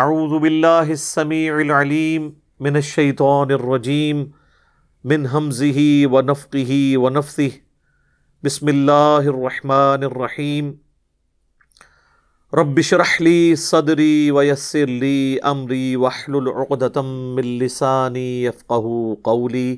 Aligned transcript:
اعوذ 0.00 0.32
باللہ 0.40 0.90
السمیع 0.92 1.54
العلیم 1.54 2.28
من 2.66 2.76
الشیطان 2.76 3.50
الرجیم 3.52 4.20
من 5.04 5.26
حمزه 5.32 5.82
ونفقه 6.12 6.78
ونفثه 7.02 7.48
بسم 8.46 8.70
اللہ 8.72 9.28
الرحمن 9.32 10.06
الرحیم. 10.08 10.70
رب 12.60 12.80
شرح 12.90 13.12
لی 13.26 13.42
صدری 13.64 14.30
ویسر 14.36 14.94
لی 15.02 15.36
امری 15.50 15.96
واحلل 16.04 16.48
عقدة 16.54 17.04
من 17.10 17.50
لسانی 17.64 18.24
یفقہ 18.46 18.80
قولی. 19.30 19.76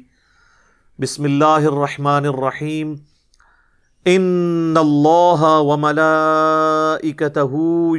بسم 0.98 1.28
اللہ 1.32 1.68
الرحمن 1.72 2.30
الرحیم. 2.34 2.94
ان 4.06 4.80
اللہ 4.80 5.44
وملائکته 5.72 7.52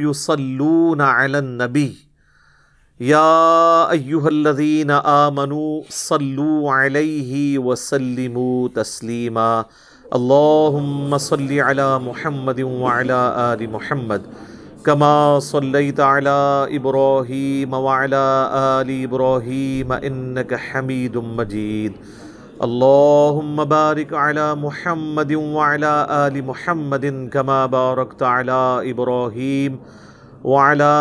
یصلون 0.08 1.00
علی 1.00 1.38
النبی. 1.44 1.88
یا 3.00 3.86
ایہا 3.90 4.26
الذین 4.26 4.90
آمنوا 4.90 5.80
صلوا 5.92 6.76
علیہ 6.84 7.58
وسلموا 7.58 8.68
تسلیما 8.74 9.62
اللہم 10.10 11.16
صلی 11.20 11.60
علی 11.60 11.82
محمد 12.02 12.60
وعلی 12.60 13.12
آل 13.12 13.66
محمد 13.72 14.28
کما 14.82 15.38
صلیت 15.42 16.00
علی 16.00 16.76
ابراہیم 16.76 17.74
وعلی 17.74 18.16
آل 18.16 18.90
ابراہیم 19.04 19.92
انک 19.92 20.54
حمید 20.70 21.16
مجید 21.36 22.00
اللہم 22.60 23.62
بارک 23.68 24.14
علی 24.22 24.48
محمد 24.60 25.34
وعلی 25.34 25.94
آل 26.08 26.40
محمد 26.46 27.04
کما 27.32 27.64
بارکت 27.76 28.22
علی 28.22 28.90
ابراہیم 28.90 29.76
وعلى 29.76 30.04
وعلى 30.44 30.94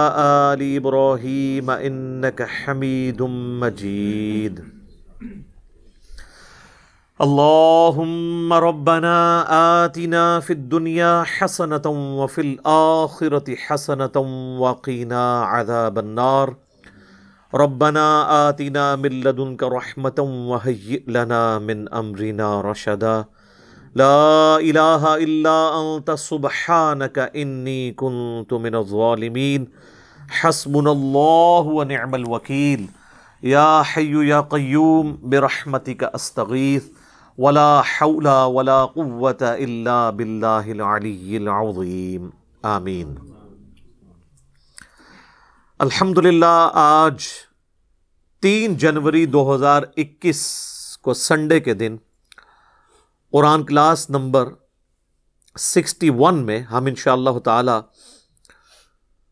آل 0.53 0.75
إبراهيم 0.75 1.69
إنك 1.69 2.43
حميد 2.43 3.21
مجيد. 3.61 4.55
اللهم 7.15 8.53
ربنا 8.53 9.17
آتنا 9.85 10.39
في 10.39 10.53
الدنيا 10.53 11.23
حسنة 11.23 11.85
وفي 12.19 12.41
الآخرة 12.41 13.55
حسنة 13.55 14.15
وقنا 14.59 15.43
عذاب 15.43 15.99
النار. 15.99 16.55
ربنا 17.53 18.05
آتنا 18.49 18.95
من 18.95 19.11
لدنك 19.23 19.63
رحمة 19.63 20.19
وهيئ 20.51 21.03
لنا 21.07 21.59
من 21.59 21.93
أمرنا 21.93 22.61
رشدا. 22.61 23.25
لا 23.99 24.55
الہ 24.55 25.07
الا 25.09 25.55
انت 25.75 26.09
سبحانک 26.19 27.19
انی 27.33 27.93
کنت 27.97 28.53
من 28.61 28.75
الظالمین 28.75 29.65
حسبنا 30.43 30.89
اللہ 30.89 31.69
ونعم 31.75 32.13
الوکیل 32.13 32.85
یا 33.41 33.81
حی 33.95 34.27
یا 34.27 34.41
قیوم 34.51 35.15
برحمتک 35.29 36.03
استغیث 36.13 36.89
ولا 37.37 37.81
حول 37.91 38.27
ولا 38.55 38.85
قوة 38.85 39.53
الا 39.53 40.09
باللہ 40.09 40.69
العلی 40.75 41.35
العظیم 41.37 42.29
آمین 42.63 43.15
الحمدللہ، 45.79 46.69
آج 46.73 47.27
تین 48.43 48.75
جنوری 48.77 49.25
دو 49.25 49.53
ہزار 49.55 49.83
اکیس 49.97 50.45
کو 51.01 51.13
سنڈے 51.13 51.59
کے 51.59 51.73
دن 51.73 51.95
Quran 53.35 53.63
class 53.65 54.09
number 54.09 54.49
sixty 55.55 56.09
one 56.17 56.37
میں 56.45 56.59
ہم 56.59 56.85
ان 56.85 56.95
شاء 56.95 57.11
اللہ 57.11 57.39
تعالی 57.43 57.71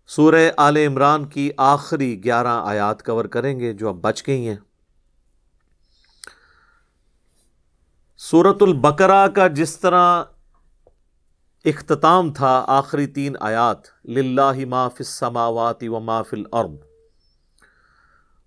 سورہ 0.09 0.41
آل 0.58 0.78
عمران 0.78 1.25
کی 1.25 1.50
آخری 1.58 2.24
گیارہ 2.24 2.59
آیات 2.66 3.03
کور 3.06 3.25
کریں 3.25 3.59
گے 3.59 3.72
جو 3.74 3.90
اب 3.90 4.02
بچ 4.02 4.24
گئی 4.28 4.47
ہیں۔ 4.47 4.56
سورت 8.19 8.63
البقرہ 8.63 9.28
کا 9.36 9.47
جس 9.47 9.78
طرح 9.80 10.24
اختتام 11.66 12.34
تھا 12.34 12.53
آخری 12.68 13.08
تین 13.08 13.36
آیات، 13.40 13.88
للہ 14.06 14.66
ما 14.69 14.88
فی 14.88 15.03
السماوات 15.03 15.84
و 15.84 16.00
ما 16.00 16.22
فی 16.22 16.38
الارض، 16.38 16.78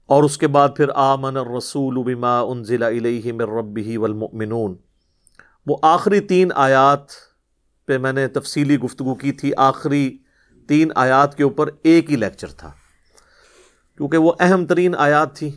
اور 0.09 0.25
اس 0.25 0.39
کے 0.39 0.47
بعد 0.49 0.77
پھر 0.77 0.89
آمن 0.95 1.37
الرسول 1.37 2.03
بما 2.05 2.41
انزل 2.41 2.83
الیہ 2.83 3.33
من 3.33 3.55
ربہ 3.59 3.99
والمؤمنون۔ 3.99 4.77
وہ 5.66 5.77
آخری 5.82 6.21
تین 6.21 6.53
آیات 6.54 7.04
پہ 7.87 7.99
میں 7.99 8.12
نے 8.12 8.28
تفصیلی 8.28 8.78
گفتگو 8.78 9.15
کی 9.15 9.32
تھی، 9.32 9.53
آخری 9.56 10.19
تین 10.69 10.93
آیات 10.94 11.37
کے 11.37 11.43
اوپر 11.43 11.69
ایک 11.82 12.10
ہی 12.10 12.16
لیکچر 12.16 12.49
تھا۔ 12.49 12.72
کیونکہ 13.97 14.16
وہ 14.16 14.32
اہم 14.41 14.66
ترین 14.66 14.94
آیات 14.99 15.37
تھی۔ 15.37 15.56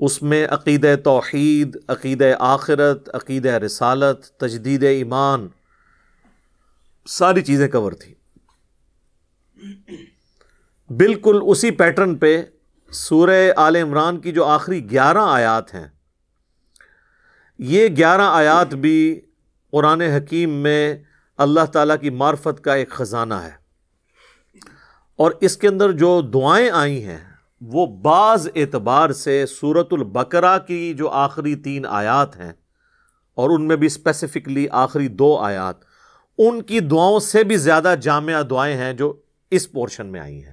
اس 0.00 0.22
میں 0.22 0.46
عقید 0.46 0.86
توحید 1.04 1.76
عقید 1.88 2.22
آخرت 2.38 3.14
عقید 3.14 3.46
رسالت، 3.46 4.24
تجدید 4.24 4.82
ایمان، 4.82 5.48
ساری 7.06 7.42
چیزیں 7.42 7.68
کور 7.68 7.92
تھیں۔ 7.92 8.14
بالکل 10.92 11.38
اسی 11.46 11.70
پیٹرن 11.70 12.14
پہ 12.14 12.42
سورہ 12.90 13.50
آل 13.56 13.76
عمران 13.76 14.20
کی 14.20 14.32
جو 14.32 14.44
آخری 14.44 14.90
گیارہ 14.90 15.18
آیات 15.18 15.74
ہیں 15.74 15.86
یہ 17.66 17.88
گیارہ 17.88 18.20
آیات 18.20 18.74
بھی 18.74 19.20
قرآن 19.70 20.00
حکیم 20.00 20.50
میں 20.50 20.94
اللہ 21.36 21.64
تعالیٰ 21.64 21.96
کی 22.00 22.10
معرفت 22.10 22.64
کا 22.64 22.74
ایک 22.74 22.90
خزانہ 22.90 23.34
ہے۔ 23.34 23.50
اور 25.16 25.30
اس 25.40 25.56
کے 25.56 25.68
اندر 25.68 25.92
جو 25.92 26.20
دعائیں 26.20 26.70
آئی 26.70 27.04
ہیں، 27.04 27.18
وہ 27.60 27.86
بعض 27.86 28.48
اعتبار 28.54 29.10
سے 29.10 29.44
صورت 29.46 29.88
البقرہ 29.90 30.58
کی 30.58 30.94
جو 30.94 31.08
آخری 31.08 31.54
تین 31.54 31.86
آیات 31.86 32.36
ہیں 32.36 32.52
اور 33.34 33.50
ان 33.50 33.68
میں 33.68 33.76
بھی 33.76 33.86
اسپیسیفکلی 33.86 34.66
آخری 34.70 35.08
دو 35.08 35.36
آیات، 35.36 35.76
ان 36.38 36.62
کی 36.62 36.80
دعاؤں 36.80 37.20
سے 37.20 37.44
بھی 37.44 37.56
زیادہ 37.56 37.94
جامعہ 38.00 38.42
دعائیں 38.42 38.76
ہیں 38.76 38.92
جو 38.92 39.12
اس 39.50 39.72
پورشن 39.72 40.06
میں 40.06 40.20
آئی 40.20 40.44
ہیں۔ 40.44 40.52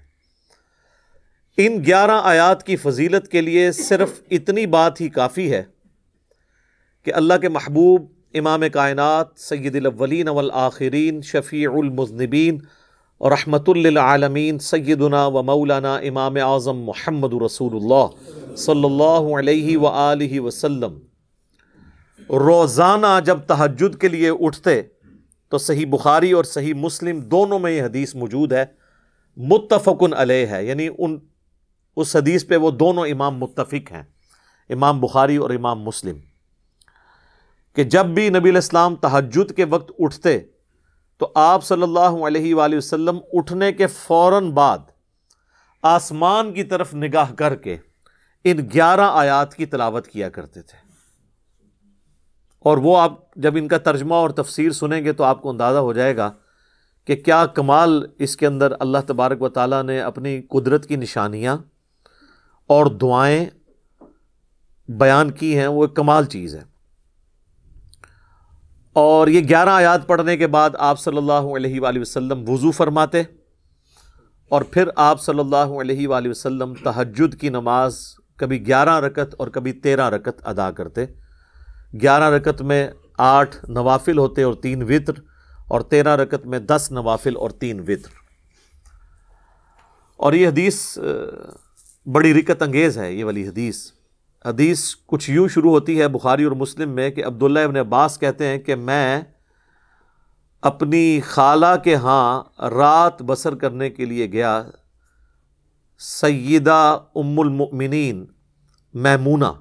ان 1.57 1.85
گیارہ 1.85 2.21
آیات 2.23 2.63
کی 2.63 2.75
فضیلت 2.75 3.27
کے 3.27 3.41
لیے 3.41 3.71
صرف 3.71 4.09
اتنی 4.31 4.65
بات 4.65 5.01
ہی 5.01 5.09
کافی 5.09 5.51
ہے 5.51 5.63
کہ 7.05 7.13
اللہ 7.13 7.33
کے 7.33 7.49
محبوب 7.49 8.05
امام 8.33 8.63
کائنات، 8.73 9.27
سید 9.37 9.75
الاولین 9.75 10.27
والآخرین، 10.27 11.21
شفیع 11.21 11.71
المذنبین 11.71 12.57
اور 13.17 13.31
رحمت 13.31 13.69
للعالمین، 13.69 14.59
سیدنا 14.59 15.25
و 15.25 15.43
مولانا 15.43 15.95
امام 15.95 16.35
اعظم 16.35 16.77
محمد 16.77 17.33
رسول 17.45 17.75
اللہ 17.75 18.55
صلی 18.55 18.83
اللہ 18.83 19.39
علیہ 19.39 19.77
وآلہ 19.77 20.39
وسلم۔ 20.39 20.99
روزانہ 22.29 23.19
جب 23.25 23.37
تہجد 23.47 24.01
کے 24.01 24.07
لیے 24.07 24.29
اٹھتے، 24.29 24.81
تو 25.49 25.57
صحیح 25.57 25.85
بخاری 25.89 26.31
اور 26.31 26.43
صحیح 26.43 26.73
مسلم 26.73 27.19
دونوں 27.19 27.59
میں 27.59 27.71
یہ 27.71 27.83
حدیث 27.83 28.15
موجود 28.15 28.53
ہے۔ 28.53 28.65
متفقن 29.37 30.13
علیہ 30.13 30.45
ہے 30.45 30.65
یعنی 30.65 30.89
ان، 30.97 31.19
اس 31.95 32.15
حدیث 32.15 32.47
پہ 32.47 32.55
وہ 32.55 32.71
دونوں 32.71 33.05
امام 33.07 33.37
متفق 33.37 33.91
ہیں، 33.91 34.03
امام 34.69 35.01
بخاری 35.01 35.37
اور 35.37 35.49
امام 35.49 35.81
مسلم۔ 35.81 36.17
کہ 37.75 37.83
جب 37.83 38.05
بھی 38.05 38.29
نبی 38.29 38.49
الاسلام 38.49 38.95
تحجد 38.95 39.55
کے 39.55 39.65
وقت 39.65 39.91
اٹھتے 39.99 40.39
تو 41.17 41.31
آپ 41.35 41.63
صلی 41.63 41.81
اللہ 41.81 42.25
علیہ 42.27 42.55
وآلہ 42.55 42.77
وسلم 42.77 43.19
اٹھنے 43.33 43.73
کے 43.73 43.87
فوراً 43.87 44.51
بعد 44.51 44.77
آسمان 45.81 46.53
کی 46.53 46.63
طرف 46.63 46.93
نگاہ 46.93 47.33
کر 47.33 47.55
کے 47.55 47.77
ان 48.43 48.57
گیارہ 48.73 49.09
آیات 49.13 49.55
کی 49.55 49.65
تلاوت 49.65 50.07
کیا 50.07 50.29
کرتے 50.29 50.61
تھے۔ 50.61 50.91
اور 52.59 52.77
وہ 52.77 52.99
آپ 52.99 53.35
جب 53.35 53.53
ان 53.55 53.67
کا 53.67 53.77
ترجمہ 53.77 54.13
اور 54.13 54.29
تفسیر 54.29 54.71
سنیں 54.71 55.05
گے 55.05 55.13
تو 55.13 55.23
آپ 55.23 55.41
کو 55.41 55.49
اندازہ 55.49 55.77
ہو 55.77 55.93
جائے 55.93 56.17
گا 56.17 56.31
کہ 57.05 57.15
کیا 57.15 57.45
کمال 57.45 58.05
اس 58.19 58.37
کے 58.37 58.47
اندر 58.47 58.73
اللہ 58.79 58.97
تبارک 59.07 59.41
و 59.41 59.49
تعالیٰ 59.49 59.83
نے 59.83 60.01
اپنی 60.01 60.41
قدرت 60.41 60.85
کی 60.85 60.95
نشانیاں 60.95 61.57
اور 62.67 62.85
دعائیں 62.85 63.45
بیان 64.89 65.31
کی 65.31 65.57
ہیں، 65.57 65.67
وہ 65.67 65.83
ایک 65.83 65.95
کمال 65.95 66.25
چیز 66.25 66.55
ہے۔ 66.55 66.70
اور 68.93 69.27
یہ 69.27 69.41
گیارہ 69.49 69.69
آیات 69.69 70.07
پڑھنے 70.07 70.37
کے 70.37 70.47
بعد 70.47 70.69
آپ 70.79 70.99
صلی 70.99 71.17
اللہ 71.17 71.47
علیہ 71.55 71.81
وآلہ 71.81 71.99
وسلم 71.99 72.49
وضو 72.49 72.71
فرماتے 72.71 73.21
اور 74.49 74.61
پھر 74.61 74.89
آپ 74.95 75.21
صلی 75.21 75.39
اللہ 75.39 75.55
علیہ 75.55 76.07
وآلہ 76.07 76.29
وسلم 76.29 76.73
تہجد 76.73 77.35
کی 77.35 77.49
نماز 77.49 78.15
کبھی 78.35 78.67
گیارہ 78.67 78.99
رکت 78.99 79.35
اور 79.37 79.47
کبھی 79.47 79.71
تیرہ 79.71 80.09
رکت 80.09 80.47
ادا 80.47 80.71
کرتے۔ 80.71 81.05
گیارہ 82.01 82.23
رکت 82.23 82.61
میں 82.61 82.87
آٹھ 83.17 83.69
نوافل 83.69 84.17
ہوتے 84.17 84.43
اور 84.43 84.53
تین 84.53 84.83
وطر 84.83 85.13
اور 85.67 85.81
تیرہ 85.81 86.15
رکت 86.15 86.45
میں 86.45 86.59
دس 86.59 86.87
نوافل 86.91 87.35
اور 87.35 87.49
تین 87.49 87.79
وطر۔ 87.79 88.09
اور 90.17 90.33
یہ 90.33 90.47
حدیث 90.47 90.97
بڑی 92.05 92.33
رکت 92.33 92.61
انگیز 92.61 92.97
ہے، 92.97 93.13
یہ 93.13 93.25
والی 93.25 93.47
حدیث۔ 93.47 93.91
حدیث 94.45 94.95
کچھ 95.05 95.29
یوں 95.29 95.47
شروع 95.47 95.71
ہوتی 95.71 95.99
ہے 96.01 96.07
بخاری 96.07 96.43
اور 96.43 96.51
مسلم 96.51 96.89
میں 96.89 97.09
کہ 97.09 97.25
عبداللہ 97.25 97.59
ابن 97.59 97.77
عباس 97.77 98.19
کہتے 98.19 98.47
ہیں 98.47 98.57
کہ 98.57 98.75
میں 98.75 99.21
اپنی 100.61 101.19
خالہ 101.21 101.75
کے 101.83 101.95
ہاں 101.95 102.43
رات 102.69 103.21
بسر 103.21 103.55
کرنے 103.55 103.89
کے 103.89 104.05
لیے 104.05 104.31
گیا، 104.31 104.63
سیدہ 105.97 106.97
ام 107.15 107.39
المؤمنین 107.39 108.25
میمونہ 108.93 109.51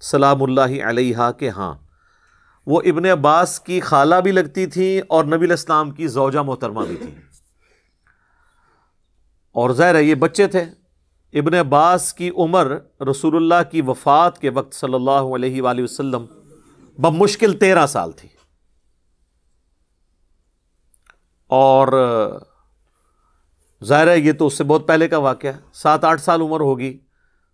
سلام 0.00 0.42
اللہ 0.42 0.82
علیہ 0.84 1.30
کے 1.38 1.48
ہاں۔ 1.48 1.74
وہ 2.66 2.80
ابن 2.84 3.06
عباس 3.06 3.60
کی 3.60 3.80
خالہ 3.80 4.14
بھی 4.14 4.32
لگتی 4.32 4.66
تھیں 4.66 5.00
اور 5.08 5.24
نبی 5.24 5.46
الاسلام 5.46 5.90
کی 5.90 6.06
زوجہ 6.08 6.42
محترمہ 6.42 6.84
بھی 6.84 6.96
تھیں 6.96 7.14
اور 9.52 9.70
ظاہر 9.70 9.94
ہے 9.94 10.02
یہ 10.02 10.14
بچے 10.14 10.46
تھے۔ 10.46 10.64
ابن 11.32 11.54
عباس 11.54 12.14
کی 12.14 12.30
عمر 12.36 12.72
رسول 13.10 13.36
اللہ 13.36 13.70
کی 13.70 13.82
وفات 13.82 14.38
کے 14.38 14.50
وقت 14.50 14.74
صلی 14.74 14.94
اللہ 14.94 15.10
علیہ 15.10 15.62
وآلہ 15.62 15.82
وسلم 15.82 16.26
بمشکل 16.98 17.58
تیرہ 17.58 17.86
سال 17.86 18.12
تھی۔ 18.12 18.28
اور 21.46 21.88
ظاہر 23.84 24.08
ہے 24.08 24.18
یہ 24.18 24.32
تو 24.32 24.46
اس 24.46 24.58
سے 24.58 24.64
بہت 24.64 24.86
پہلے 24.86 25.08
کا 25.08 25.18
واقعہ 25.18 25.50
سات 25.72 26.04
آٹھ 26.04 26.20
سال 26.20 26.40
عمر 26.40 26.60
ہوگی۔ 26.60 26.98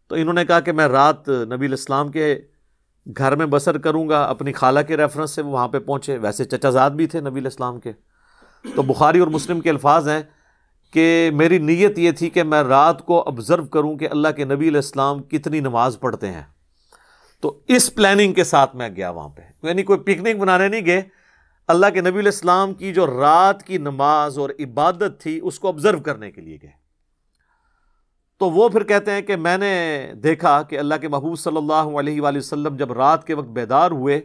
تو 0.06 0.14
انہوں 0.14 0.34
نے 0.34 0.44
کہا 0.44 0.60
کہ 0.60 0.72
میں 0.72 0.88
رات 0.88 1.28
نبی 1.28 1.66
الاسلام 1.66 2.08
کے 2.08 2.40
گھر 3.16 3.36
میں 3.36 3.46
بسر 3.46 3.78
کروں 3.78 4.08
گا، 4.08 4.24
اپنی 4.24 4.52
خالہ 4.52 4.80
کے 4.88 4.96
ریفرنس 4.96 5.30
سے 5.30 5.42
وہ 5.42 5.50
وہاں 5.50 5.68
پہ 5.68 5.78
پہنچے۔ 5.78 6.18
ویسے 6.18 6.44
چچا 6.44 6.70
زاد 6.70 6.90
بھی 6.90 7.06
تھے 7.06 7.20
نبی 7.20 7.40
الاسلام 7.40 7.80
کے۔ 7.80 7.92
تو 8.74 8.82
بخاری 8.82 9.18
اور 9.18 9.28
مسلم 9.28 9.60
کے 9.60 9.70
الفاظ 9.70 10.08
ہیں۔ 10.08 10.22
کہ 10.90 11.30
میری 11.34 11.58
نیت 11.58 11.98
یہ 11.98 12.10
تھی 12.10 12.30
کہ 12.30 12.42
میں 12.42 12.62
رات 12.62 13.06
کو 13.06 13.22
آبزرو 13.26 13.64
کروں 13.64 13.96
کہ 13.96 14.08
اللہ 14.10 14.28
کے 14.36 14.44
نبی 14.44 14.68
علیہ 14.68 14.78
السلام 14.78 15.22
کتنی 15.22 15.60
نماز 15.60 16.00
پڑھتے 16.00 16.28
ہیں۔ 16.28 16.42
تو 17.40 17.60
اس 17.68 17.94
پلاننگ 17.94 18.32
کے 18.32 18.44
ساتھ 18.44 18.76
میں 18.76 18.88
گیا 18.96 19.10
وہاں 19.10 19.28
پہ۔ 19.28 19.42
یعنی 19.66 19.82
کوئی 19.82 19.98
پکنک 19.98 20.36
بنانے 20.36 20.68
نہیں 20.68 20.86
گئے۔ 20.86 21.02
اللہ 21.68 21.86
کے 21.94 22.00
نبی 22.00 22.08
علیہ 22.08 22.20
السلام 22.20 22.74
کی 22.74 22.92
جو 22.92 23.06
رات 23.06 23.62
کی 23.62 23.78
نماز 23.78 24.38
اور 24.38 24.50
عبادت 24.50 25.20
تھی، 25.20 25.40
اس 25.42 25.58
کو 25.58 25.68
آبزرو 25.68 26.00
کرنے 26.00 26.30
کے 26.30 26.40
لیے 26.40 26.58
گئے۔ 26.62 26.70
تو 28.38 28.50
وہ 28.50 28.68
پھر 28.68 28.84
کہتے 28.84 29.10
ہیں 29.10 29.22
کہ 29.22 29.36
میں 29.36 29.58
نے 29.58 30.06
دیکھا 30.22 30.62
کہ 30.62 30.78
اللہ 30.78 30.94
کے 31.00 31.08
محبوب 31.08 31.38
صلی 31.38 31.56
اللہ 31.56 31.98
علیہ 31.98 32.20
وآلہ 32.20 32.38
وسلم 32.38 32.76
جب 32.76 32.92
رات 32.92 33.26
کے 33.26 33.34
وقت 33.34 33.48
بیدار 33.48 33.90
ہوئے، 33.90 34.20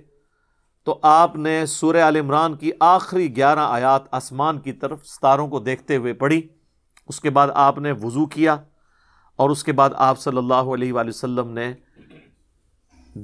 تو 0.83 1.00
آپ 1.01 1.36
نے 1.36 1.66
سورہ 1.66 1.98
عال 1.98 2.16
عمران 2.16 2.56
کی 2.56 2.71
آخری 2.80 3.36
گیارہ 3.36 3.59
آیات 3.59 4.01
آسمان 4.12 4.59
کی 4.59 4.71
طرف 4.71 5.06
ستاروں 5.06 5.48
کو 5.48 5.59
دیکھتے 5.59 5.95
ہوئے 5.95 6.13
پڑھی۔ 6.13 6.48
اس 7.07 7.19
کے 7.19 7.29
بعد 7.29 7.47
آپ 7.53 7.77
نے 7.77 7.91
وضو 7.91 8.25
کیا 8.25 8.57
اور 9.35 9.50
اس 9.50 9.63
کے 9.63 9.71
بعد 9.71 9.89
آپ 9.95 10.19
صلی 10.19 10.38
اللہ 10.38 10.53
علیہ 10.53 10.94
وآلہ 10.94 11.09
وسلم 11.09 11.50
نے 11.50 11.73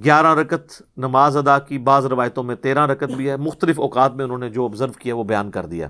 گیارہ 0.03 0.35
رکت 0.35 0.81
نماز 0.97 1.37
ادا 1.37 1.59
کی، 1.59 1.77
بعض 1.77 2.05
روایتوں 2.05 2.43
میں 2.43 2.55
تیرہ 2.55 2.85
رکت 2.85 3.11
بھی 3.11 3.29
ہے، 3.29 3.37
مختلف 3.37 3.79
اوقات 3.79 4.13
میں 4.13 4.25
انہوں 4.25 4.37
نے 4.37 4.49
جو 4.49 4.65
آبزرو 4.65 4.91
کیا 4.91 5.15
وہ 5.15 5.23
بیان 5.23 5.51
کر 5.51 5.65
دیا۔ 5.65 5.87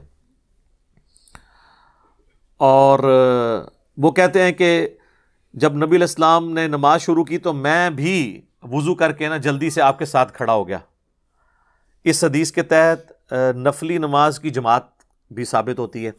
اور 2.57 3.00
وہ 3.97 4.12
کہتے 4.12 4.42
ہیں 4.42 4.51
کہ 4.51 4.89
جب 5.53 5.74
نبی 5.74 5.95
الاسلام 5.95 6.51
نے 6.51 6.68
نماز 6.68 7.01
شروع 7.01 7.24
کی 7.24 7.38
تو 7.38 7.53
میں 7.53 7.89
بھی 7.89 8.42
وضو 8.62 8.95
کر 8.95 9.12
کے 9.12 9.30
نا 9.30 9.38
جلدی 9.38 9.69
سے 9.69 9.81
آپ 9.81 10.00
کے 10.00 10.06
ساتھ 10.06 10.33
کھڑا 10.33 10.53
ہو 10.53 10.68
گیا۔ 10.68 10.77
اس 12.03 12.24
حدیث 12.24 12.51
کے 12.51 12.63
تحت، 12.63 13.33
نفلی 13.56 13.97
نماز 13.97 14.39
کی 14.39 14.50
جماعت 14.50 14.83
بھی 15.31 15.45
ثابت 15.45 15.80
ہوتی 15.80 16.06
ہے۔ 16.06 16.12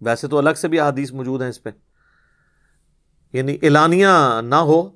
ویسے 0.00 0.28
تو 0.28 0.38
الگ 0.38 0.50
سے 0.56 0.68
بھی 0.68 0.80
احادیث 0.80 1.12
موجود 1.12 1.42
ہیں 1.42 1.48
اس 1.48 1.62
پہ۔ 1.62 1.70
یعنی 3.32 3.56
اعلانیہ 3.62 4.08
نہ 4.44 4.54
ہو، 4.54 4.90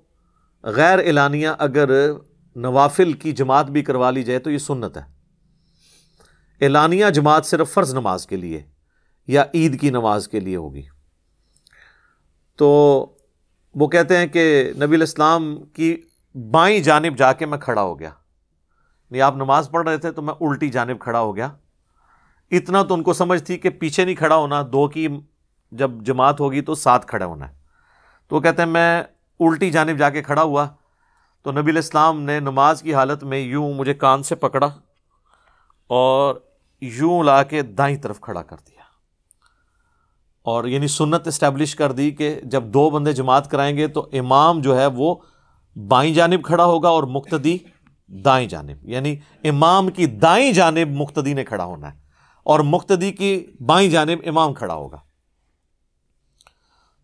غیر 0.62 0.98
اعلانیہ 0.98 1.48
اگر 1.58 2.12
نوافل 2.56 3.12
کی 3.12 3.32
جماعت 3.32 3.70
بھی 3.70 3.82
کروا 3.82 4.10
لی 4.10 4.22
جائے 4.22 4.38
تو 4.38 4.50
یہ 4.50 4.58
سنت 4.58 4.96
ہے۔ 4.96 5.02
اعلانیہ 6.60 7.06
جماعت 7.06 7.46
صرف 7.46 7.74
فرض 7.74 7.92
نماز 7.92 8.26
کے 8.26 8.36
لیے 8.36 8.62
یا 9.26 9.44
عید 9.54 9.80
کی 9.80 9.90
نماز 9.90 10.28
کے 10.28 10.40
لیے 10.40 10.56
ہوگی۔ 10.56 10.82
تو 12.56 13.06
وہ 13.74 13.88
کہتے 13.88 14.16
ہیں 14.16 14.26
کہ 14.26 14.72
نبی 14.76 14.96
الاسلام 14.96 15.64
کی 15.64 16.02
بائیں 16.34 16.80
جانب 16.80 17.18
جا 17.18 17.32
کے 17.32 17.46
میں 17.46 17.58
کھڑا 17.58 17.82
ہو 17.82 17.98
گیا۔ 17.98 18.10
نہیں 19.10 19.22
آپ 19.22 19.36
نماز 19.36 19.70
پڑھ 19.70 19.88
رہے 19.88 19.96
تھے 19.96 20.12
تو 20.12 20.22
میں 20.22 20.34
الٹی 20.40 20.68
جانب 20.68 21.00
کھڑا 21.00 21.20
ہو 21.20 21.36
گیا۔ 21.36 21.52
اتنا 22.50 22.82
تو 22.82 22.94
ان 22.94 23.02
کو 23.02 23.12
سمجھ 23.12 23.42
تھی 23.42 23.58
کہ 23.58 23.70
پیچھے 23.70 24.04
نہیں 24.04 24.14
کھڑا 24.14 24.36
ہونا، 24.36 24.62
دو 24.72 24.88
کی 24.88 25.08
جب 25.72 25.90
جماعت 26.00 26.40
ہوگی 26.40 26.60
تو 26.60 26.74
ساتھ 26.74 27.06
کھڑا 27.06 27.26
ہونا 27.26 27.48
ہے۔ 27.48 27.54
تو 28.28 28.36
وہ 28.36 28.40
کہتے 28.40 28.62
ہیں، 28.62 28.68
میں 28.68 29.02
الٹی 29.40 29.70
جانب 29.70 29.98
جا 29.98 30.10
کے 30.10 30.22
کھڑا 30.22 30.42
ہوا۔ 30.42 30.68
تو 31.42 31.52
نبی 31.52 31.70
الاسلام 31.70 32.22
نے 32.22 32.40
نماز 32.40 32.82
کی 32.82 32.94
حالت 32.94 33.24
میں 33.24 33.38
یوں 33.38 33.74
مجھے 33.74 33.94
کان 33.94 34.22
سے 34.22 34.34
پکڑا 34.34 34.68
اور 35.86 36.34
یوں 36.80 37.24
لا 37.24 37.42
کے 37.42 37.62
دائیں 37.62 37.96
طرف 37.96 38.20
کھڑا 38.20 38.42
کر 38.42 38.56
دیا۔ 38.68 38.80
اور 40.42 40.64
یعنی 40.64 40.88
سنت 40.88 41.26
اسٹیبلش 41.26 41.74
کر 41.74 41.92
دی 41.92 42.10
کہ 42.10 42.40
جب 42.42 42.64
دو 42.64 42.90
بندے 42.90 43.12
جماعت 43.12 43.50
کرائیں 43.50 43.76
گے 43.76 43.86
تو 43.86 44.08
امام 44.12 44.60
جو 44.60 44.80
ہے 44.80 44.86
وہ 44.86 45.14
بائیں 45.88 46.14
جانب 46.14 46.44
کھڑا 46.44 46.64
ہوگا 46.64 46.88
اور 46.88 47.02
مقتدی 47.02 47.58
دائیں 48.08 48.48
جانب۔ 48.48 48.88
یعنی 48.88 49.16
امام 49.44 49.88
کی 49.88 50.06
دائیں 50.06 50.52
جانب 50.52 50.88
مقتدی 50.90 51.34
نے 51.34 51.44
کھڑا 51.44 51.64
ہونا 51.64 51.94
ہے۔ 51.94 52.09
اور 52.50 52.60
مقتدی 52.60 53.12
کی 53.12 53.46
بائیں 53.66 53.90
جانب 53.90 54.18
امام 54.26 54.54
کھڑا 54.54 54.74
ہوگا۔ 54.74 54.96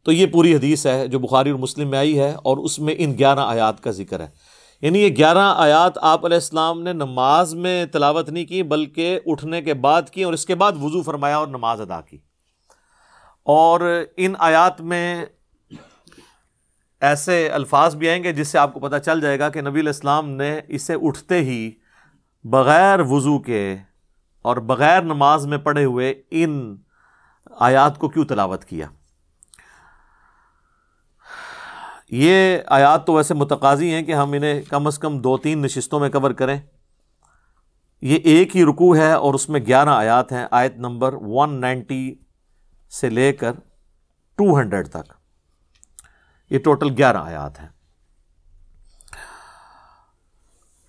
تو 0.04 0.12
یہ 0.12 0.26
پوری 0.26 0.54
حدیث 0.54 0.86
ہے 0.86 1.06
جو 1.06 1.18
بخاری 1.18 1.50
اور 1.50 1.58
مسلم 1.58 1.90
میں 1.90 1.98
آئی 1.98 2.18
ہے 2.18 2.30
اور 2.30 2.56
اس 2.56 2.78
میں 2.78 2.94
ان 2.98 3.18
گیارہ 3.18 3.40
آیات 3.40 3.82
کا 3.82 3.90
ذکر 3.90 4.20
ہے۔ 4.20 4.28
یعنی 4.80 4.98
یہ 4.98 5.16
گیارہ 5.16 5.54
آیات 5.56 5.98
آپ 6.02 6.26
علیہ 6.26 6.36
السلام 6.36 6.82
نے 6.82 6.92
نماز 6.92 7.54
میں 7.54 7.86
تلاوت 7.86 8.28
نہیں 8.28 8.44
کی، 8.44 8.62
بلکہ 8.62 9.20
اٹھنے 9.26 9.62
کے 9.62 9.74
بعد 9.74 10.02
کی 10.10 10.22
اور 10.22 10.32
اس 10.32 10.46
کے 10.46 10.54
بعد 10.54 10.72
وضو 10.82 11.02
فرمایا 11.02 11.36
اور 11.36 11.46
نماز 11.46 11.80
ادا 11.80 12.00
کی۔ 12.00 12.18
اور 13.42 14.04
ان 14.16 14.34
آیات 14.38 14.80
میں 14.80 15.26
ایسے 17.00 17.48
الفاظ 17.48 17.96
بھی 17.96 18.08
آئیں 18.08 18.24
گے 18.24 18.32
جس 18.32 18.48
سے 18.48 18.58
آپ 18.58 18.74
کو 18.74 18.80
پتہ 18.80 18.96
چل 19.04 19.20
جائے 19.20 19.38
گا 19.38 19.48
کہ 19.48 19.60
نبی 19.60 19.80
الاسلام 19.80 20.30
نے 20.30 20.60
اسے 20.68 20.94
اٹھتے 21.02 21.38
ہی 21.38 21.70
بغیر 22.44 23.00
وضو 23.00 23.38
کے 23.38 23.76
اور 24.46 24.56
بغیر 24.56 25.02
نماز 25.02 25.46
میں 25.46 25.58
پڑھے 25.58 25.84
ہوئے 25.84 26.22
ان 26.30 26.76
آیات 27.60 27.98
کو 27.98 28.08
کیوں 28.08 28.24
تلاوت 28.24 28.64
کیا؟ 28.64 28.86
یہ 32.10 32.58
آیات 32.66 33.06
تو 33.06 33.12
ویسے 33.12 33.34
متقاضی 33.34 33.94
ہیں 33.94 34.02
کہ 34.02 34.14
ہم 34.14 34.32
انہیں 34.32 34.62
کم 34.62 34.86
از 34.86 34.98
کم 34.98 35.18
دو 35.18 35.38
تین 35.38 35.62
نشستوں 35.62 36.00
میں 36.00 36.08
کور 36.08 36.30
کریں۔ 36.30 36.60
یہ 38.00 38.18
ایک 38.24 38.56
ہی 38.56 38.64
رکو 38.64 38.96
ہے 38.96 39.12
اور 39.12 39.34
اس 39.34 39.48
میں 39.48 39.60
گیارہ 39.60 39.88
آیات 39.88 40.32
ہیں، 40.32 40.46
آیت 40.50 40.76
نمبر 40.76 41.14
ون 41.20 41.60
نائنٹی 41.60 42.14
سے 42.90 43.10
لے 43.10 43.32
کر 43.32 43.52
ٹو 44.34 44.58
ہنڈریڈ 44.58 44.88
تک۔ 44.88 45.12
یہ 46.50 46.58
ٹوٹل 46.58 46.94
گیارہ 46.98 47.16
آیات 47.16 47.60
ہیں۔ 47.60 47.68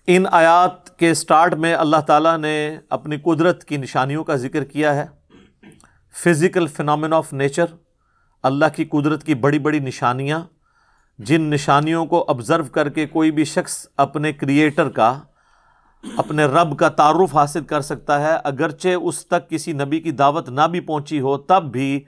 ان 0.08 0.26
آیات 0.32 0.98
کے 0.98 1.14
سٹارٹ 1.14 1.54
میں 1.54 1.76
اللہ 1.76 1.98
تعالیٰ 2.08 2.38
نے 2.38 2.78
اپنی 2.90 3.18
قدرت 3.18 3.64
کی 3.64 3.78
نشانیوں 3.78 4.24
کا 4.24 4.36
ذکر 4.36 4.64
کیا 4.64 4.96
ہے۔ 4.96 5.06
Physical 6.24 6.68
phenomenon 6.68 7.14
of 7.14 7.34
nature 7.34 7.66
Allah 8.44 8.66
کی 8.76 8.86
قدرت 8.86 9.24
کی 9.24 9.36
بڑی 9.36 9.60
بڑی 9.60 9.80
نشانیاں۔ 9.80 10.40
جن 11.20 11.42
نشانیوں 11.42 12.06
کو 12.06 12.26
آبزرو 12.28 12.64
کر 12.64 12.90
کے 12.90 13.06
کوئی 13.06 13.32
بھی 13.32 13.44
شخص 13.44 13.88
اپنے 13.98 14.34
کریٹر 14.34 14.90
کا، 14.90 15.20
اپنے 16.18 16.46
رب 16.46 16.80
کا 16.80 16.90
تعارف 16.90 17.36
حاصل 17.36 17.64
کر 17.64 17.82
سکتا 17.82 18.22
ہے۔ 18.22 18.38
اگرچہ 18.44 18.90
اس 18.90 19.26
تک 19.26 19.50
کسی 19.50 19.74
نبی 19.74 20.00
کی 20.00 20.12
دعوت 20.12 20.50
نہ 20.50 20.68
بھی 20.72 20.80
پہنچی 20.80 21.20
ہو، 21.20 21.38
تب 21.38 21.64
بھی 21.64 22.04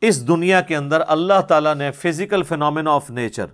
اس 0.00 0.28
دنیا 0.28 0.60
کے 0.60 0.76
اندر 0.76 1.02
اللہ 1.08 1.40
تعالیٰ 1.40 1.74
نے 1.74 1.90
فزیکل 1.90 2.42
فنامنا 2.42 2.90
آف 2.90 3.10
نیچر 3.10 3.46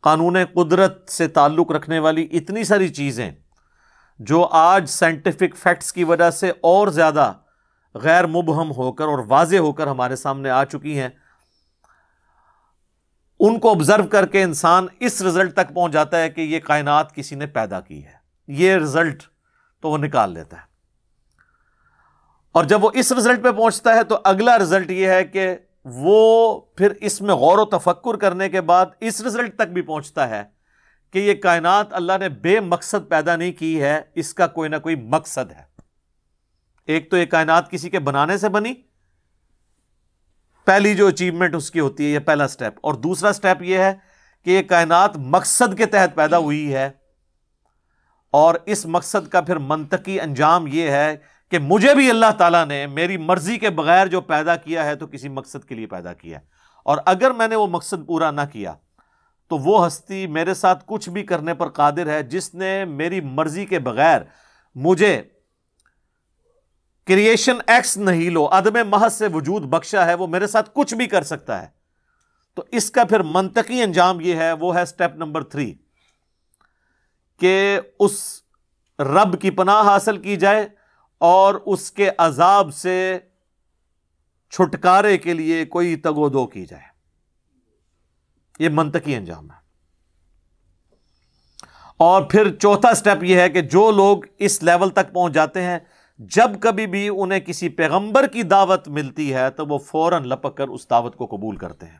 قانون 0.00 0.36
قدرت 0.54 1.10
سے 1.10 1.28
تعلق 1.28 1.72
رکھنے 1.72 1.98
والی 1.98 2.28
اتنی 2.32 2.64
ساری 2.64 2.88
چیزیں 2.88 3.30
جو 4.18 4.48
آج 4.50 4.88
سائنٹیفک 4.88 5.56
فیکٹس 5.56 5.92
کی 5.92 6.04
وجہ 6.04 6.30
سے 6.30 6.50
اور 6.60 6.88
زیادہ 6.88 7.32
غیر 7.94 8.26
مبہم 8.26 8.72
ہو 8.72 8.92
کر 8.92 9.04
اور 9.04 9.18
واضح 9.28 9.56
ہو 9.56 9.72
کر 9.72 9.86
ہمارے 9.86 10.16
سامنے 10.16 10.50
آ 10.50 10.64
چکی 10.64 11.00
ہیں، 11.00 11.08
ان 13.40 13.58
کو 13.58 13.70
آبزرو 13.70 14.02
کر 14.02 14.26
کے 14.26 14.42
انسان 14.42 14.86
اس 15.00 15.22
رزلٹ 15.22 15.54
تک 15.54 15.74
پہنچ 15.74 15.92
جاتا 15.92 16.18
ہے 16.18 16.30
کہ 16.30 16.40
یہ 16.40 16.60
کائنات 16.60 17.14
کسی 17.14 17.34
نے 17.34 17.46
پیدا 17.46 17.80
کی 17.80 18.04
ہے۔ 18.04 18.12
یہ 18.48 18.76
رزلٹ 18.76 19.22
تو 19.80 19.90
وہ 19.90 19.98
نکال 19.98 20.32
لیتا 20.32 20.56
ہے۔ 20.56 20.62
اور 22.52 22.64
جب 22.64 22.84
وہ 22.84 22.90
اس 22.94 23.12
رزلٹ 23.12 23.42
پہ 23.42 23.50
پہنچتا 23.50 23.94
ہے 23.94 24.04
تو 24.04 24.18
اگلا 24.24 24.58
رزلٹ 24.58 24.90
یہ 24.90 25.08
ہے 25.08 25.24
کہ 25.24 25.56
وہ 25.84 26.60
پھر 26.60 26.92
اس 27.00 27.20
میں 27.20 27.34
غور 27.34 27.58
و 27.58 27.64
تفکر 27.64 28.16
کرنے 28.16 28.48
کے 28.48 28.60
بعد 28.60 28.86
اس 29.00 29.20
رزلٹ 29.20 29.54
تک 29.54 29.68
بھی 29.72 29.82
پہنچتا 29.82 30.28
ہے 30.28 30.42
کہ 31.10 31.18
یہ 31.18 31.34
کائنات 31.34 31.86
اللہ 31.90 32.12
نے 32.20 32.28
بے 32.28 32.60
مقصد 32.60 33.08
پیدا 33.08 33.36
نہیں 33.36 33.52
کی 33.52 33.82
ہے، 33.82 34.00
اس 34.14 34.34
کا 34.34 34.46
کوئی 34.46 34.68
نہ 34.68 34.76
کوئی 34.76 34.94
مقصد 34.94 35.52
ہے۔ 35.52 35.62
ایک 36.86 37.10
تو 37.10 37.16
یہ 37.16 37.26
کائنات 37.26 37.70
کسی 37.70 37.90
کے 37.90 37.98
بنانے 37.98 38.38
سے 38.38 38.48
بنی، 38.48 38.74
پہلی 40.64 40.94
جو 40.94 41.06
اچیومنٹ 41.06 41.54
اس 41.54 41.70
کی 41.70 41.80
ہوتی 41.80 42.04
ہے، 42.04 42.10
یہ 42.10 42.18
پہلا 42.18 42.48
سٹیپ 42.48 42.74
اور 42.80 42.94
دوسرا 42.94 43.32
سٹیپ 43.32 43.62
یہ 43.62 43.78
ہے 43.78 43.94
کہ 44.44 44.50
یہ 44.50 44.62
کائنات 44.62 45.16
مقصد 45.16 45.78
کے 45.78 45.86
تحت 45.86 46.14
پیدا 46.14 46.38
ہوئی 46.38 46.74
ہے۔ 46.74 46.90
اور 48.30 48.54
اس 48.66 48.86
مقصد 48.86 49.28
کا 49.28 49.40
پھر 49.40 49.56
منطقی 49.56 50.20
انجام 50.20 50.66
یہ 50.66 50.90
ہے 50.90 51.16
کہ 51.50 51.58
مجھے 51.58 51.94
بھی 51.94 52.10
اللہ 52.10 52.30
تعالیٰ 52.38 52.66
نے 52.66 52.86
میری 52.86 53.16
مرضی 53.16 53.58
کے 53.58 53.70
بغیر 53.70 54.06
جو 54.06 54.20
پیدا 54.20 54.56
کیا 54.56 54.84
ہے 54.84 54.96
تو 54.96 55.06
کسی 55.06 55.28
مقصد 55.28 55.68
کے 55.68 55.74
لیے 55.74 55.86
پیدا 55.86 56.12
کیا 56.12 56.38
ہے۔ 56.38 56.44
اور 56.84 56.98
اگر 57.06 57.30
میں 57.30 57.48
نے 57.48 57.56
وہ 57.56 57.66
مقصد 57.66 58.06
پورا 58.06 58.30
نہ 58.30 58.40
کیا 58.52 58.74
تو 59.48 59.58
وہ 59.58 59.86
ہستی 59.86 60.26
میرے 60.26 60.54
ساتھ 60.54 60.84
کچھ 60.86 61.10
بھی 61.10 61.22
کرنے 61.22 61.54
پر 61.54 61.68
قادر 61.68 62.06
ہے 62.06 62.22
جس 62.22 62.54
نے 62.54 62.84
میری 62.84 63.20
مرضی 63.20 63.66
کے 63.66 63.78
بغیر 63.78 64.20
مجھے 64.74 65.22
کریشن 67.06 67.56
ایکس 67.66 67.96
نہیں 67.96 68.30
لو، 68.30 68.48
عدم 68.52 68.88
محض 68.88 69.12
سے 69.12 69.26
وجود 69.26 69.62
بخشا 69.62 70.06
ہے، 70.06 70.14
وہ 70.14 70.26
میرے 70.26 70.46
ساتھ 70.46 70.70
کچھ 70.74 70.94
بھی 70.94 71.06
کر 71.06 71.22
سکتا 71.22 71.62
ہے۔ 71.62 71.68
تو 72.54 72.64
اس 72.72 72.90
کا 72.90 73.04
پھر 73.04 73.20
منطقی 73.20 73.82
انجام 73.82 74.20
یہ 74.20 74.34
ہے، 74.34 74.52
وہ 74.52 74.74
ہے 74.74 74.84
سٹیپ 74.84 75.16
نمبر 75.16 75.44
تھری 75.44 75.74
کہ 77.40 77.80
اس 77.98 78.42
رب 78.98 79.40
کی 79.40 79.50
پناہ 79.50 79.82
حاصل 79.82 80.16
کی 80.16 80.36
جائے 80.36 80.68
اور 81.20 81.54
اس 81.54 81.92
کے 81.92 82.10
عذاب 82.18 82.74
سے 82.74 83.18
چھٹکارے 84.50 85.18
کے 85.18 85.34
لیے 85.34 85.64
کوئی 85.64 85.96
تگو 85.96 86.28
دو 86.28 86.46
کی 86.46 86.66
جائے۔ 86.66 86.82
یہ 88.58 88.68
منطقی 88.72 89.14
انجام 89.14 89.50
ہے۔ 89.50 89.56
اور 91.96 92.22
پھر 92.22 92.56
چوتھا 92.56 92.94
سٹیپ 92.94 93.24
یہ 93.24 93.40
ہے 93.40 93.50
کہ 93.50 93.60
جو 93.60 93.90
لوگ 93.90 94.18
اس 94.38 94.62
لیول 94.62 94.90
تک 94.90 95.12
پہنچ 95.12 95.34
جاتے 95.34 95.62
ہیں، 95.62 95.78
جب 96.18 96.50
کبھی 96.60 96.86
بھی 96.86 97.08
انہیں 97.16 97.40
کسی 97.40 97.68
پیغمبر 97.68 98.26
کی 98.26 98.42
دعوت 98.42 98.88
ملتی 98.88 99.34
ہے، 99.34 99.50
تو 99.50 99.66
وہ 99.66 99.78
فوراً 99.78 100.24
لپک 100.24 100.56
کر 100.56 100.68
اس 100.68 100.90
دعوت 100.90 101.16
کو 101.16 101.26
قبول 101.26 101.56
کرتے 101.56 101.86
ہیں۔ 101.86 101.98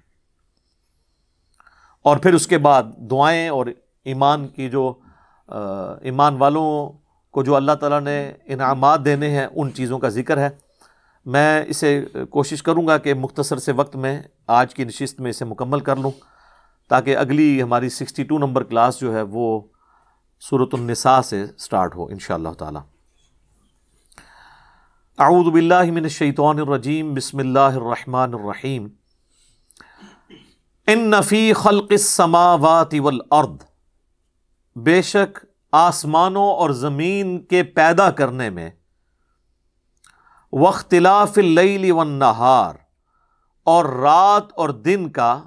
اور 2.03 2.17
پھر 2.17 2.35
اس 2.35 2.47
کے 2.47 2.59
بعد 2.59 2.83
دعائیں 2.83 3.49
اور 3.49 3.67
ایمان 4.05 4.49
کی 4.49 4.71
جو 4.71 5.01
ایمان 6.03 6.37
والوں 6.37 7.00
کو 7.31 7.43
جو 7.43 7.55
اللہ 7.57 7.73
تعالیٰ 7.81 8.01
نے 8.01 8.33
انعامات 8.45 9.05
دینے 9.05 9.29
ہیں، 9.31 9.47
ان 9.47 9.73
چیزوں 9.75 9.99
کا 9.99 10.09
ذکر 10.09 10.39
ہے۔ 10.39 10.49
میں 11.27 11.65
اسے 11.69 12.01
کوشش 12.31 12.63
کروں 12.63 12.87
گا 12.87 12.97
کہ 12.99 13.15
مختصر 13.15 13.59
سے 13.59 13.73
وقت 13.73 13.97
میں 13.97 14.21
آج 14.47 14.75
کی 14.75 14.85
نشست 14.85 15.21
میں 15.21 15.31
اسے 15.31 15.45
مکمل 15.45 15.81
کر 15.81 15.97
لوں، 15.97 16.11
تاکہ 16.91 17.17
اگلی 17.17 17.63
ہماری 17.63 17.89
سکسٹی 17.89 18.25
ٹو 18.25 18.39
نمبر 18.39 18.63
کلاس 18.63 19.01
جو 19.01 19.15
ہے 19.15 19.23
وہ 19.23 19.61
صورت 20.41 20.75
النساء 20.75 21.21
سے 21.21 21.45
سٹارٹ 21.59 21.97
ہو 21.97 22.07
ان 22.07 22.19
شاء 22.19 22.35
اللہ 22.35 22.53
تعالیٰ۔ 22.59 22.83
اعوذ 25.19 25.53
باللہ 25.53 25.91
من 25.93 26.05
الشیطان 26.05 26.59
الرجیم، 26.59 27.15
بسم 27.15 27.39
اللہ 27.39 27.59
الرحمن 27.59 28.35
الرحیم۔ 28.35 28.89
ان 30.87 31.11
نفی 31.11 31.53
خلق 31.53 31.91
السماوات 31.91 32.95
والارض، 33.01 33.65
بے 34.77 35.01
شک 35.03 35.39
آسمانوں 35.73 36.53
اور 36.53 36.71
زمین 36.71 37.45
کے 37.45 37.63
پیدا 37.63 38.11
کرنے 38.11 38.51
میں۔ 38.51 38.71
وختلاف 40.53 41.33
اللیل 41.37 41.93
والنہار۔ 41.93 42.75
اور 43.65 43.85
رات 43.85 44.53
اور 44.57 44.69
دن 44.69 45.11
کا 45.11 45.43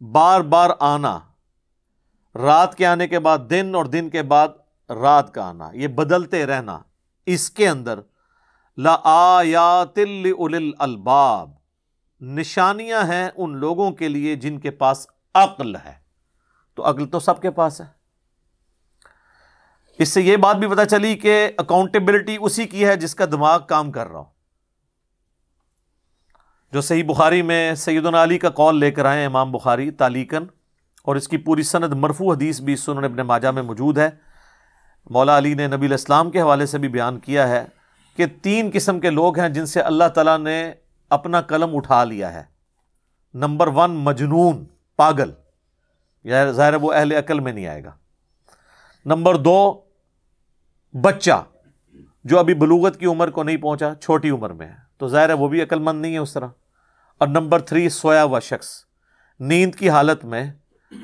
بار 0.00 0.40
بار 0.40 0.70
آنا۔ 0.80 1.18
رات 2.34 2.74
کے 2.74 2.86
آنے 2.86 3.08
کے 3.08 3.18
بعد 3.18 3.38
دن 3.50 3.74
اور 3.74 3.84
دن 3.84 4.10
کے 4.10 4.22
بعد 4.22 4.48
رات 4.90 5.34
کا 5.34 5.48
آنا۔ 5.48 5.70
یہ 5.72 5.88
بدلتے 5.88 6.46
رہنا۔ 6.46 6.78
اس 7.26 7.50
کے 7.50 7.68
اندر 7.68 8.00
لا 8.76 9.40
الباب۔ 10.78 11.50
نشانیاں 12.20 13.04
ہیں 13.04 13.30
ان 13.36 13.56
لوگوں 13.56 13.90
کے 13.90 14.08
لیے 14.08 14.36
جن 14.36 14.60
کے 14.60 14.70
پاس 14.70 15.06
عقل 15.34 15.76
ہے۔ 15.76 15.94
تو 16.74 16.90
عقل 16.90 17.06
تو 17.06 17.20
سب 17.20 17.42
کے 17.42 17.50
پاس 17.50 17.80
ہے۔ 17.80 18.03
اس 19.98 20.08
سے 20.08 20.22
یہ 20.22 20.36
بات 20.36 20.56
بھی 20.56 20.68
پتا 20.68 20.84
چلی 20.84 21.14
کہ 21.14 21.50
اکاؤنٹیبلٹی 21.58 22.36
اسی 22.40 22.66
کی 22.66 22.86
ہے 22.86 22.96
جس 22.96 23.14
کا 23.14 23.24
دماغ 23.24 23.60
کام 23.66 23.92
کر 23.92 24.08
رہا 24.08 24.18
ہو 24.18 24.24
جو 26.72 26.80
صحیح 26.80 27.04
بخاری 27.04 27.42
میں 27.42 27.74
سید 27.74 28.06
علی 28.06 28.38
کا 28.38 28.50
کال 28.50 28.76
لے 28.76 28.90
کر 28.90 29.04
آئے 29.04 29.24
امام 29.24 29.52
بخاری 29.52 29.90
تالیکن 29.90 30.44
اور 31.04 31.16
اس 31.16 31.28
کی 31.28 31.36
پوری 31.36 31.62
سند 31.62 31.92
مرفو 31.92 32.32
حدیث 32.32 32.60
بھی 32.60 32.76
سنن 32.76 33.04
ابن 33.04 33.16
ماجہ 33.16 33.48
میں 33.48 33.62
موجود 33.62 33.98
ہے۔ 33.98 34.10
مولا 35.10 35.38
علی 35.38 35.54
نے 35.54 35.66
نبی 35.66 35.86
الاسلام 35.86 36.30
کے 36.30 36.40
حوالے 36.40 36.66
سے 36.66 36.78
بھی 36.78 36.88
بیان 36.88 37.18
کیا 37.18 37.48
ہے 37.48 37.64
کہ 38.16 38.26
تین 38.42 38.70
قسم 38.72 39.00
کے 39.00 39.10
لوگ 39.10 39.38
ہیں 39.38 39.48
جن 39.48 39.66
سے 39.66 39.80
اللہ 39.80 40.08
تعالیٰ 40.14 40.38
نے 40.38 40.72
اپنا 41.10 41.40
قلم 41.40 41.76
اٹھا 41.76 42.04
لیا 42.04 42.32
ہے۔ 42.32 42.44
نمبر 43.34 43.66
ون، 43.66 43.90
مجنون، 43.90 44.64
پاگل، 44.96 45.30
یا 46.24 46.50
ظاہر 46.50 46.74
وہ 46.74 46.92
اہل 46.92 47.12
عقل 47.12 47.40
میں 47.40 47.52
نہیں 47.52 47.66
آئے 47.66 47.84
گا۔ 47.84 47.90
نمبر 49.06 49.34
دو 49.34 49.83
بچہ 51.02 51.44
جو 52.24 52.38
ابھی 52.38 52.54
بلوغت 52.54 52.96
کی 52.96 53.06
عمر 53.06 53.30
کو 53.30 53.42
نہیں 53.42 53.56
پہنچا، 53.56 53.94
چھوٹی 54.00 54.30
عمر 54.30 54.50
میں 54.50 54.66
ہے۔ 54.66 54.74
تو 54.98 55.08
ظاہر 55.08 55.28
ہے 55.28 55.34
وہ 55.34 55.48
بھی 55.48 55.62
عقل 55.62 55.78
مند 55.78 56.02
نہیں 56.02 56.12
ہے 56.12 56.18
اس 56.18 56.32
طرح۔ 56.32 56.46
اور 57.18 57.28
نمبر 57.28 57.60
تھری، 57.60 57.88
سویا 57.88 58.24
ہوا 58.24 58.40
شخص۔ 58.40 58.84
نیند 59.40 59.74
کی 59.74 59.90
حالت 59.90 60.24
میں 60.24 60.52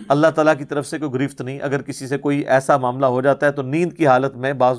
اللہ 0.08 0.26
تعالیٰ 0.26 0.56
کی 0.58 0.64
طرف 0.64 0.86
سے 0.86 0.98
کوئی 0.98 1.12
گرفت 1.12 1.40
نہیں۔ 1.40 1.60
اگر 1.60 1.82
کسی 1.82 2.08
سے 2.08 2.18
کوئی 2.18 2.38
ایسا 2.38 2.76
معاملہ 2.76 3.06
ہو 3.06 3.20
جاتا 3.20 3.46
ہے 3.46 3.52
تو 3.52 3.62
نیند 3.62 3.92
کی 3.92 4.06
حالت 4.06 4.36
میں 4.36 4.52
بعض 4.52 4.76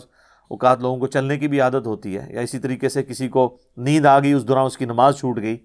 اوقات 0.50 0.80
لوگوں 0.80 1.00
کو 1.00 1.08
چلنے 1.08 1.38
کی 1.38 1.48
بھی 1.48 1.62
عادت 1.62 1.88
ہوتی 1.88 2.18
ہے۔ 2.18 2.34
یا 2.34 2.42
اسی 2.42 2.60
طریقے 2.60 2.90
سے 2.90 3.04
کسی 3.04 3.28
کو 3.28 3.58
نیند 3.78 4.06
آ 4.06 4.20
گئی، 4.20 4.34
اس 4.34 4.48
دوران 4.48 4.66
اس 4.66 4.78
کی 4.78 4.86
نماز 4.86 5.18
چھوٹ 5.18 5.38
گئی۔ 5.42 5.58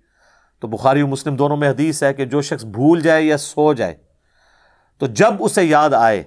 تو 0.61 0.69
بخاری 0.69 1.03
و 1.03 1.07
مسلم 1.07 1.37
دونوں 1.37 1.57
میں 1.57 1.71
حدیث 1.71 2.03
ہے 2.03 2.15
کہ 2.15 2.25
جو 2.25 2.43
شخص 2.43 2.65
بھول 2.65 3.00
جائے 3.00 3.23
یا 3.23 3.37
سو 3.37 3.73
جائے، 3.73 3.95
تو 4.99 5.07
جب 5.07 5.35
اسے 5.38 5.65
یاد 5.65 5.91
آئے، 5.91 6.25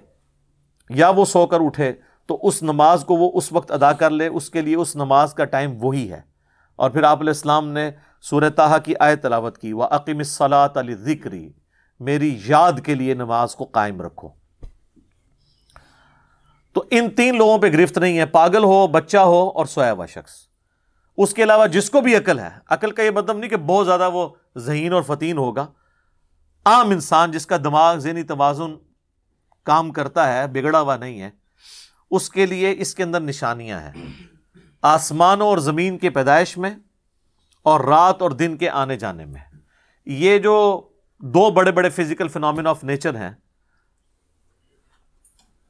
یا 0.89 1.09
وہ 1.09 1.25
سو 1.25 1.47
کر 1.47 1.57
اٹھے 1.61 1.93
تو 2.29 2.39
اس 2.41 2.63
نماز 2.63 3.05
کو 3.05 3.15
وہ 3.15 3.31
اس 3.33 3.51
وقت 3.51 3.71
ادا 3.71 3.91
کر 3.91 4.09
لے، 4.09 4.27
اس 4.27 4.49
کے 4.49 4.61
لیے 4.61 4.75
اس 4.75 4.95
نماز 4.95 5.33
کا 5.33 5.45
ٹائم 5.45 5.73
وہی 5.79 6.11
ہے۔ 6.11 6.21
اور 6.75 6.89
پھر 6.89 7.03
آپ 7.03 7.19
علیہ 7.19 7.29
السلام 7.29 7.67
نے 7.67 7.91
سورہ 8.21 8.49
تاہا 8.49 8.77
کی 8.77 8.93
آئے 8.99 9.15
تلاوت 9.15 9.57
کی 9.57 9.73
وہ 9.73 9.83
عقیم 9.83 10.23
صلاحت 10.23 10.77
علی 10.77 10.95
ذکری 10.95 11.51
میری 11.99 12.39
یاد 12.45 12.73
کے 12.85 12.95
لیے 12.95 13.13
نماز 13.13 13.55
کو 13.55 13.65
قائم 13.65 14.01
رکھو۔ 14.01 14.29
تو 16.73 16.83
ان 16.91 17.09
تین 17.09 17.37
لوگوں 17.37 17.57
پہ 17.57 17.67
گرفت 17.67 17.97
نہیں 17.97 18.17
ہے، 18.17 18.25
پاگل 18.25 18.63
ہو، 18.63 18.87
بچہ 18.87 19.17
ہو 19.17 19.49
اور 19.49 19.65
سویا 19.65 19.91
ہوا 19.91 20.05
شخص۔ 20.05 20.31
اس 21.17 21.33
کے 21.33 21.43
علاوہ 21.43 21.67
جس 21.67 21.89
کو 21.89 22.01
بھی 22.01 22.15
عقل 22.15 22.39
ہے، 22.39 22.49
عقل 22.69 22.91
کا 22.91 23.03
یہ 23.03 23.11
مطلب 23.11 23.37
نہیں 23.37 23.49
کہ 23.49 23.57
بہت 23.57 23.85
زیادہ 23.85 24.09
وہ 24.09 24.29
ذہین 24.57 24.93
اور 24.93 25.01
فتین 25.01 25.37
ہوگا۔ 25.37 25.67
عام 26.65 26.89
انسان 26.89 27.31
جس 27.31 27.45
کا 27.45 27.57
دماغ، 27.57 27.97
ذہنی 27.97 28.23
توازن 28.23 28.75
کام 29.63 29.91
کرتا 29.91 30.33
ہے، 30.33 30.47
بگڑا 30.47 30.81
ہوا 30.81 30.97
نہیں 30.97 31.21
ہے 31.21 31.38
اس 32.11 32.29
کے 32.29 32.45
لیے 32.45 32.75
اس 32.77 32.95
کے 32.95 33.03
اندر 33.03 33.19
نشانیاں 33.19 33.79
ہیں۔ 33.79 34.07
آسمانوں 34.81 35.47
اور 35.47 35.57
زمین 35.57 35.97
کے 35.97 36.09
پیدائش 36.09 36.57
میں 36.57 36.71
اور 37.63 37.79
رات 37.79 38.21
اور 38.21 38.31
دن 38.31 38.57
کے 38.57 38.69
آنے 38.69 38.97
جانے 38.97 39.25
میں۔ 39.25 39.41
یہ 40.05 40.37
جو 40.37 40.87
دو 41.19 41.51
بڑے 41.51 41.71
بڑے 41.71 41.89
فزیکل 41.89 42.27
فنامین 42.27 42.67
آف 42.67 42.83
نیچر 42.83 43.15
ہیں، 43.15 43.31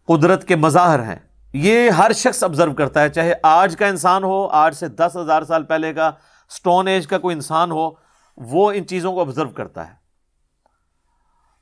قدرت 0.07 0.47
کے 0.47 0.55
مظاہر 0.55 1.03
ہیں۔ 1.03 1.19
یہ 1.53 1.89
ہر 1.89 2.11
شخص 2.13 2.43
آبزرو 2.43 2.73
کرتا 2.73 3.01
ہے، 3.01 3.09
چاہے 3.09 3.33
آج 3.43 3.75
کا 3.79 3.87
انسان 3.87 4.23
ہو، 4.23 4.47
آج 4.47 4.75
سے 4.75 4.87
دس 4.87 5.17
ہزار 5.21 5.43
سال 5.43 5.63
پہلے 5.63 5.93
کا 5.93 6.07
اسٹون 6.49 6.87
ایج 6.87 7.07
کا 7.07 7.17
کوئی 7.17 7.35
انسان 7.35 7.71
ہو، 7.71 7.91
وہ 8.37 8.71
ان 8.71 8.87
چیزوں 8.87 9.13
کو 9.13 9.19
آبزرو 9.19 9.49
کرتا 9.49 9.87
ہے۔ 9.87 9.93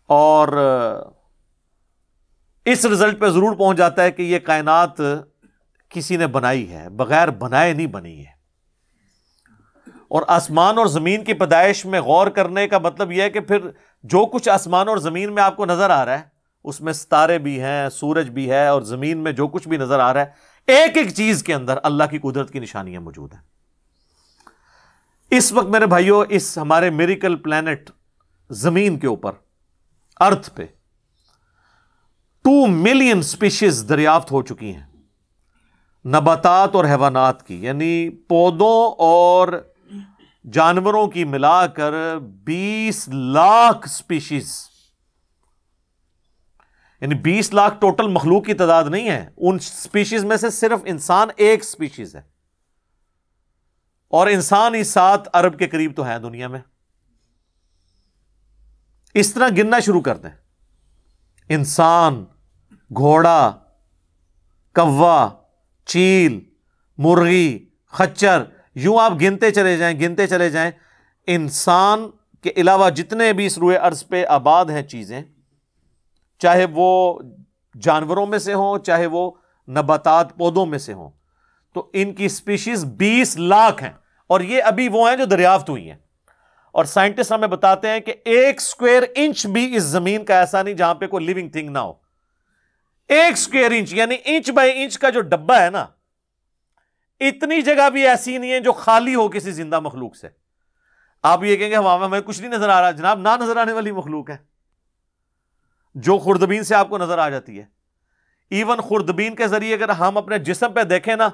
اور 0.07 0.47
اس 2.67 2.85
رزلٹ 2.85 3.19
پہ 3.19 3.29
ضرور 3.29 3.55
پہنچ 3.55 3.77
جاتا 3.77 4.03
ہے 4.03 4.11
کہ 4.11 4.21
یہ 4.21 4.39
کائنات 4.39 5.01
کسی 5.89 6.17
نے 6.17 6.27
بنائی 6.27 6.71
ہے، 6.71 6.89
بغیر 6.89 7.27
بنائے 7.27 7.73
نہیں 7.73 7.87
بنی 7.87 8.25
ہے۔ 8.25 8.37
اور 10.07 10.21
آسمان 10.27 10.77
اور 10.77 10.85
زمین 10.85 11.23
کی 11.23 11.33
پیدائش 11.33 11.85
میں 11.85 12.01
غور 12.01 12.27
کرنے 12.27 12.67
کا 12.67 12.77
مطلب 12.77 13.11
یہ 13.11 13.21
ہے 13.21 13.29
کہ 13.29 13.39
پھر 13.39 13.57
جو 14.03 14.25
کچھ 14.25 14.49
آسمان 14.49 14.87
اور 14.87 14.97
زمین 14.97 15.35
میں 15.35 15.43
آپ 15.43 15.55
کو 15.55 15.65
نظر 15.65 15.89
آ 15.89 16.05
رہا 16.05 16.17
ہے، 16.17 16.23
اس 16.63 16.81
میں 16.81 16.93
ستارے 16.93 17.37
بھی 17.37 17.61
ہیں، 17.61 17.89
سورج 17.89 18.29
بھی 18.29 18.51
ہے 18.51 18.67
اور 18.67 18.81
زمین 18.81 19.17
میں 19.17 19.31
جو 19.31 19.47
کچھ 19.47 19.67
بھی 19.67 19.77
نظر 19.77 19.99
آ 19.99 20.13
رہا 20.13 20.21
ہے، 20.21 20.25
ایک 20.67 20.97
ایک 20.97 21.13
چیز 21.13 21.43
کے 21.43 21.53
اندر 21.53 21.77
اللہ 21.83 22.03
کی 22.11 22.17
قدرت 22.17 22.51
کی 22.51 22.59
نشانیاں 22.59 23.01
موجود 23.01 23.33
ہیں۔ 23.33 23.41
اس 25.31 25.53
وقت 25.53 25.67
میرے 25.67 25.85
بھائیوں 25.85 26.25
اس 26.29 26.57
ہمارے 26.57 26.89
میریکل 26.89 27.35
پلانٹ 27.35 27.91
زمین 28.49 28.99
کے 28.99 29.07
اوپر 29.07 29.31
ارتھ 30.19 30.49
پہ 30.55 30.65
ٹو 32.47 32.67
ملین 32.67 33.19
اسپیشیز 33.19 33.85
دریافت 33.89 34.31
ہو 34.31 34.41
چکی 34.41 34.75
ہیں۔ 34.75 34.85
نباتات 36.07 36.75
اور 36.75 36.85
حیوانات 36.85 37.47
کی 37.47 37.63
یعنی 37.63 38.09
پودوں 38.09 38.95
اور 38.97 39.71
جانوروں 40.53 41.07
کی 41.07 41.23
ملا 41.23 41.67
کر 41.67 42.19
بیس 42.19 43.09
لاکھ 43.09 43.89
اسپیشیز 43.89 44.69
یعنی 47.01 47.15
بیس 47.15 47.53
لاکھ 47.53 47.73
ٹوٹل 47.79 48.07
مخلوق 48.07 48.45
کی 48.45 48.53
تعداد 48.53 48.83
نہیں 48.83 49.09
ہے۔ 49.09 49.29
ان 49.37 49.55
اسپیشیز 49.55 50.25
میں 50.25 50.37
سے 50.37 50.49
صرف 50.49 50.79
انسان 50.85 51.27
ایک 51.37 51.61
اسپیشیز 51.61 52.15
ہے۔ 52.15 52.21
اور 54.07 54.27
انسان 54.27 54.75
ہی 54.75 54.83
سات 54.83 55.35
ارب 55.35 55.59
کے 55.59 55.67
قریب 55.67 55.95
تو 55.95 56.03
ہیں 56.03 56.19
دنیا 56.19 56.47
میں۔ 56.47 56.59
اس 59.13 59.33
طرح 59.33 59.49
گننا 59.49 59.79
شروع 59.79 60.01
کر 60.01 60.17
دیں۔ 60.17 60.29
انسان 61.49 62.25
گھوڑا، 62.91 63.51
کوا، 64.75 65.29
چیل، 65.85 66.39
مرغی، 66.97 67.65
خچر، 67.85 68.43
یوں 68.75 68.99
آپ 68.99 69.13
گنتے 69.21 69.51
چلے 69.51 69.77
جائیں، 69.77 69.99
گنتے 69.99 70.27
چلے 70.27 70.49
جائیں، 70.49 70.71
انسان 71.27 72.09
کے 72.41 72.51
علاوہ 72.57 72.89
جتنے 72.89 73.33
بھی 73.33 73.45
اس 73.45 73.57
روئے 73.57 73.77
ارض 73.77 74.07
پہ 74.07 74.25
آباد 74.25 74.65
ہیں 74.65 74.81
چیزیں، 74.81 75.21
چاہے 76.39 76.65
وہ 76.73 77.19
جانوروں 77.81 78.25
میں 78.25 78.39
سے 78.39 78.53
ہوں، 78.53 78.77
چاہے 78.77 79.05
وہ 79.05 79.31
نباتات 79.67 80.35
پودوں 80.37 80.65
میں 80.65 80.79
سے 80.79 80.93
ہوں، 80.93 81.09
تو 81.73 81.89
ان 81.93 82.13
کی 82.13 82.25
اسپیشیز 82.25 82.85
بیس 82.85 83.37
لاکھ 83.37 83.83
ہیں، 83.83 83.93
اور 84.27 84.41
یہ 84.41 84.63
ابھی 84.63 84.89
وہ 84.89 85.09
ہیں 85.09 85.17
جو 85.17 85.25
دریافت 85.25 85.69
ہوئی 85.69 85.89
ہیں۔ 85.89 85.97
اور 86.71 86.85
سائنٹسٹ 86.85 87.31
ہمیں 87.31 87.47
بتاتے 87.47 87.89
ہیں 87.89 87.99
کہ 87.99 88.13
ایک 88.25 88.57
اسکوئر 88.57 89.03
انچ 89.15 89.45
بھی 89.47 89.75
اس 89.75 89.83
زمین 89.83 90.25
کا 90.25 90.39
ایسا 90.39 90.61
نہیں 90.63 90.73
جہاں 90.73 90.93
پہ 90.93 91.07
کوئی 91.07 91.25
لیونگ 91.25 91.49
تھنگ 91.49 91.69
نہ 91.69 91.79
ہو۔ 91.79 91.93
ایک 93.07 93.33
اسکوئر 93.33 93.71
انچ 93.71 93.93
یعنی 93.93 94.15
انچ 94.25 94.51
بائی 94.51 94.83
انچ 94.83 94.99
کا 94.99 95.09
جو 95.09 95.21
ڈبا 95.21 95.61
ہے 95.61 95.69
نا، 95.69 95.85
اتنی 97.19 97.61
جگہ 97.61 97.89
بھی 97.89 98.07
ایسی 98.07 98.37
نہیں 98.37 98.51
ہے 98.51 98.59
جو 98.59 98.71
خالی 98.71 99.15
ہو 99.15 99.29
کسی 99.29 99.51
زندہ 99.51 99.79
مخلوق 99.79 100.15
سے۔ 100.15 100.27
آپ 101.23 101.43
یہ 101.43 101.55
کہیں 101.55 101.69
گے، 101.69 101.75
ہوا 101.75 102.07
میں 102.07 102.21
کچھ 102.21 102.41
نہیں 102.41 102.51
نظر 102.51 102.69
آ 102.69 102.81
رہا۔ 102.81 102.91
جناب 102.91 103.19
نہ 103.19 103.29
نظر 103.41 103.57
آنے 103.57 103.73
والی 103.73 103.91
مخلوق 103.91 104.29
ہے۔ 104.29 104.37
جو 105.95 106.17
خوردبین 106.17 106.63
سے 106.63 106.75
آپ 106.75 106.89
کو 106.89 106.97
نظر 106.97 107.17
آ 107.17 107.29
جاتی 107.29 107.59
ہے۔ 107.59 107.65
ایون 108.49 108.81
خوردبین 108.81 109.35
کے 109.35 109.47
ذریعے 109.47 109.73
اگر 109.73 109.89
ہم 109.89 110.17
اپنے 110.17 110.39
جسم 110.39 110.73
پہ 110.73 110.83
دیکھیں 110.83 111.15
نا، 111.15 111.29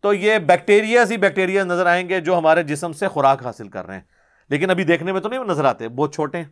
تو 0.00 0.14
یہ 0.14 0.38
بیکٹیریاز 0.38 1.12
ہی 1.12 1.16
بیکٹیریا 1.16 1.64
نظر 1.64 1.86
آئیں 1.86 2.08
گے 2.08 2.20
جو 2.20 2.38
ہمارے 2.38 2.62
جسم 2.62 2.92
سے 2.92 3.08
خوراک 3.08 3.46
حاصل 3.46 3.68
کر 3.68 3.86
رہے 3.86 3.94
ہیں۔ 3.94 4.02
لیکن 4.48 4.70
ابھی 4.70 4.84
دیکھنے 4.84 5.12
میں 5.12 5.20
تو 5.20 5.28
نہیں 5.28 5.44
نظر 5.44 5.64
آتے، 5.64 5.88
بہت 5.88 6.14
چھوٹے 6.14 6.38
ہیں۔ 6.38 6.44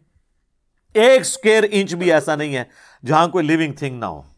ایک 0.94 1.20
اسکوئر 1.20 1.64
انچ 1.70 1.94
بھی 1.94 2.12
ایسا 2.12 2.36
نہیں 2.36 2.56
ہے 2.56 2.64
جہاں 3.06 3.28
کوئی 3.28 3.46
لیونگ 3.46 3.72
تھنگ 3.72 4.00
نہ 4.00 4.04
ہو۔ 4.04 4.31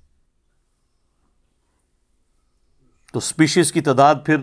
تو 3.15 3.19
اسپیشیز 3.19 3.73
کی 3.73 3.81
تعداد 3.81 4.15
پھر 4.27 4.37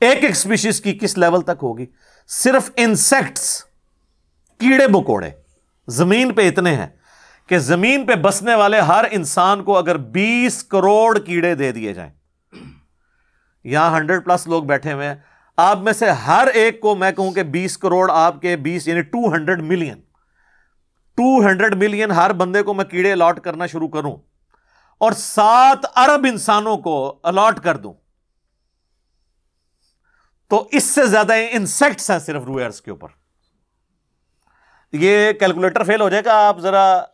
ایک 0.00 0.24
ایک 0.24 0.30
اسپیشیز 0.30 0.80
کی 0.80 0.98
کس 0.98 1.18
لیول 1.18 1.40
تک 1.40 1.60
ہوگی؟ 1.62 1.86
صرف 2.28 2.70
انسیکٹس 2.76 3.64
کیڑے 4.58 4.86
بکوڑے 4.86 5.30
زمین 5.88 6.34
پہ 6.34 6.48
اتنے 6.48 6.74
ہیں 6.74 6.86
کہ 7.46 7.58
زمین 7.58 8.06
پہ 8.06 8.14
بسنے 8.14 8.54
والے 8.54 8.80
ہر 8.80 9.04
انسان 9.10 9.64
کو 9.64 9.78
اگر 9.78 9.96
بیس 9.96 10.64
کروڑ 10.64 11.18
کیڑے 11.18 11.54
دے 11.54 11.72
دیے 11.72 11.94
جائیں۔ 11.94 12.10
یہاں 13.64 13.96
ہنڈریڈ 13.96 14.24
پلس 14.24 14.46
لوگ 14.46 14.62
بیٹھے 14.62 14.92
ہوئے 14.92 15.08
ہیں۔ 15.08 15.14
آپ 15.56 15.78
میں 15.78 15.92
سے 15.92 16.10
ہر 16.10 16.48
ایک 16.54 16.80
کو 16.80 16.94
میں 16.94 17.12
کہوں 17.12 17.32
کہ 17.32 17.42
بیس 17.42 17.78
کروڑ 17.78 18.10
آپ 18.10 18.40
کے 18.40 18.56
بیس 18.56 18.88
یعنی 18.88 19.02
two 19.02 19.34
hundred 19.34 19.60
million 19.60 20.00
two 21.14 21.46
hundred 21.46 21.74
million 21.74 22.10
ہر 22.10 22.32
بندے 22.32 22.62
کو 22.62 22.74
میں 22.74 22.84
کیڑے 22.84 23.12
الاٹ 23.12 23.40
کرنا 23.40 23.66
شروع 23.66 23.88
کروں 23.88 24.16
اور 24.98 25.12
سات 25.12 25.86
ارب 25.96 26.26
انسانوں 26.30 26.76
کو 26.76 27.20
الاٹ 27.22 27.60
کر 27.60 27.76
دوں۔ 27.76 27.92
تو 30.50 30.68
اس 30.72 30.84
سے 30.84 31.06
زیادہ 31.06 31.32
انسیکٹس 31.50 32.10
ہیں 32.10 32.18
صرف 32.18 32.42
روئرس 32.42 32.80
کے 32.80 32.90
اوپر۔ 32.90 33.08
یہ 34.92 35.32
کیلکولیٹر 35.32 35.84
فیل 35.84 36.00
ہو 36.00 36.08
جائے 36.08 36.24
گا، 36.24 36.48
آپ 36.48 36.58
ذرا 36.58 37.04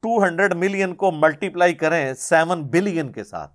ٹو 0.00 0.24
ہنڈریڈ 0.24 0.54
ملین 0.54 0.94
کو 0.94 1.10
ملٹی 1.10 1.48
پلائی 1.48 1.74
کریں 1.74 2.14
سیون 2.14 2.62
بلین 2.62 3.12
کے 3.12 3.24
ساتھ۔ 3.24 3.52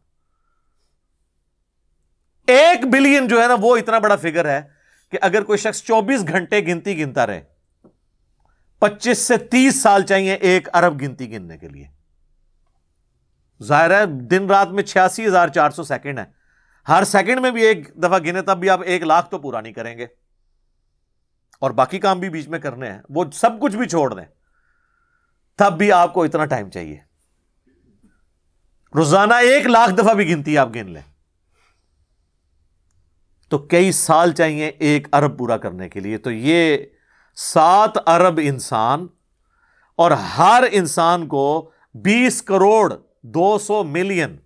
ایک 2.47 2.85
بلین 2.85 3.27
جو 3.27 3.41
ہے 3.41 3.47
نا، 3.47 3.55
وہ 3.61 3.77
اتنا 3.77 3.99
بڑا 3.99 4.15
فگر 4.15 4.45
ہے 4.45 4.61
کہ 5.11 5.17
اگر 5.21 5.43
کوئی 5.43 5.57
شخص 5.57 5.83
چوبیس 5.83 6.27
گھنٹے 6.27 6.65
گنتی 6.65 6.97
گنتا 6.97 7.27
رہے، 7.27 7.41
پچیس 8.79 9.17
سے 9.17 9.37
تیس 9.37 9.81
سال 9.81 10.05
چاہیے 10.05 10.33
ایک 10.33 10.75
ارب 10.75 11.01
گنتی 11.01 11.31
گننے 11.31 11.57
کے 11.57 11.67
لیے۔ 11.67 11.87
ظاہر 13.63 13.91
ہے، 13.91 14.05
دن 14.05 14.47
رات 14.47 14.67
میں 14.67 14.83
چھیاسی 14.83 15.27
ہزار 15.27 15.47
چار 15.47 15.69
سو 15.69 15.83
سیکنڈ 15.83 16.19
ہے۔ 16.19 16.36
ہر 16.87 17.03
سیکنڈ 17.03 17.39
میں 17.39 17.51
بھی 17.51 17.61
ایک 17.61 17.95
دفعہ 17.95 18.19
گنے 18.19 18.41
تب 18.41 18.57
بھی 18.57 18.69
آپ 18.69 18.79
ایک 18.85 19.03
لاکھ 19.03 19.29
تو 19.29 19.37
پورا 19.37 19.61
نہیں 19.61 19.73
کریں 19.73 19.97
گے۔ 19.97 20.07
اور 21.59 21.71
باقی 21.71 21.99
کام 21.99 22.19
بھی 22.19 22.29
بیچ 22.29 22.47
میں 22.47 22.59
کرنے 22.59 22.91
ہیں۔ 22.91 23.01
وہ 23.09 23.25
سب 23.33 23.49
کچھ 23.61 23.75
بھی 23.75 23.87
چھوڑ 23.87 24.13
دیں۔ 24.13 24.25
تب 25.57 25.73
بھی 25.77 25.91
آپ 25.91 26.13
کو 26.13 26.23
اتنا 26.23 26.45
ٹائم 26.45 26.69
چاہیے۔ 26.69 26.97
روزانہ 28.95 29.33
ایک 29.33 29.65
لاکھ 29.65 29.93
دفعہ 29.93 30.13
بھی 30.13 30.33
گنتی 30.33 30.57
آپ 30.57 30.69
گن 30.75 30.89
لیں۔ 30.89 31.01
تو 33.49 33.57
کئی 33.57 33.91
سال 33.91 34.33
چاہیے 34.33 34.67
ایک 34.67 35.07
ارب 35.13 35.37
پورا 35.37 35.57
کرنے 35.57 35.89
کے 35.89 35.99
لیے۔ 35.99 36.17
تو 36.17 36.31
یہ 36.31 36.77
سات 37.35 38.09
ارب 38.09 38.39
انسان 38.43 39.07
اور 39.95 40.11
ہر 40.11 40.63
انسان 40.71 41.27
کو 41.27 41.71
بیس 41.93 42.41
کروڑ 42.41 42.93
دو 43.23 43.59
سو 43.59 43.83
ملین 43.83 44.37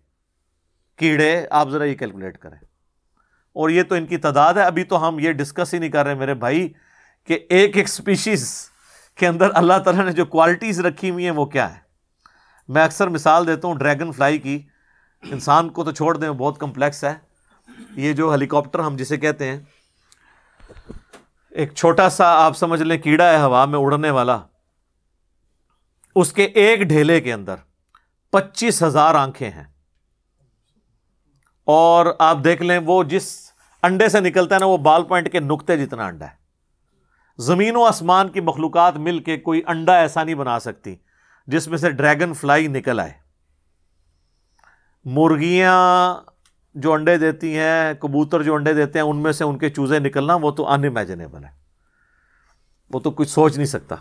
کیڑے 1.02 1.46
آپ 1.52 1.70
ذرا 1.70 1.84
یہ 1.84 1.96
کیلکولیٹ 1.96 2.38
کریں۔ 2.38 2.58
اور 3.54 3.70
یہ 3.70 3.84
تو 3.84 3.96
ان 3.96 4.06
کی 4.06 4.18
تعداد 4.18 4.54
ہے، 4.54 4.62
ابھی 4.62 4.84
تو 4.84 5.08
ہم 5.08 5.20
یہ 5.20 5.32
ڈسکس 5.32 5.74
ہی 5.74 5.80
نہیں 5.80 5.90
کر 5.90 6.06
رہے 6.06 6.16
میرے 6.16 6.34
بھائی 6.34 6.74
کہ 7.24 7.34
ایک 7.34 7.78
ایک 7.78 7.86
اسپیشیز 7.86 8.70
کے 9.16 9.28
اندر 9.28 9.50
اللہ 9.54 9.74
تعالیٰ 9.86 10.06
نے 10.06 10.12
جو 10.12 10.26
کوالٹیز 10.26 10.80
رکھی 10.80 11.10
ہوئی 11.10 11.24
ہیں 11.24 11.32
وہ 11.32 11.46
کیا 11.46 11.74
ہے 11.76 11.80
میں 12.68 12.84
اکثر 12.84 13.08
مثال 13.08 13.48
دیتا 13.48 13.68
ہوں 13.68 13.76
ڈریگن 13.76 14.12
فلائی 14.12 14.38
کی۔ 14.38 14.62
انسان 15.24 15.70
کو 15.70 15.84
تو 15.84 15.92
چھوڑ 15.92 16.18
دیں، 16.18 16.30
بہت 16.30 16.60
کمپلیکس 16.60 17.04
ہے۔ 17.04 17.14
یہ 17.96 18.14
جو 18.14 18.32
ہیلی 18.32 18.48
کاپٹر 18.48 18.80
ہم 18.80 18.96
جسے 18.96 19.18
کہتے 19.18 19.46
ہیں، 19.46 19.60
ایک 21.50 21.74
چھوٹا 21.74 22.10
سا 22.10 22.46
آپ 22.46 22.58
سمجھ 22.58 22.82
لیں 22.82 22.98
کیڑا 22.98 23.30
ہے 23.30 23.38
ہوا، 23.38 23.66
میں 23.66 23.80
اڑنے 23.80 24.10
والا۔ 24.10 24.40
اس 26.16 26.34
کے 26.34 26.44
ایک 26.44 26.82
ڈھیلے 26.82 27.22
کے 27.22 27.34
اندر 27.34 27.56
پچیس 28.32 28.84
ہزار 28.84 29.16
آنکھیں 29.16 29.50
ہیں۔ 29.50 29.64
اور 31.66 32.06
آپ 32.20 32.38
دیکھ 32.44 32.62
لیں 32.62 32.80
وہ 32.86 33.04
جس 33.04 33.52
انڈے 33.84 34.10
سے 34.10 34.20
نکلتا 34.20 34.56
ہے 34.56 34.60
نا 34.60 34.66
وہ 34.66 34.78
بال 34.78 35.04
پوائنٹ 35.04 35.32
کے 35.32 35.40
نقطے 35.40 35.86
جتنا 35.86 36.06
انڈا 36.06 36.26
ہے۔ 36.26 36.42
زمین 37.38 37.76
و 37.76 37.84
آسمان 37.84 38.30
کی 38.30 38.42
مخلوقات 38.42 38.98
مل 38.98 39.20
کے 39.20 39.38
کوئی 39.38 39.62
انڈا 39.68 39.98
ایسا 39.98 40.24
نہیں 40.24 40.36
بنا 40.36 40.60
سکتی 40.60 40.96
جس 41.48 41.68
میں 41.68 41.78
سے 41.78 41.92
ڈریگن 41.92 42.34
فلائی 42.34 42.68
نکل 42.68 43.00
آئے۔ 43.00 43.14
مرغیاں 45.06 46.16
جو 46.76 46.94
انڈے 46.94 47.18
دیتی 47.18 47.58
ہیں، 47.58 47.94
کبوتر 47.94 48.44
جو 48.44 48.56
انڈے 48.56 48.74
دیتے 48.74 49.00
ہیں، 49.00 49.06
ان 49.06 49.18
میں 49.18 49.32
سے 49.32 49.44
ان 49.44 49.58
کے 49.58 49.70
چوزے 49.70 50.00
نکلنا 50.00 50.36
وہ 50.36 50.52
تو 50.52 50.68
انمیجنیبل 50.68 51.44
ہے۔ 51.44 51.50
وہ 52.94 53.00
تو 53.00 53.12
کچھ 53.12 53.30
سوچ 53.30 53.56
نہیں 53.56 53.66
سکتا۔ 53.66 53.96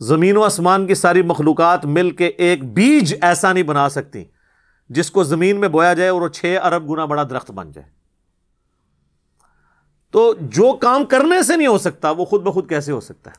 زمین 0.00 0.36
و 0.36 0.42
آسمان 0.42 0.86
کی 0.86 0.94
ساری 0.94 1.22
مخلوقات 1.22 1.84
مل 1.84 2.10
کے 2.10 2.26
ایک 2.26 2.72
بیج 2.72 3.14
ایسا 3.22 3.52
نہیں 3.52 3.64
بنا 3.64 3.88
سکتی 3.88 4.24
جس 4.92 5.10
کو 5.10 5.22
زمین 5.22 5.60
میں 5.60 5.68
بویا 5.68 5.94
جائے 5.94 6.08
اور 6.08 6.22
وہ 6.22 6.28
چھ 6.28 6.58
ارب 6.62 6.90
گنا 6.90 7.04
بڑا 7.04 7.22
درخت 7.22 7.50
بن 7.50 7.72
جائے۔ 7.72 7.88
تو 10.10 10.34
جو 10.40 10.76
کام 10.76 11.04
کرنے 11.04 11.42
سے 11.42 11.56
نہیں 11.56 11.66
ہو 11.66 11.78
سکتا، 11.78 12.10
وہ 12.10 12.24
خود 12.24 12.42
بخود 12.42 12.68
کیسے 12.68 12.92
ہو 12.92 13.00
سکتا 13.00 13.30
ہے؟ 13.30 13.36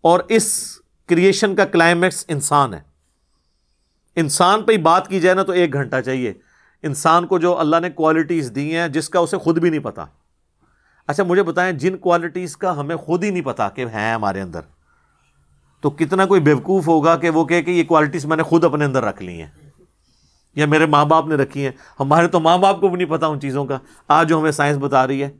اور 0.00 0.20
اس 0.28 0.78
کریشن 1.06 1.54
کا 1.54 1.64
کلائمیکس 1.64 2.24
انسان 2.28 2.74
ہے۔ 2.74 2.80
انسان 4.16 4.62
پہ 4.62 4.72
ہی 4.72 4.78
بات 4.78 5.08
کی 5.08 5.20
جائے 5.20 5.34
نا 5.34 5.42
تو 5.42 5.52
ایک 5.52 5.72
گھنٹہ 5.72 6.00
چاہیے۔ 6.04 6.32
انسان 6.82 7.26
کو 7.26 7.38
جو 7.38 7.58
اللہ 7.58 7.76
نے 7.80 7.90
کوالٹیز 7.90 8.52
دی 8.54 8.76
ہیں، 8.76 8.88
جس 8.88 9.08
کا 9.08 9.18
اسے 9.18 9.38
خود 9.38 9.58
بھی 9.58 9.70
نہیں 9.70 9.80
پتا۔ 9.80 10.04
اچھا 11.06 11.22
مجھے 11.22 11.42
بتائیں، 11.42 11.72
جن 11.72 11.96
کوالٹیز 11.96 12.56
کا 12.56 12.80
ہمیں 12.80 12.96
خود 12.96 13.24
ہی 13.24 13.30
نہیں 13.30 13.42
پتا 13.42 13.68
کہ 13.68 13.84
ہیں 13.86 14.14
ہمارے 14.14 14.40
اندر، 14.40 14.60
تو 15.80 15.90
کتنا 15.90 16.26
کوئی 16.26 16.40
بیوقوف 16.40 16.88
ہوگا 16.88 17.16
کہ 17.16 17.30
وہ 17.30 17.44
کہ 17.44 17.62
یہ 17.66 17.84
کوالٹیز 17.84 18.26
میں 18.26 18.36
نے 18.36 18.42
خود 18.42 18.64
اپنے 18.64 18.84
اندر 18.84 19.04
رکھ 19.04 19.22
لی 19.22 19.42
ہیں۔ 19.42 19.61
یا 20.54 20.66
میرے 20.66 20.86
ماں 20.86 21.04
باپ 21.04 21.26
نے 21.26 21.34
رکھی 21.34 21.64
ہیں؟ 21.64 21.72
ہمارے 22.00 22.28
تو 22.28 22.40
ماں 22.40 22.58
باپ 22.58 22.80
کو 22.80 22.88
بھی 22.88 22.96
نہیں 22.96 23.10
پتا 23.10 23.26
ان 23.26 23.40
چیزوں 23.40 23.64
کا۔ 23.64 23.78
آج 24.08 24.28
جو 24.28 24.40
ہمیں 24.40 24.50
سائنس 24.50 24.78
بتا 24.80 25.06
رہی 25.06 25.22
ہے، 25.22 25.30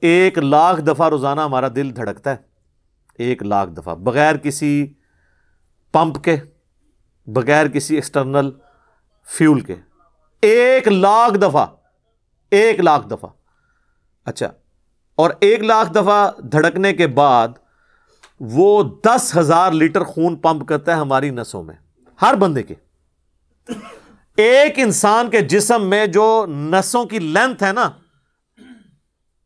ایک 0.00 0.38
لاکھ 0.38 0.80
دفعہ 0.80 1.08
روزانہ 1.08 1.40
ہمارا 1.40 1.68
دل 1.68 1.96
دھڑکتا 1.96 2.30
ہے۔ 2.30 2.36
ایک 3.18 3.42
لاکھ 3.42 3.70
دفعہ۔ 3.70 3.94
بغیر 3.94 4.36
کسی 4.36 4.92
پمپ 5.92 6.24
کے، 6.24 6.36
بغیر 7.26 7.68
کسی 7.68 7.94
ایکسٹرنل 7.94 8.50
فیول 9.28 9.60
کے۔ 9.60 9.74
ایک 10.42 10.88
لاکھ 10.88 11.38
دفعہ۔ 11.38 11.66
ایک 12.50 12.80
لاکھ 12.80 13.08
دفعہ۔ 13.08 13.30
اچھا 14.24 14.46
اور 15.16 15.30
ایک 15.40 15.60
لاکھ 15.60 15.92
دفعہ 15.92 16.30
دھڑکنے 16.38 16.92
کے 16.92 17.06
بعد 17.06 17.48
وہ 18.40 18.82
دس 19.04 19.36
ہزار 19.36 19.72
لیٹر 19.72 20.04
خون 20.04 20.36
پمپ 20.36 20.68
کرتا 20.68 20.92
ہے 20.92 20.96
ہماری 20.96 21.30
نسوں 21.30 21.62
میں، 21.62 21.74
ہر 22.22 22.34
بندے 22.34 22.62
کے۔ 22.62 22.74
ایک 24.36 24.74
انسان 24.76 25.30
کے 25.30 25.40
جسم 25.40 25.90
میں 25.90 26.06
جو 26.06 26.46
نسوں 26.48 27.04
کی 27.04 27.18
لینتھ 27.18 27.62
ہے 27.62 27.72
نا، 27.72 27.90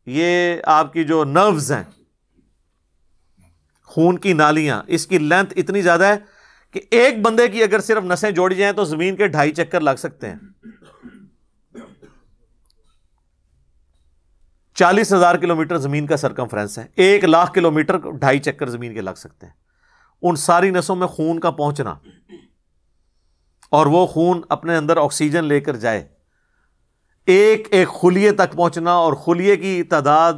یہ 0.05 0.55
آپ 0.65 0.93
کی 0.93 1.03
جو 1.03 1.23
نروز 1.23 1.71
ہیں، 1.71 1.83
خون 3.83 4.17
کی 4.17 4.33
نالیاں، 4.33 4.83
اس 4.87 5.07
کی 5.07 5.17
لینتھ 5.17 5.53
اتنی 5.57 5.81
زیادہ 5.81 6.03
ہے 6.03 6.15
کہ 6.71 6.81
ایک 6.91 7.21
بندے 7.21 7.47
کی 7.47 7.63
اگر 7.63 7.79
صرف 7.79 8.03
نسیں 8.03 8.31
جوڑی 8.31 8.55
جائیں 8.55 8.73
تو 8.73 8.83
زمین 8.83 9.15
کے 9.15 9.27
ڈھائی 9.27 9.51
چکر 9.51 9.81
لگ 9.81 9.95
سکتے 9.97 10.27
ہیں۔ 10.27 10.35
چالیس 14.73 15.13
ہزار 15.13 15.35
کلو 15.35 15.55
میٹر 15.55 15.77
زمین 15.77 16.07
کا 16.07 16.17
سرکمفرنس 16.17 16.79
ہے۔ 16.79 16.87
ایک 16.95 17.23
لاکھ 17.23 17.53
کلو 17.53 17.71
میٹر 17.71 17.97
ڈھائی 17.97 18.39
چکر 18.39 18.69
زمین 18.69 18.93
کے 18.93 19.01
لگ 19.01 19.17
سکتے 19.17 19.45
ہیں۔ 19.45 19.53
ان 20.21 20.35
ساری 20.35 20.69
نسوں 20.69 20.95
میں 20.95 21.07
خون 21.07 21.39
کا 21.39 21.51
پہنچنا۔ 21.51 21.95
اور 23.71 23.85
وہ 23.85 24.07
خون 24.07 24.41
اپنے 24.49 24.77
اندر 24.77 24.97
آکسیجن 24.97 25.43
لے 25.43 25.59
کر 25.59 25.75
جائے۔ 25.75 26.07
ایک 27.25 27.67
ایک 27.71 27.87
خلیے 27.87 28.31
تک 28.31 28.53
پہنچنا 28.53 28.91
اور 28.91 29.13
خلیے 29.13 29.57
کی 29.57 29.83
تعداد 29.83 30.33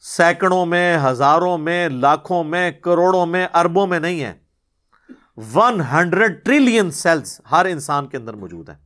سینکڑوں 0.00 0.66
میں، 0.66 0.98
ہزاروں 0.98 1.58
میں، 1.58 1.88
لاکھوں 1.88 2.44
میں، 2.44 2.70
کروڑوں 2.70 3.26
میں، 3.26 3.46
اربوں 3.54 3.86
میں 3.86 4.00
نہیں 4.00 4.24
ہے۔ 4.24 4.34
ون 5.54 5.80
ہنڈریڈ 5.80 6.44
ٹریلین 6.44 6.90
سیلز 6.90 7.40
ہر 7.50 7.66
انسان 7.66 8.06
کے 8.06 8.16
اندر 8.16 8.34
موجود 8.34 8.68
ہیں۔ 8.68 8.76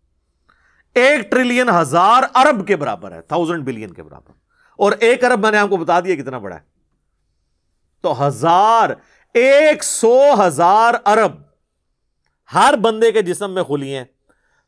ایک 0.94 1.30
ٹریلین 1.30 1.68
ہزار 1.68 2.22
ارب 2.34 2.66
کے 2.66 2.76
برابر 2.76 3.12
ہے 3.12 3.22
تھاؤزینڈ 3.22 3.64
بلین 3.64 3.90
کے 3.90 4.02
برابر۔ 4.02 4.32
اور 4.78 4.92
ایک 5.00 5.24
ارب 5.24 5.40
میں 5.40 5.50
نے 5.50 5.58
آپ 5.58 5.68
کو 5.68 5.76
بتا 5.76 6.00
دیا 6.00 6.14
کتنا 6.14 6.38
بڑا 6.38 6.56
ہے۔ 6.56 6.60
تو 8.00 8.26
ہزار، 8.26 8.90
ایک 9.34 9.84
سو 9.84 10.46
ہزار 10.46 10.94
ارب 11.06 11.47
ہر 12.54 12.74
بندے 12.82 13.12
کے 13.12 13.22
جسم 13.22 13.54
میں 13.54 13.62
کھلی 13.62 13.96
ہیں۔ 13.96 14.04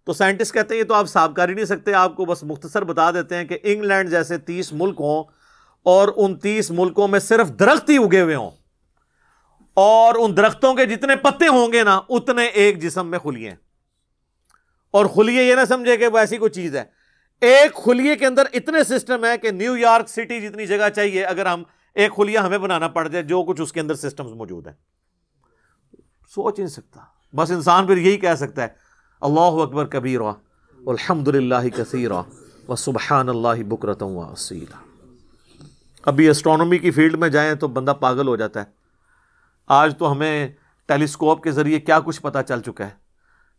تو 0.04 0.12
سائنٹسٹ 0.12 0.54
کہتے 0.54 0.74
ہیں 0.74 0.82
یہ 0.82 0.86
تو 0.86 0.94
آپ 0.94 1.06
صاف 1.06 1.30
کر 1.36 1.48
ہی 1.48 1.54
نہیں 1.54 1.64
سکتے، 1.64 1.94
آپ 1.94 2.16
کو 2.16 2.24
بس 2.24 2.42
مختصر 2.42 2.84
بتا 2.84 3.10
دیتے 3.10 3.36
ہیں 3.36 3.44
کہ 3.44 3.58
انگلینڈ 3.62 4.10
جیسے 4.10 4.38
تیس 4.38 4.72
ملک 4.72 4.96
ہوں 5.00 5.24
اور 5.82 6.08
ان 6.16 6.38
تیس 6.38 6.70
ملکوں 6.70 7.08
میں 7.08 7.20
صرف 7.20 7.48
درخت 7.48 7.90
ہی 7.90 7.96
اگے 7.96 8.20
ہوئے 8.20 8.34
ہوں۔ 8.34 8.50
اور 9.74 10.14
ان 10.18 10.36
درختوں 10.36 10.74
کے 10.74 10.86
جتنے 10.86 11.16
پتے 11.16 11.46
ہوں 11.46 11.72
گے 11.72 11.82
نا، 11.82 12.00
اتنے 12.08 12.44
ایک 12.44 12.82
جسم 12.82 13.06
میں 13.06 13.18
کھلیے 13.18 13.54
اور 14.90 15.06
خلیے 15.06 15.42
یہ 15.42 15.54
نہ 15.54 15.64
سمجھے 15.68 15.96
کہ 15.96 16.06
وہ 16.06 16.18
ایسی 16.18 16.36
کوئی 16.36 16.50
چیز 16.50 16.76
ہے۔ 16.76 16.84
ایک 17.40 17.74
خلیے 17.74 18.16
کے 18.16 18.26
اندر 18.26 18.42
اتنے 18.52 18.84
سسٹم 18.84 19.24
ہے 19.24 19.38
کہ 19.38 19.50
نیو 19.50 19.76
یارک 19.76 20.08
سٹی 20.08 20.40
جتنی 20.40 20.66
جگہ 20.66 20.88
چاہیے، 20.88 21.24
اگر 21.24 21.46
ہم 21.46 21.62
ایک 21.94 22.16
خلیہ 22.16 22.38
ہمیں 22.38 22.58
بنانا 22.58 22.88
پڑ 22.88 23.08
جائے، 23.08 23.24
جو 23.24 23.42
کچھ 23.42 23.60
اس 23.60 23.72
کے 23.72 23.80
اندر 23.80 23.94
سسٹم 23.94 24.24
موجود 24.24 24.66
ہے 24.66 24.72
سوچ 26.28 26.58
نہیں 26.58 26.68
سکتا۔ 26.68 27.00
بس 27.36 27.50
انسان 27.50 27.86
پھر 27.86 27.96
یہی 27.96 28.16
کہہ 28.16 28.34
سکتا 28.34 28.62
ہے، 28.62 28.68
اللہ 29.20 29.40
اکبر 29.40 29.86
کبیر 29.86 30.20
الحمد 30.86 31.28
للہ 31.28 31.68
کثیر 31.76 32.10
و 32.68 32.76
سبحان 32.76 33.28
اللہ 33.28 33.62
بکرتم 33.68 34.06
و 34.06 34.34
ابھی 36.02 36.28
اسٹرانومی 36.28 36.78
کی 36.78 36.90
فیلڈ 36.90 37.14
میں 37.14 37.28
جائیں 37.28 37.54
تو 37.54 37.68
بندہ 37.68 37.94
پاگل 38.00 38.28
ہو 38.28 38.36
جاتا 38.36 38.60
ہے۔ 38.60 38.64
آج 39.66 39.98
تو 39.98 40.12
ہمیں 40.12 40.48
ٹیلیسکوپ 40.86 41.42
کے 41.42 41.50
ذریعے 41.50 41.80
کیا 41.80 42.00
کچھ 42.00 42.22
پتا 42.22 42.42
چل 42.42 42.60
چکا 42.60 42.84
ہے۔ 42.84 42.90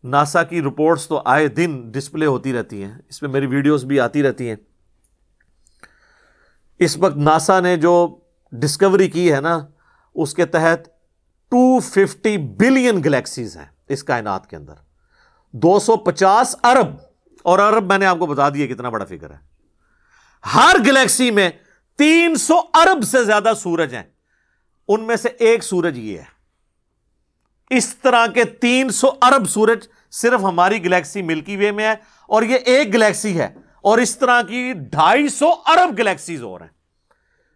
ناسا 0.04 0.44
کی 0.44 0.62
رپورٹس 0.62 1.08
تو 1.08 1.22
آئے 1.26 1.48
دن 1.48 1.92
ڈسپلے 1.92 2.26
ہوتی 2.26 2.54
رہتی 2.54 2.84
ہیں۔ 2.84 2.98
اس 3.10 3.22
میں 3.22 3.30
میری 3.30 3.46
ویڈیوز 3.46 3.84
بھی 3.84 4.00
آتی 4.00 4.24
رہتی 4.24 4.50
ہیں۔ 4.50 4.56
اس 6.80 6.98
وقت 6.98 7.18
ناسا 7.18 7.60
نے 7.60 7.78
جو 7.78 8.20
ڈسکوری 8.52 9.08
کی 9.08 9.34
ہے 9.34 9.42
نا، 9.42 9.60
اس 10.16 10.34
کے 10.34 10.46
تحت 10.46 11.01
ٹو 11.52 11.80
ففٹی 11.80 12.38
بلین 12.38 13.04
گلیکسیز 13.04 13.58
ہیں 13.58 13.66
اس 13.88 14.04
کائنات 14.04 14.50
کے 14.50 14.56
اندر۔ 14.56 14.74
دو 15.54 15.80
سو 15.80 15.96
پچاس 15.96 16.56
ارب، 16.64 16.88
اور 17.42 17.60
ارب 17.60 17.86
میں 17.86 17.98
نے 17.98 18.06
آپ 18.06 18.20
کو 18.20 18.26
بتا 18.26 18.50
دیا 18.50 18.68
کتنا 18.68 18.90
بڑا 18.90 19.06
فگر 19.06 19.30
ہے۔ 19.30 19.38
ہر 20.56 20.76
گلیکسی 20.86 21.32
میں 21.32 21.50
تین 21.98 22.36
سو 22.36 22.60
ارب 22.74 23.04
سے 23.04 23.24
زیادہ 23.24 23.52
سورج 23.60 23.96
ہیں۔ 23.96 24.04
ان 24.88 25.04
میں 25.04 25.16
سے 25.16 25.30
ایک 25.40 25.64
سورج 25.64 25.98
یہ 25.98 26.18
ہے۔ 26.18 26.40
اس 27.70 27.96
طرح 27.96 28.26
کے 28.28 28.44
تین 28.44 28.90
سو 28.90 29.08
ارب 29.22 29.50
سورج 29.50 29.88
صرف 30.12 30.40
ہماری 30.44 30.84
گلیکسی 30.86 31.22
ملکی 31.22 31.58
وے 31.58 31.72
میں 31.72 31.86
ہے، 31.86 31.96
اور 32.28 32.44
یہ 32.44 32.56
ایک 32.56 32.94
گلیکسی 32.94 33.40
ہے، 33.40 33.54
اور 33.82 33.98
اس 33.98 34.18
طرح 34.18 34.42
کی 34.42 34.74
ڈھائی 34.74 35.28
سو 35.28 35.50
ارب 35.66 35.98
گلیکسیز 35.98 36.44
اور 36.44 36.62
ہیں۔ 36.62 36.68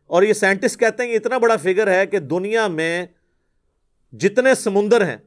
اور 0.09 0.23
یہ 0.23 0.33
سائنٹسٹ 0.33 0.79
کہتے 0.79 1.03
ہیں 1.03 1.11
کہ 1.11 1.15
اتنا 1.15 1.37
بڑا 1.37 1.55
فگر 1.57 1.87
ہے 1.87 2.05
کہ 2.05 2.19
دنیا 2.19 2.67
میں 2.67 3.05
جتنے 4.19 4.55
سمندر 4.55 5.07
ہیں، 5.07 5.17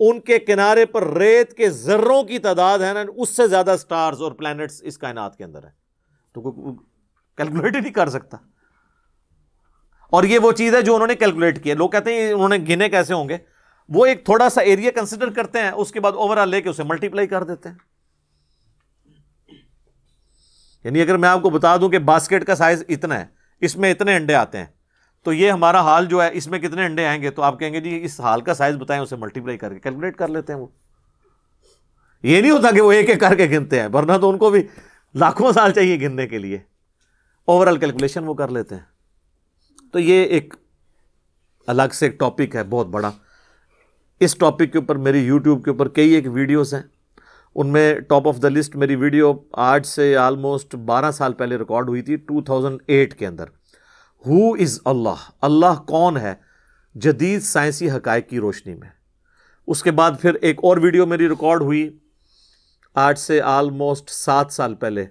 ان 0.00 0.20
کے 0.20 0.38
کنارے 0.38 0.86
پر 0.86 1.16
ریت 1.16 1.56
کے 1.56 1.70
ذروں 1.70 2.22
کی 2.22 2.38
تعداد 2.38 2.78
ہے 2.78 2.92
نا، 2.92 3.02
اس 3.16 3.28
سے 3.28 3.48
زیادہ 3.48 3.74
سٹارز 3.78 4.22
اور 4.22 4.32
پلانٹس 4.32 4.82
اس 4.82 4.98
کائنات 4.98 5.38
کے 5.38 5.44
اندر 5.44 5.64
ہے 5.64 5.70
تو 6.32 6.72
کیلکولیٹ 7.36 7.76
ہی 7.76 7.80
نہیں 7.80 7.92
کر 7.92 8.08
سکتا۔ 8.08 8.36
اور 10.10 10.24
یہ 10.24 10.38
وہ 10.38 10.52
چیز 10.52 10.74
ہے 10.74 10.82
جو 10.82 10.94
انہوں 10.94 11.06
نے 11.06 11.14
کیلکولیٹ 11.14 11.64
کیا 11.64 11.74
لوگ 11.74 11.90
کہتے 11.90 12.14
ہیں 12.14 12.32
انہوں 12.32 12.48
نے 12.48 12.56
گنے 12.68 12.88
کیسے 12.88 13.14
ہوں 13.14 13.28
گے؟ 13.28 13.38
وہ 13.88 14.06
ایک 14.06 14.24
تھوڑا 14.24 14.48
سا 14.48 14.60
ایریا 14.60 14.90
کنسیڈر 14.90 15.30
کرتے 15.30 15.58
ہیں، 15.58 15.70
اس 15.70 15.92
کے 15.92 16.00
بعد 16.00 16.12
اوور 16.12 16.36
آل 16.36 16.48
لے 16.48 16.62
کے 16.62 16.68
اسے 16.68 16.82
ملٹیپلائی 16.82 17.28
کر 17.28 17.44
دیتے 17.44 17.68
ہیں۔ 17.68 17.76
یعنی 20.84 21.02
اگر 21.02 21.16
میں 21.16 21.28
آپ 21.28 21.42
کو 21.42 21.50
بتا 21.50 21.76
دوں 21.76 21.88
کہ 21.88 21.98
باسکٹ 21.98 22.44
کا 22.44 22.54
سائز 22.54 22.84
اتنا 22.88 23.20
ہے، 23.20 23.26
اس 23.60 23.76
میں 23.76 23.90
اتنے 23.90 24.16
انڈے 24.16 24.34
آتے 24.34 24.58
ہیں۔ 24.58 24.66
تو 25.22 25.32
یہ 25.32 25.50
ہمارا 25.50 25.80
حال 25.80 26.06
جو 26.06 26.22
ہے، 26.22 26.30
اس 26.32 26.48
میں 26.48 26.58
کتنے 26.58 26.84
انڈے 26.84 27.06
آئیں 27.06 27.22
گے؟ 27.22 27.30
تو 27.30 27.42
آپ 27.42 27.60
کہیں 27.60 27.72
گے 27.72 27.80
جی 27.80 28.04
اس 28.04 28.20
حال 28.20 28.40
کا 28.40 28.54
سائز 28.54 28.76
بتائیں، 28.76 29.02
اسے 29.02 29.16
ملٹیپلائی 29.16 29.58
کر 29.58 29.72
کے 29.72 29.80
کیلکولیٹ 29.80 30.16
کر 30.16 30.28
لیتے 30.28 30.52
ہیں 30.52 30.60
وہ۔ 30.60 30.66
یہ 32.22 32.40
نہیں 32.40 32.50
ہوتا 32.50 32.70
کہ 32.70 32.80
وہ 32.80 32.92
ایک 32.92 33.10
ایک 33.10 33.20
کر 33.20 33.34
کے 33.34 33.46
گنتے 33.46 33.80
ہیں، 33.80 33.88
ورنہ 33.92 34.12
تو 34.20 34.30
ان 34.30 34.38
کو 34.38 34.50
بھی 34.50 34.62
لاکھوں 35.14 35.52
سال 35.52 35.72
چاہیے 35.72 36.00
گننے 36.00 36.26
کے 36.26 36.38
لیے۔ 36.38 36.58
اوور 37.44 37.66
آل 37.66 37.78
کیلکولیشن 37.78 38.24
وہ 38.24 38.34
کر 38.34 38.48
لیتے 38.48 38.74
ہیں۔ 38.74 38.82
تو 39.92 39.98
یہ 39.98 40.24
ایک 40.24 40.54
الگ 41.66 41.92
سے 41.92 42.06
ایک 42.06 42.18
ٹاپک 42.18 42.56
ہے، 42.56 42.64
بہت 42.64 42.86
بڑا۔ 42.86 43.10
اس 44.20 44.36
ٹاپک 44.36 44.72
کے 44.72 44.78
اوپر، 44.78 44.96
میری 44.96 45.18
یوٹیوب 45.18 45.64
کے 45.64 45.70
اوپر 45.70 45.88
کئی 45.88 46.10
ایک 46.10 46.24
ویڈیوز 46.32 46.74
ہیں۔ 46.74 46.82
ان 47.54 47.68
میں 47.68 48.00
ٹاپ 48.00 48.28
آف 48.28 48.36
دا 48.42 48.48
لسٹ 48.48 48.76
میری 48.76 48.94
ویڈیو 48.94 49.32
آج 49.52 49.86
سے 49.86 50.16
آلموسٹ 50.16 50.74
بارہ 50.74 51.10
سال 51.10 51.32
پہلے 51.32 51.56
ریکارڈ 51.56 51.88
ہوئی 51.88 52.02
تھی 52.02 52.16
ٹو 52.16 52.42
تھاؤزنڈ 52.42 52.80
ایٹ 52.86 53.14
کے 53.14 53.26
اندر۔ 53.26 53.44
ہو 54.26 54.54
از 54.54 54.80
اللہ 54.84 55.30
اللہ 55.40 55.82
کون 55.86 56.16
ہے؟ 56.16 56.34
جدید 56.94 57.42
سائنسی 57.42 57.90
حقائق 57.90 58.28
کی 58.28 58.40
روشنی 58.40 58.74
میں۔ 58.74 58.88
اس 59.66 59.82
کے 59.82 59.90
بعد 59.90 60.10
پھر 60.20 60.34
ایک 60.34 60.58
اور 60.62 60.76
ویڈیو 60.76 61.06
میری 61.06 61.28
ریکارڈ 61.28 61.62
ہوئی۔ 61.62 61.98
آج 62.94 63.18
سے 63.18 63.40
آلموسٹ 63.40 64.10
سات 64.10 64.52
سال 64.52 64.74
پہلے۔ 64.74 65.06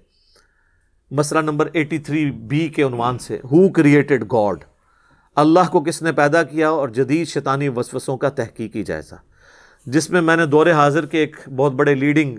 مسئلہ 1.10 1.40
نمبر 1.40 1.68
ایٹی 1.72 1.98
تھری 1.98 2.30
بی 2.30 2.68
کے 2.68 2.82
عنوان 2.82 3.18
سے۔ 3.18 3.38
ہو 3.44 3.68
کریٹڈ 3.68 4.24
گاڈ 4.32 4.64
اللہ 5.36 5.70
کو 5.70 5.80
کس 5.80 6.02
نے 6.02 6.12
پیدا 6.12 6.42
کیا 6.42 6.68
اور 6.68 6.88
جدید 6.88 7.28
شیطانی 7.28 7.68
وسوسوں 7.68 8.16
کا 8.16 8.28
تحقیقی 8.28 8.82
جائزہ۔ 8.82 9.14
جس 9.86 10.10
میں 10.10 10.20
میں 10.20 10.36
نے 10.36 10.46
دور 10.46 10.66
حاضر 10.66 11.06
کے 11.06 11.18
ایک 11.18 11.36
بہت 11.56 11.72
بڑے 11.72 11.94
leading 11.94 12.38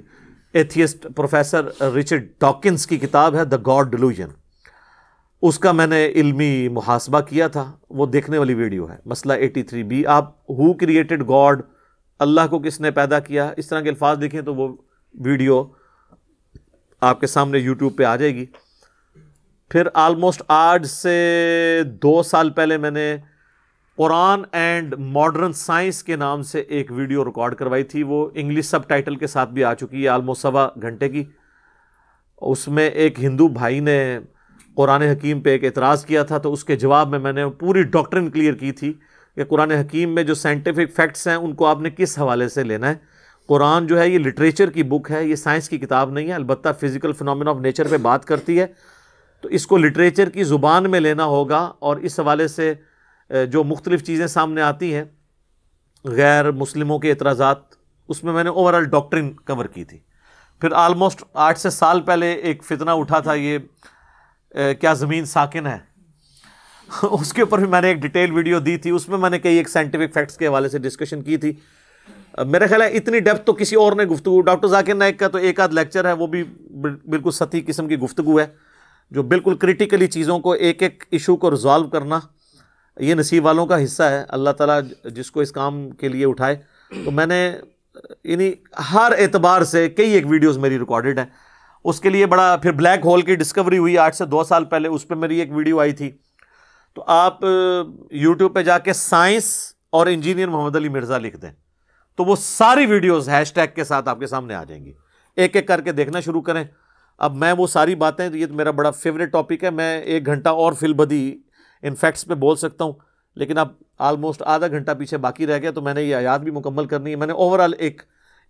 atheist 0.53 1.07
professor 1.15 1.81
Richard 1.81 2.27
Dawkins 2.39 2.88
کی 2.88 2.97
کتاب 2.97 3.36
ہے 3.36 3.45
دا 3.45 3.57
گاڈ 3.57 3.91
ڈلوژن 3.91 4.27
اس 5.43 5.58
کا 5.60 5.71
میں 5.71 5.88
نے 5.88 6.06
علمی 6.06 6.67
محاسبہ 6.67 7.19
کیا 7.19 7.47
تھا، 7.47 7.71
وہ 7.89 8.06
دیکھنے 8.06 8.38
والی 8.38 8.53
ویڈیو 8.53 8.89
ہے، 8.91 8.95
مسئلہ 9.06 9.34
ایٹی 9.34 9.63
تھری 9.63 9.84
بی 9.84 10.06
آپ 10.06 10.29
ہو 10.49 10.73
کریٹڈ 10.73 11.27
گاڈ 11.29 11.62
اللہ 12.19 12.47
کو 12.49 12.60
کس 12.60 12.79
نے 12.82 12.91
پیدا 12.91 13.19
کیا؟ 13.19 13.51
اس 13.58 13.67
طرح 13.67 13.82
کے 13.82 13.89
الفاظ 13.89 14.21
دیکھیں 14.21 14.41
تو 14.41 14.56
وہ 14.56 14.67
ویڈیو 15.15 15.63
آپ 17.01 17.19
کے 17.19 17.27
سامنے 17.27 17.60
یوٹیوب 17.60 17.97
پہ 17.97 18.03
آ 18.03 18.15
جائے 18.15 18.36
گی۔ 18.36 18.45
پھر 19.71 19.88
آلموسٹ 19.93 20.41
آج 20.47 20.86
سے 20.86 21.82
دو 21.86 22.23
سال 22.23 22.49
پہلے 22.49 22.77
میں 22.77 22.91
نے 22.91 23.17
قرآن 23.97 24.41
اینڈ 24.51 24.93
ماڈرن 24.99 25.53
سائنس 25.53 26.03
کے 26.03 26.15
نام 26.15 26.41
سے 26.41 26.60
ایک 26.60 26.91
ویڈیو 26.91 27.25
ریکارڈ 27.25 27.56
کروائی 27.56 27.84
تھی، 27.84 28.03
وہ 28.03 28.27
انگلش 28.34 28.65
سب 28.65 28.88
ٹائٹل 28.88 29.15
کے 29.15 29.27
ساتھ 29.27 29.49
بھی 29.49 29.63
آ 29.63 29.73
چکی 29.73 30.03
ہے 30.03 30.08
آلموسٹ 30.08 30.41
سوا 30.41 30.67
گھنٹے 30.82 31.10
کی۔ 31.10 31.23
اس 32.41 32.67
میں 32.67 32.89
ایک 32.89 33.19
ہندو 33.19 33.47
بھائی 33.47 33.79
نے 33.79 34.19
قرآن 34.75 35.01
حکیم 35.01 35.41
پہ 35.41 35.49
ایک 35.49 35.63
اعتراض 35.63 36.05
کیا 36.05 36.23
تھا، 36.23 36.38
تو 36.38 36.53
اس 36.53 36.63
کے 36.63 36.75
جواب 36.75 37.09
میں 37.09 37.19
میں 37.19 37.33
نے 37.33 37.47
پوری 37.59 37.83
ڈاکٹرن 37.83 38.29
کلیئر 38.31 38.53
کی 38.53 38.71
تھی 38.71 38.93
کہ 39.38 39.43
قرآن 39.45 39.71
حکیم 39.71 40.15
میں 40.15 40.23
جو 40.23 40.33
سائنٹیفک 40.36 40.95
فیکٹس 40.95 41.27
ہیں، 41.27 41.36
ان 41.36 41.53
کو 41.55 41.65
آپ 41.65 41.81
نے 41.81 41.89
کس 41.89 42.17
حوالے 42.19 42.47
سے 42.49 42.63
لینا 42.63 42.89
ہے؟ 42.89 42.95
قرآن 43.49 43.88
جو 43.88 43.99
ہے، 43.99 44.07
یہ 44.09 44.19
لٹریچر 44.19 44.69
کی 44.69 44.83
بک 44.83 45.12
ہے، 45.12 45.23
یہ 45.25 45.36
سائنس 45.36 45.69
کی 45.69 45.77
کتاب 45.77 46.12
نہیں 46.12 46.27
ہے، 46.27 46.33
البتہ 46.33 46.69
فزیکل 46.81 47.13
فنومن 47.13 47.47
آف 47.47 47.57
نیچر 47.62 47.88
پہ 47.88 47.97
بات 47.97 48.25
کرتی 48.25 48.59
ہے۔ 48.59 48.65
تو 49.43 49.49
اس 49.49 49.67
کو 49.67 49.77
لٹریچر 49.77 50.29
کی 50.29 50.43
زبان 50.43 50.89
میں 50.91 50.99
لینا 50.99 51.25
ہوگا 51.25 51.59
اور 51.79 51.97
اس 51.97 52.19
حوالے 52.19 52.47
سے 52.47 52.73
جو 53.29 53.63
مختلف 53.63 54.03
چیزیں 54.03 54.27
سامنے 54.27 54.62
آتی 54.62 54.93
ہیں، 54.95 55.03
غیر 56.05 56.51
مسلموں 56.51 56.99
کے 56.99 57.09
اعتراضات، 57.09 57.57
اس 58.09 58.23
میں 58.23 58.33
میں 58.33 58.43
نے 58.43 58.49
اوور 58.49 58.73
آل 58.73 58.86
ڈاکٹرن 58.89 59.31
کور 59.47 59.65
کی 59.65 59.83
تھی۔ 59.83 59.97
پھر 60.62 60.71
آلموسٹ 60.75 61.23
آٹھ 61.33 61.59
سے 61.59 61.69
سال 61.69 62.01
پہلے 62.01 62.31
ایک 62.31 62.63
فتنہ 62.63 62.91
اٹھا 62.91 63.19
تھا، 63.19 63.33
یہ 63.33 63.57
کیا 64.54 64.94
زمین 64.94 65.26
ساکن 65.26 65.68
ہے؟ 65.68 65.78
اس 67.04 67.34
کے 67.34 67.42
اوپر 67.42 67.58
بھی 67.58 67.68
میں 67.68 67.82
نے 67.82 67.88
ایک 67.88 67.98
ڈیٹیل 67.98 68.32
ویڈیو 68.32 68.60
دی 68.60 68.78
تھی، 68.78 68.92
اس 68.92 69.10
میں 69.10 69.18
میں 69.18 69.30
نے 69.30 69.39
کئی 69.39 69.58
ایک 69.58 69.70
سائنٹیفک 69.70 70.13
فیکٹس 70.13 70.38
کے 70.38 70.48
حوالے 70.48 70.70
سے 70.70 70.80
ڈسکشن 70.80 71.22
کی 71.22 71.38
تھی۔ 71.38 71.54
میرا 72.46 72.68
خیال 72.68 72.82
ہے 72.82 72.88
اتنی 72.88 73.20
ڈیپتھ 73.20 73.42
تو 73.42 73.54
کسی 73.54 73.76
اور 73.76 73.94
نے 73.94 74.04
گفتگو، 74.04 74.42
ڈاکٹر 74.42 74.68
ذاکر 74.68 74.96
نائک 74.96 75.20
کا 75.20 75.28
تو 75.28 75.38
ایک 75.38 75.60
آدھ 75.60 75.74
لیکچر 75.74 76.06
ہے، 76.06 76.12
وہ 76.12 76.28
بھی 76.28 76.44
بالکل 77.06 77.32
ستی 77.32 77.62
قسم 77.62 77.88
کی 77.88 78.00
گفتگو 78.00 78.39
ہے، 78.39 78.46
جو 79.12 79.24
بالکل 79.24 79.56
کریٹیکلی 79.56 80.08
چیزوں 80.08 80.39
کو 80.39 80.52
ایک 80.52 80.84
ایک 80.84 81.04
ایشو 81.12 81.36
کو 81.36 81.52
ریزالو 81.52 81.89
کرنا 81.89 82.20
یہ 83.00 83.13
نصیب 83.13 83.46
والوں 83.46 83.66
کا 83.66 83.84
حصہ 83.84 84.04
ہے۔ 84.04 84.24
اللہ 84.28 84.50
تعالیٰ 84.50 84.80
جس 85.06 85.32
کو 85.32 85.39
اس 85.39 85.52
کام 85.52 85.89
کے 85.89 86.08
لیے 86.08 86.26
اٹھائے۔ 86.26 86.56
تو 87.06 87.12
میں 87.12 87.26
نے 87.26 87.58
یعنی 88.24 88.54
ہر 88.94 89.12
اعتبار 89.18 89.62
سے 89.62 89.89
کئی 89.89 90.12
ایک 90.12 90.26
ویڈیوز 90.28 90.58
میری 90.58 90.80
ریکارڈڈ 90.80 91.20
ہیں۔ 91.20 91.26
اس 91.84 92.00
کے 92.00 92.10
لیے 92.10 92.26
بڑا 92.26 92.58
پھر 92.62 92.72
بلیک 92.72 93.06
ہول 93.06 93.22
کی 93.22 93.36
ڈسکوری 93.36 93.78
ہوئی 93.78 93.98
آٹھ 93.98 94.15
سے 94.15 94.26
دو 94.26 94.43
سال 94.43 94.65
پہلے، 94.65 94.88
اس 94.88 95.08
پہ 95.08 95.15
میری 95.15 95.39
ایک 95.39 95.52
ویڈیو 95.52 95.80
آئی 95.80 95.91
تھی۔ 95.91 96.12
تو 96.93 97.04
آپ 97.08 97.39
یوٹیوب 98.12 98.56
پہ 98.56 98.63
جا 98.63 98.78
کے 98.78 98.93
سائنس 98.93 99.74
اور 99.89 100.08
انجینئر 100.08 100.48
محمد 100.48 100.76
علی 100.76 100.89
مرزا 100.89 101.17
لکھ 101.17 101.38
دیں۔ 101.38 101.52
تو 102.15 102.26
وہ 102.26 102.36
ساری 102.36 102.86
ویڈیوز 102.86 103.30
ہیش 103.30 103.54
ٹیگ 103.54 103.76
کے 103.76 103.84
ساتھ 103.84 104.10
آپ 104.10 104.19
کے 104.19 104.28
سامنے 104.28 104.56
آ 104.56 104.63
جائیں 104.63 104.86
گی۔ 104.86 104.93
ایک 105.36 105.56
ایک 105.56 105.67
کر 105.67 105.82
کے 105.82 105.91
دیکھنا 105.91 106.19
شروع 106.19 106.41
کریں۔ 106.41 106.63
اب 107.17 107.36
میں 107.36 107.54
وہ 107.54 107.67
ساری 107.67 107.96
باتیں، 107.96 108.30
یہ 108.34 108.46
تو 108.46 108.54
میرا 108.54 108.72
بڑا 108.72 108.91
فیوریٹ 108.91 109.32
ٹاپک 109.32 109.63
ہے، 109.63 109.69
میں 109.69 110.02
ایک 110.02 110.26
گھنٹہ 110.26 110.50
اور 110.50 110.74
فل 110.74 110.93
بدی 110.93 111.38
ان 111.82 111.96
فیکٹس 111.96 112.26
پہ 112.26 112.34
بول 112.34 112.56
سکتا 112.56 112.84
ہوں۔ 112.84 112.93
لیکن 113.36 113.58
اب 113.58 113.67
آلموسٹ 114.00 114.43
آدھا 114.46 114.67
گھنٹہ 114.67 114.91
پیچھے 114.91 115.17
باقی 115.17 115.48
رہ 115.48 115.58
گیا، 115.58 115.72
تو 115.72 115.82
میں 115.82 115.93
نے 115.93 116.04
یہ 116.04 116.15
آیات 116.15 116.41
بھی 116.41 116.52
مکمل 116.52 116.86
کرنی 116.86 117.12
ہے۔ 117.12 117.15
میں 117.15 117.28
نے 117.28 117.34
اوور 117.34 117.60
آل 117.60 117.74
ایک 117.78 118.02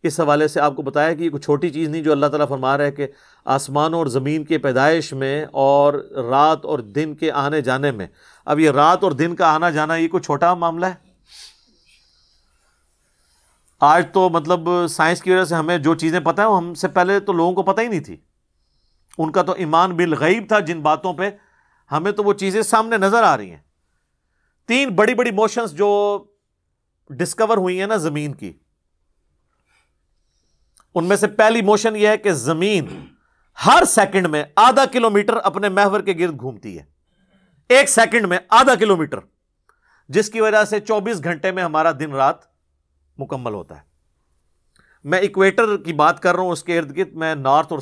اس 0.04 0.20
حوالے 0.20 0.48
سے 0.48 0.60
آپ 0.60 0.76
کو 0.76 0.82
بتایا 0.82 1.13
کہ 1.13 1.24
یہ 1.24 1.30
کوئی 1.30 1.42
چھوٹی 1.42 1.70
چیز 1.70 1.89
نہیں 1.89 2.02
جو 2.02 2.12
اللہ 2.12 2.26
تعالیٰ 2.26 2.48
فرما 2.48 2.78
رہا 2.78 2.86
ہے 2.86 2.92
کہ 2.92 3.08
آسمانوں 3.46 4.00
اور 4.00 4.08
زمین 4.08 4.44
کے 4.44 4.58
پیدائش 4.58 5.13
میں 5.13 5.46
اور 5.52 5.94
رات 6.30 6.66
اور 6.66 6.80
دن 6.80 7.16
کے 7.16 7.32
آنے 7.32 7.62
جانے 7.62 7.92
میں۔ 7.92 8.08
اب 8.46 8.60
یہ 8.60 8.70
رات 8.70 9.04
اور 9.04 9.12
دن 9.12 9.36
کا 9.36 9.56
آنا 9.56 9.70
جانا 9.70 9.96
یہ 9.96 10.08
کوئی 10.08 10.24
چھوٹا 10.24 10.54
معاملہ 10.54 10.86
ہے؟ 10.86 11.13
آج 13.82 14.06
تو 14.13 14.30
مطلب 14.30 14.70
سائنس 14.89 15.22
کی 15.22 15.32
وجہ 15.32 15.44
سے 15.44 15.56
ہمیں 15.56 15.78
جو 15.78 15.96
چیزیں 15.96 16.20
پتہ 16.20 16.42
ہیں 16.42 16.48
وہ 16.48 16.58
ہم 16.58 16.74
سے 16.74 16.88
پہلے 16.88 17.20
تو 17.20 17.34
لوگوں 17.34 17.54
کو 17.54 17.63
پتہ 17.63 17.82
ہی 17.82 17.88
نہیں 17.88 18.00
تھی۔ 18.00 18.18
ان 19.18 19.32
کا 19.32 19.42
تو 19.42 19.52
ایمان 19.52 19.96
بالغیب 19.96 20.44
تھا 20.48 20.60
جن 20.60 20.82
باتوں 20.82 21.13
پہ 21.13 21.30
ہمیں 21.92 22.12
تو 22.12 22.24
وہ 22.24 22.34
چیزیں 22.34 22.62
سامنے 22.62 22.98
نظر 22.98 23.24
آ 23.24 23.38
رہی 23.38 23.50
ہیں۔ 23.50 23.62
تین 24.68 24.89
بڑی 24.89 25.13
بڑی 25.13 25.32
موشنز 25.32 25.72
جو 25.72 26.24
ڈسکور 27.10 27.58
ہوئی 27.58 27.80
ہیں 27.80 27.88
نا 27.88 27.96
زمین 27.96 28.34
کی۔ 28.34 28.54
ان 30.95 31.06
میں 31.06 31.15
سے 31.15 31.27
پہلی 31.27 31.62
موشن 31.62 31.95
یہ 31.95 32.08
ہے 32.08 32.17
کہ 32.17 32.32
زمین 32.32 33.06
ہر 33.65 33.84
سیکنڈ 33.86 34.27
میں 34.27 34.43
آدھا 34.56 34.86
کلو 34.86 35.10
میٹر 35.10 35.34
اپنے 35.43 35.69
محور 35.69 36.01
کے 36.01 36.13
گرد 36.19 36.39
گھومتی 36.39 36.79
ہے۔ 36.79 36.84
ایک 37.69 37.89
سیکنڈ 37.89 38.25
میں 38.25 38.38
آدھا 38.49 38.75
کلو 38.75 38.97
میٹر 38.97 39.17
جس 40.10 40.29
کی 40.29 40.41
وجہ 40.41 40.63
سے 40.63 40.79
چوبیس 40.79 41.23
گھنٹے 41.23 41.51
میں 41.51 41.63
ہمارا 41.63 41.91
دن 41.91 42.12
رات 42.12 42.36
مکمل 43.17 43.53
ہوتا 43.53 43.75
ہے۔ 43.75 43.82
میں 45.03 45.19
اکویٹر 45.19 45.77
کی 45.77 45.93
بات 45.93 46.19
کر 46.19 46.36
رہا 46.36 46.43
ہوں، 46.43 46.51
اس 46.51 46.63
کے 46.63 46.79
ارد 46.79 46.97
گرد 46.97 47.13
میں 47.13 47.36
نارتھ 47.36 47.73
اور 47.73 47.79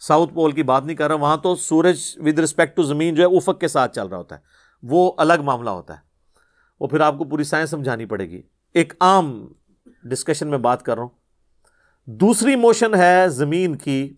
ساؤتھ 0.00 0.34
پول 0.34 0.52
کی 0.52 0.62
بات 0.62 0.84
نہیں 0.84 0.96
کر 0.96 1.06
رہا 1.06 1.14
ہوں۔ 1.14 1.22
وہاں 1.22 1.36
تو 1.36 1.54
سورج 1.54 2.00
ود 2.16 2.38
رسپیکٹ 2.38 2.76
ٹو 2.76 2.82
زمین 2.82 3.14
جو 3.14 3.22
ہے، 3.22 3.36
افق 3.36 3.60
کے 3.60 3.68
ساتھ 3.68 3.94
چل 3.94 4.06
رہا 4.06 4.18
ہوتا 4.18 4.36
ہے۔ 4.36 4.40
وہ 4.82 5.12
الگ 5.16 5.34
معاملہ 5.44 5.70
ہوتا 5.70 5.94
ہے۔ 5.94 5.98
وہ 6.80 6.86
پھر 6.86 7.00
آپ 7.00 7.18
کو 7.18 7.24
پوری 7.24 7.44
سائنس 7.44 7.70
سمجھانی 7.70 8.06
پڑے 8.06 8.30
گی۔ 8.30 8.42
ایک 8.74 8.92
عام 9.00 9.48
ڈسکشن 10.02 10.48
میں 10.48 10.58
بات 10.58 10.82
کر 10.82 10.94
رہا 10.94 11.02
ہوں۔ 11.02 11.19
دوسری 12.06 12.56
موشن 12.56 12.94
ہے 12.94 13.28
زمین 13.28 13.76
کی 13.76 14.14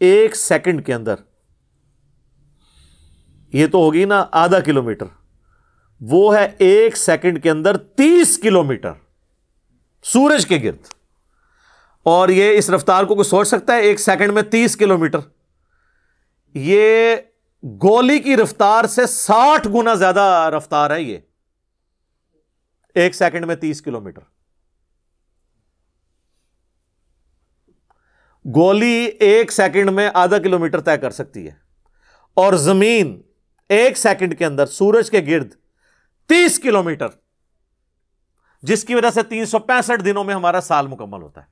ایک 0.00 0.36
سیکنڈ 0.36 0.86
کے 0.86 0.94
اندر۔ 0.94 1.14
یہ 3.52 3.66
تو 3.66 3.78
ہوگی 3.78 4.04
نا 4.04 4.26
آدھا 4.32 4.60
کلو 4.60 4.82
میٹر 4.82 5.06
وہ 6.00 6.36
ہے 6.36 6.48
ایک 6.58 6.96
سیکنڈ 6.96 7.42
کے 7.42 7.50
اندر 7.50 7.76
تیس 7.76 8.38
کلو 8.38 8.62
میٹر 8.62 8.92
سورج 10.02 10.46
کے 10.46 10.60
گرد۔ 10.62 10.86
اور 12.02 12.28
یہ 12.28 12.58
اس 12.58 12.70
رفتار 12.70 13.04
کو 13.04 13.14
کوئی 13.14 13.24
سوچ 13.24 13.48
سکتا 13.48 13.74
ہے 13.74 13.80
ایک 13.80 14.00
سیکنڈ 14.00 14.32
میں 14.32 14.42
تیس 14.42 14.76
کلو 14.76 14.98
میٹر 14.98 15.18
یہ 16.54 17.16
گولی 17.62 18.18
کی 18.18 18.36
رفتار 18.36 18.84
سے 18.84 19.06
ساٹھ 19.06 19.68
گنا 19.68 19.94
زیادہ 19.94 20.50
رفتار 20.56 20.90
ہے 20.90 21.02
یہ۔ 21.02 21.18
ایک 22.94 23.14
سیکنڈ 23.14 23.44
میں 23.44 23.56
تیس 23.56 23.82
کلو 23.82 24.00
میٹر 24.00 24.35
گولی 28.54 29.04
ایک 29.20 29.52
سیکنڈ 29.52 29.90
میں 29.90 30.10
آدھا 30.14 30.38
کلو 30.38 30.58
میٹر 30.58 30.80
طے 30.80 30.96
کر 30.96 31.10
سکتی 31.10 31.46
ہے۔ 31.46 31.52
اور 32.34 32.52
زمین 32.52 33.22
ایک 33.68 33.98
سیکنڈ 33.98 34.38
کے 34.38 34.46
اندر 34.46 34.66
سورج 34.66 35.10
کے 35.10 35.20
گرد 35.26 35.54
تیس 36.28 36.58
کلو 36.58 36.82
میٹر 36.82 37.06
جس 38.62 38.84
کی 38.84 38.94
وجہ 38.94 39.10
سے 39.10 39.22
تین 39.22 39.46
سو 39.46 39.58
پینسٹھ 39.58 40.04
دنوں 40.04 40.24
میں 40.24 40.34
ہمارا 40.34 40.60
سال 40.60 40.86
مکمل 40.86 41.22
ہوتا 41.22 41.40
ہے۔ 41.40 41.46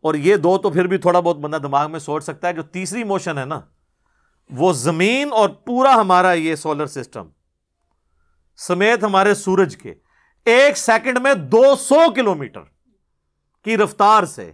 اور 0.00 0.14
یہ 0.14 0.36
دو 0.36 0.58
تو 0.58 0.70
پھر 0.70 0.86
بھی 0.86 0.98
تھوڑا 0.98 1.20
بہت 1.20 1.36
بندہ 1.36 1.56
دماغ 1.56 1.90
میں 1.90 1.98
سوچ 1.98 2.22
سکتا 2.22 2.48
ہے، 2.48 2.52
جو 2.52 2.62
تیسری 2.62 3.04
موشن 3.04 3.38
ہے 3.38 3.44
نا، 3.44 3.60
وہ 4.50 4.72
زمین 4.72 5.32
اور 5.32 5.48
پورا 5.48 5.94
ہمارا 5.94 6.32
یہ 6.32 6.54
سولر 6.54 6.86
سسٹم 6.86 7.28
سمیت 8.56 9.04
ہمارے 9.04 9.34
سورج 9.34 9.76
کے 9.76 9.94
ایک 10.44 10.78
سیکنڈ 10.78 11.18
میں 11.18 11.34
دو 11.34 11.76
سو 11.76 12.10
کلو 12.14 12.34
میٹر 12.34 12.60
کی 13.64 13.76
رفتار 13.76 14.22
سے 14.22 14.52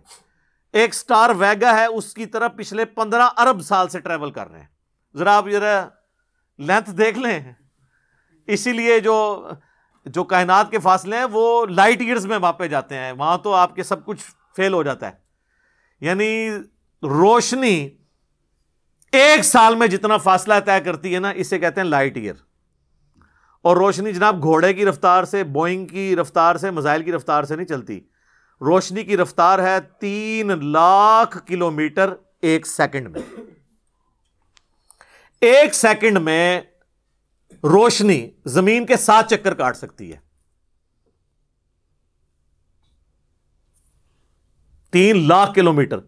ایک 0.79 0.95
سٹار 0.95 1.31
ویگا 1.31 1.79
ہے، 1.79 1.87
اس 1.87 2.15
کی 2.15 2.27
طرف 2.27 2.53
پچھلے 2.57 2.85
پندرہ 2.85 3.29
ارب 3.37 3.61
سال 3.61 3.89
سے 3.89 4.01
ٹریول 4.01 4.31
کر 4.31 4.51
رہے 4.51 4.61
ہیں۔ 4.61 4.67
ذرا 5.17 5.37
آپ 5.37 5.45
ذرا 5.53 5.89
لینتھ 6.59 6.91
دیکھ 6.91 7.19
لیں۔ 7.19 7.53
اسی 8.47 8.73
لیے 8.73 9.01
جو 9.01 9.49
جو 10.07 10.25
کائنات 10.25 10.71
کے 10.71 10.79
فاصلے 10.79 11.17
ہیں، 11.17 11.25
وہ 11.25 11.67
لائٹ 11.67 12.01
ایئرز 12.01 12.27
میں 12.27 12.39
واپے 12.39 12.69
جاتے 12.69 12.95
ہیں۔ 12.95 13.13
وہاں 13.13 13.39
تو 13.39 13.55
آپ 13.55 13.75
کے 13.75 13.83
سب 13.83 14.05
کچھ 14.05 14.25
فیل 14.57 14.73
ہو 14.73 14.83
جاتا 14.83 15.07
ہے۔ 15.07 15.13
یعنی 16.01 16.51
روشنی 17.03 17.89
ایک 19.13 19.43
سال 19.43 19.77
میں 19.77 19.87
جتنا 19.87 20.17
فاصلہ 20.17 20.55
طے 20.65 20.81
کرتی 20.85 21.15
ہے 21.15 21.21
نا، 21.21 21.31
اسے 21.31 21.59
کہتے 21.59 21.81
ہیں 21.81 21.89
لائٹ 21.89 22.17
ایئر 22.17 22.35
اور 23.63 23.77
روشنی 23.77 24.13
جناب 24.13 24.43
گھوڑے 24.43 24.75
کی 24.75 24.85
رفتار 24.87 25.25
سے 25.25 25.45
بوئنگ 25.45 25.87
کی 25.87 26.17
رفتار 26.17 26.57
سے، 26.57 26.71
مزائل 26.71 27.03
کی 27.03 27.13
رفتار 27.13 27.45
سے 27.45 27.57
نہیں 27.57 27.67
چلتی۔ 27.67 28.01
روشنی 28.61 29.05
کی 29.05 29.17
رفتار 29.17 29.59
ہے 29.59 29.81
تین 29.81 30.67
لاکھ 30.67 31.39
کلو 31.47 31.71
میٹر 31.71 32.15
ایک 32.43 32.67
سیکنڈ 32.67 33.09
میں۔ 33.09 33.21
ایک 35.41 35.75
سیکنڈ 35.75 36.19
میں 36.19 36.61
روشنی 37.65 38.31
زمین 38.45 38.87
کے 38.87 38.97
ساتھ 38.97 39.35
چکر 39.35 39.55
کاٹ 39.55 39.77
سکتی 39.77 40.13
ہے۔ 40.13 40.19
تین 44.91 45.29
لاکھ 45.29 45.55
کلو 45.55 45.73
میٹر 45.73 45.99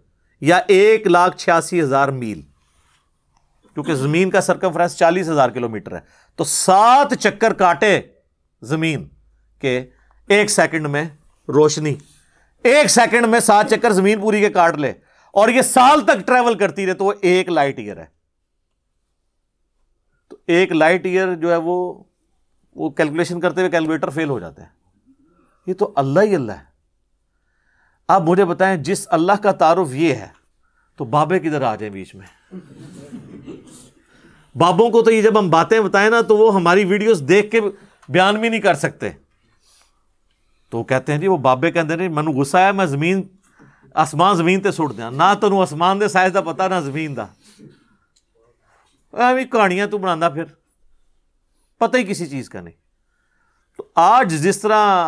یا 0.40 0.56
ایک 0.68 1.06
لاکھ 1.06 1.36
چھیاسی 1.36 1.80
ہزار 1.80 2.08
میل۔ 2.08 2.42
کیونکہ 3.74 3.94
زمین 3.94 4.30
کا 4.30 4.40
سرکم 4.40 4.86
چالیس 4.88 5.28
ہزار 5.28 5.50
کلو 5.50 5.68
میٹر 5.68 5.94
ہے۔ 5.94 6.00
تو 6.36 6.44
سات 6.44 7.14
چکر 7.20 7.52
کاٹے 7.52 8.00
زمین 8.62 9.08
کے 9.58 9.86
ایک 10.28 10.50
سیکنڈ 10.50 10.86
میں 10.86 11.04
روشنی۔ 11.48 11.94
ایک 12.62 12.86
سیکنڈ 12.86 13.26
میں 13.26 13.40
سات 13.40 13.70
چکر 13.70 13.90
زمین 13.90 14.20
پوری 14.20 14.40
کے 14.40 14.50
کاٹ 14.50 14.76
لے 14.76 14.92
اور 15.34 15.48
یہ 15.48 15.62
سال 15.62 16.00
تک 16.00 16.26
ٹریول 16.26 16.58
کرتی 16.58 16.86
رہے 16.86 16.94
تو 16.94 17.04
وہ 17.04 17.12
ایک 17.20 17.48
لائٹ 17.48 17.78
ایئر 17.78 17.96
ہے۔ 17.96 18.04
تو 20.28 20.36
ایک 20.46 20.72
لائٹ 20.72 21.06
ایئر 21.06 21.34
جو 21.34 21.50
ہے 21.50 21.56
وہ 21.56 22.04
وہ 22.76 22.90
کیلکولیشن 22.90 23.40
کرتے 23.40 23.60
ہوئے 23.60 23.70
کیلکولیٹر 23.70 24.10
فیل 24.10 24.28
ہو 24.28 24.38
جاتا 24.38 24.62
ہے 24.62 24.68
یہ 25.66 25.74
تو 25.74 25.92
اللہ 25.96 26.20
ہی 26.20 26.34
اللہ 26.34 26.52
ہے۔ 26.52 26.64
آپ 28.08 28.22
مجھے 28.22 28.44
بتائیں 28.44 28.76
جس 28.76 29.06
اللہ 29.10 29.32
کا 29.32 29.52
تعارف 29.52 29.94
یہ 29.94 30.14
ہے، 30.14 30.28
تو 30.96 31.04
بابے 31.04 31.38
کدھر 31.38 31.62
آ 31.62 31.74
جائیں 31.76 31.92
بیچ 31.92 32.14
میں؟ 32.14 32.54
بابوں 34.54 34.90
کو 34.90 35.02
تو 35.02 35.10
یہ 35.10 35.22
جب 35.22 35.38
ہم 35.38 35.50
باتیں 35.50 35.80
بتائیں 35.80 36.10
نا، 36.10 36.20
تو 36.20 36.36
وہ 36.36 36.54
ہماری 36.54 36.84
ویڈیوز 36.84 37.22
دیکھ 37.28 37.50
کے 37.50 37.60
بیان 38.08 38.40
بھی 38.40 38.48
نہیں 38.48 38.60
کر 38.60 38.74
سکتے۔ 38.74 39.10
تو 40.70 40.78
وہ 40.78 40.84
کہتے 40.84 41.12
ہیں 41.12 41.18
جی 41.18 41.28
وہ 41.28 41.36
بابے 41.36 41.70
کہتے 41.70 41.94
ہیں 41.94 42.08
منو 42.08 42.30
غصہ 42.30 42.56
آیا، 42.56 42.72
میں 42.72 42.86
زمین، 42.86 43.28
آسمان 43.94 44.36
زمین 44.36 44.60
تے 44.60 44.70
سٹ 44.70 44.96
دیا 44.96 45.10
نہ 45.10 45.34
تو 45.40 45.62
آسمان 45.62 46.00
دے 46.00 46.08
سائز 46.08 46.34
دا 46.34 46.40
پتا 46.40 46.68
نہ 46.68 46.74
زمین 46.84 47.16
دا۔ 47.16 47.24
ایویں 49.12 49.44
کہانیاں 49.44 49.86
تو 49.86 49.98
بنا 49.98 50.28
پھر۔ 50.28 50.44
پتہ 51.78 51.96
ہی 51.96 52.04
کسی 52.04 52.26
چیز 52.26 52.48
کا 52.48 52.60
نہیں۔ 52.60 52.74
تو 53.76 53.84
آج 53.94 54.32
جس 54.42 54.60
طرح 54.60 55.04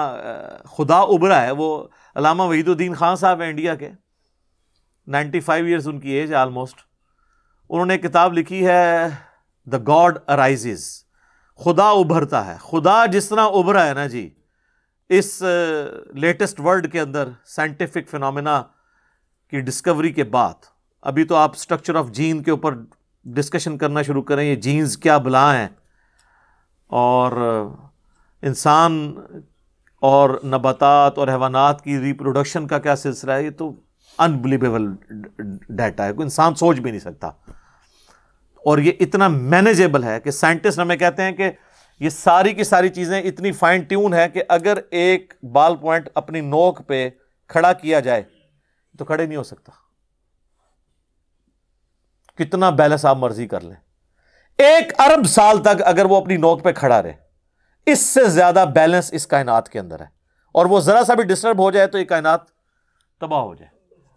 خدا 0.64 0.96
ابھرا 0.96 1.42
ہے، 1.42 1.50
وہ 1.50 1.88
علامہ 2.14 2.42
وحید 2.42 2.68
الدین 2.68 2.94
خان 2.94 3.16
صاحب 3.16 3.40
ہیں 3.40 3.48
انڈیا 3.48 3.74
کے۔ 3.74 3.90
نائنٹی 5.06 5.40
فائیو 5.40 5.64
ایئرس 5.64 5.86
ان 5.86 6.00
کی 6.00 6.10
ایج 6.10 6.30
ہے 6.30 6.36
آلموسٹ۔ 6.36 6.76
انہوں 7.70 7.86
نے 7.86 7.98
کتاب 7.98 8.32
لکھی 8.32 8.66
ہے 8.66 9.08
دا 9.64 9.78
گاڈ 9.78 10.18
ارائیز 10.28 11.04
خدا 11.64 11.90
ابھرتا 11.90 12.46
ہے۔ 12.46 12.56
خدا 12.60 13.06
جس 13.06 13.28
طرح 13.28 13.40
ابھرا 13.40 13.86
ہے 13.86 13.94
نا 13.94 14.06
جی 14.06 14.34
اس 15.18 15.42
لیٹسٹ 16.14 16.60
ورلڈ 16.60 16.92
کے 16.92 17.00
اندر 17.00 17.28
سائنٹیفک 17.44 18.08
فنامنا 18.10 18.62
کی 19.50 19.60
ڈسکوری 19.60 20.12
کے 20.12 20.24
بعد، 20.24 20.54
ابھی 21.02 21.24
تو 21.24 21.34
آپ 21.34 21.50
اسٹرکچر 21.54 21.94
آف 21.94 22.10
جین 22.10 22.42
کے 22.42 22.50
اوپر 22.50 22.74
ڈسکشن 23.24 23.78
کرنا 23.78 24.02
شروع 24.02 24.22
کریں، 24.22 24.44
یہ 24.44 24.54
جینز 24.54 24.96
کیا 24.98 25.18
بلا 25.18 25.56
ہیں؟ 25.56 25.68
اور 26.86 27.32
انسان 28.42 29.14
اور 30.00 30.30
نباتات 30.44 31.18
اور 31.18 31.28
حیوانات 31.28 31.84
کی 31.84 31.98
ریپروڈکشن 32.00 32.66
کا 32.66 32.78
کیا 32.78 32.96
سلسلہ 32.96 33.32
ہے؟ 33.32 33.44
یہ 33.44 33.50
تو 33.50 33.72
انبلیویبل 34.18 34.86
ڈیٹا 35.68 36.04
ہے، 36.04 36.12
کوئی 36.12 36.24
انسان 36.24 36.54
سوچ 36.54 36.78
بھی 36.78 36.90
نہیں 36.90 37.00
سکتا۔ 37.00 37.26
اور 38.64 38.78
یہ 38.78 38.92
اتنا 39.00 39.28
مینیجیبل 39.28 40.04
ہے 40.04 40.20
کہ 40.20 40.30
سائنٹسٹ 40.30 40.78
ہمیں 40.78 40.96
کہتے 40.96 41.22
ہیں 41.22 41.32
کہ 41.32 41.50
یہ 42.02 42.08
ساری 42.08 42.54
کی 42.54 42.64
ساری 42.64 42.88
چیزیں 42.88 43.22
اتنی 43.22 43.52
فائن 43.52 43.82
ٹیون 43.82 44.14
ہے 44.14 44.28
کہ 44.28 44.42
اگر 44.48 44.78
ایک 44.90 45.34
بال 45.52 45.76
پوائنٹ 45.76 46.08
اپنی 46.14 46.40
نوک 46.40 46.86
پہ 46.86 47.10
کھڑا 47.48 47.72
کیا 47.72 48.00
جائے، 48.00 48.22
تو 48.98 49.04
کھڑے 49.04 49.26
نہیں 49.26 49.36
ہو 49.36 49.42
سکتا۔ 49.42 49.72
کتنا 52.34 52.70
بیلنس 52.70 53.04
آپ 53.04 53.16
مرضی 53.16 53.46
کر 53.46 53.60
لیں۔ 53.60 53.76
ایک 54.58 55.00
ارب 55.00 55.26
سال 55.26 55.62
تک 55.62 55.82
اگر 55.84 56.04
وہ 56.04 56.16
اپنی 56.16 56.36
نوک 56.36 56.62
پہ 56.62 56.72
کھڑا 56.72 57.02
رہے، 57.02 57.12
اس 57.86 57.98
سے 57.98 58.24
زیادہ 58.24 58.64
بیلنس 58.74 59.12
اس 59.12 59.26
کائنات 59.26 59.68
کے 59.68 59.78
اندر 59.78 60.00
ہے۔ 60.00 60.06
اور 60.52 60.66
وہ 60.66 60.80
ذرا 60.80 61.04
سا 61.04 61.14
بھی 61.14 61.24
ڈسٹرب 61.24 61.58
ہو 61.58 61.70
جائے 61.70 61.86
تو 61.86 61.98
یہ 61.98 62.04
کائنات 62.04 62.40
تباہ 63.20 63.40
ہو 63.40 63.54
جائے۔ 63.54 63.70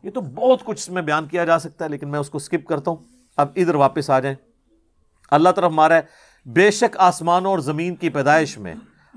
یہ 0.04 0.12
تو 0.12 0.22
بہت 0.22 0.64
کچھ 0.64 0.80
اس 0.80 0.90
میں 0.90 1.02
بیان 1.02 1.28
کیا 1.28 1.46
جا 1.46 1.60
سکتا 1.60 1.86
ہے، 1.86 1.90
لیکن 1.90 2.10
میں 2.10 2.20
اس 2.20 2.30
کو 2.30 2.38
اسکپ 2.38 2.68
کرتا 2.68 2.92
ہوں۔ 2.92 2.98
اب 3.38 3.50
ادھر 3.56 3.76
واپس 3.76 4.10
آ 4.10 4.20
جائیں۔ 4.20 4.36
اللہ 5.32 5.50
طرف 5.50 5.72
مارا 5.72 5.96
ہے۔ 5.96 6.25
بے 6.46 6.72
شک 6.72 6.98
آسمانوں 6.98 7.52
اور 7.52 7.60
زمین 7.60 7.96
کی 7.96 8.10
پیدائش 8.10 8.58
میں 8.58 8.76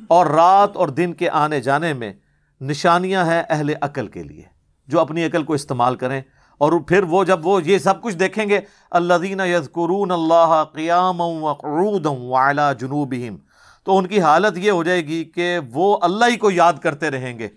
اور 0.09 0.27
رات 0.27 0.77
اور 0.77 0.89
دن 0.89 1.13
کے 1.13 1.31
آنے 1.31 1.61
جانے 1.61 1.93
میں 1.93 2.13
نشانیاں 2.61 3.25
ہیں 3.25 3.43
اہل 3.49 3.71
عقل 3.81 4.07
کے 4.07 4.23
لیے، 4.23 4.43
جو 4.87 5.01
اپنی 5.01 5.27
عقل 5.27 5.43
کو 5.43 5.53
استعمال 5.53 5.97
کریں۔ 5.97 6.21
اور 6.59 6.73
پھر 6.89 7.03
وہ 7.03 7.25
جب 7.25 7.47
وہ 7.47 7.61
یہ 7.65 7.79
سب 7.79 8.03
کچھ 8.03 8.17
دیکھیں 8.17 8.49
گے 8.49 8.61
اللہ 8.91 9.15
دین 9.15 9.41
یزکرون 9.41 10.11
اللہ 10.11 10.65
قیام 10.73 11.21
وعلا 11.21 12.73
جنوبہم، 12.73 13.37
تو 13.85 13.99
ان 13.99 14.07
کی 14.07 14.21
حالت 14.21 14.59
یہ 14.59 14.71
ہو 14.71 14.85
جائے 14.85 15.07
گی 15.07 15.25
کہ 15.25 15.59
وہ 15.73 15.99
اللہ 16.03 16.25
ہی 16.25 16.37
کو 16.37 16.51
یاد 16.51 16.73
کرتے 16.83 17.11
رہیں 17.11 17.39
گے۔ 17.39 17.49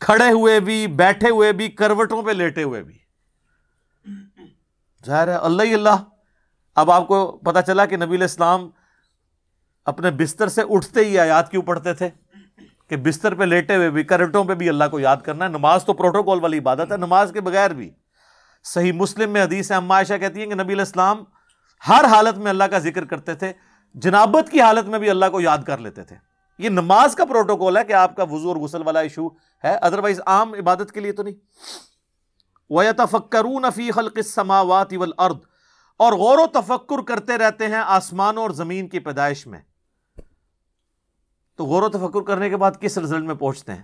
کھڑے 0.00 0.32
ہوئے 0.32 0.60
بھی، 0.60 0.86
بیٹھے 0.86 1.30
ہوئے 1.30 1.52
بھی، 1.52 1.68
کروٹوں 1.68 2.22
پہ 2.22 2.30
لیٹے 2.30 2.62
ہوئے 2.62 2.82
بھی۔ 2.82 2.98
ظاہر 5.06 5.28
ہے 5.28 5.34
اللہ 5.34 5.62
ہی 5.62 5.74
اللہ۔ 5.74 6.04
اب 6.80 6.90
آپ 6.90 7.08
کو 7.08 7.40
پتا 7.44 7.62
چلا 7.62 7.86
کہ 7.86 7.96
نبی 7.96 8.16
الاسلام 8.16 8.70
اپنے 9.84 10.10
بستر 10.10 10.48
سے 10.48 10.62
اٹھتے 10.70 11.04
ہی 11.04 11.18
آیات 11.18 11.50
کیوں 11.50 11.62
پڑھتے 11.62 11.94
تھے؟ 11.94 12.08
کہ 12.88 12.96
بستر 12.96 13.34
پہ 13.34 13.44
لیٹے 13.44 13.76
ہوئے 13.76 13.90
بھی 13.90 14.04
کروٹوں 14.04 14.44
پہ 14.44 14.54
بھی 14.54 14.68
اللہ 14.68 14.84
کو 14.90 15.00
یاد 15.00 15.16
کرنا 15.16 15.44
ہے۔ 15.44 15.50
نماز 15.50 15.84
تو 15.84 15.92
پروٹوکول 15.92 16.38
والی 16.42 16.58
عبادت 16.58 16.92
ہے، 16.92 16.96
نماز 16.96 17.30
کے 17.34 17.40
بغیر 17.40 17.70
بھی۔ 17.70 17.90
صحیح 18.64 18.92
مسلم 18.92 19.30
میں 19.30 19.42
حدیث 19.42 19.72
ہے 19.72 19.76
عائشہ 19.90 20.14
کہتی 20.20 20.40
ہیں 20.40 20.46
کہ 20.46 20.54
نبی 20.54 20.72
الاسلام 20.72 21.24
ہر 21.88 22.04
حالت 22.04 22.38
میں 22.38 22.50
اللہ 22.50 22.64
کا 22.64 22.78
ذکر 22.78 23.04
کرتے 23.04 23.34
تھے، 23.34 23.52
جنابت 23.94 24.50
کی 24.50 24.60
حالت 24.60 24.84
میں 24.84 24.98
بھی 24.98 25.10
اللہ 25.10 25.26
کو 25.32 25.40
یاد 25.40 25.58
کر 25.66 25.78
لیتے 25.78 26.04
تھے۔ 26.04 26.16
یہ 26.58 26.68
نماز 26.68 27.14
کا 27.14 27.24
پروٹوکول 27.24 27.76
ہے 27.76 27.84
کہ 27.84 27.92
آپ 27.92 28.16
کا 28.16 28.22
وضو 28.22 28.48
اور 28.48 28.56
غسل 28.56 28.82
والا 28.82 29.00
ایشو 29.00 29.28
ہے 29.64 29.74
ادروائز 29.74 30.20
عام 30.26 30.52
عبادت 30.52 30.92
کے 30.92 31.00
لیے 31.00 31.12
تو 31.12 31.22
نہیں۔ 31.22 31.34
وَيَتَفَكَّرُونَ 32.70 33.66
فِي 33.74 33.90
خَلْقِ 33.90 34.12
السَّمَاوَاتِ 34.16 34.96
وَالْأَرْضِ 34.96 35.49
اور 36.00 36.12
غور 36.12 36.38
و 36.38 36.46
تفکر 36.46 37.02
کرتے 37.02 37.38
رہتے 37.38 37.66
ہیں 37.66 37.74
آسمانوں 37.74 38.42
اور 38.42 38.50
زمین 38.50 38.88
کی 38.88 38.98
پیدائش 38.98 39.46
میں۔ 39.46 39.60
تو 41.56 41.64
غور 41.64 41.82
و 41.82 41.88
تفکر 41.88 42.20
کرنے 42.20 42.50
کے 42.50 42.56
بعد 42.56 42.72
کس 42.80 42.98
رزلٹ 42.98 43.24
میں 43.24 43.34
پہنچتے 43.34 43.74
ہیں؟ 43.74 43.82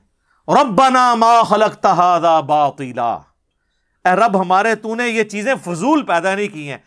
ربنا 0.49 1.15
ما 1.15 1.43
خلقت 1.43 1.87
هذا 1.87 2.41
باطلا۔ 2.41 3.13
اے 4.05 4.17
رب، 4.17 4.41
ہمارے 4.41 4.75
تو 4.75 4.95
نے 4.95 5.09
یہ 5.09 5.23
چیزیں 5.23 5.55
فضول 5.65 6.07
پیدا 6.07 6.35
نہیں 6.35 6.49
کی 6.49 6.71
ہیں۔ 6.71 6.79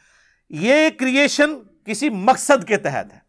یہ 0.49 0.89
کریشن 0.99 1.53
کسی 1.85 2.09
مقصد 2.09 2.67
کے 2.67 2.77
تحت 2.77 3.13
ہے۔ 3.13 3.19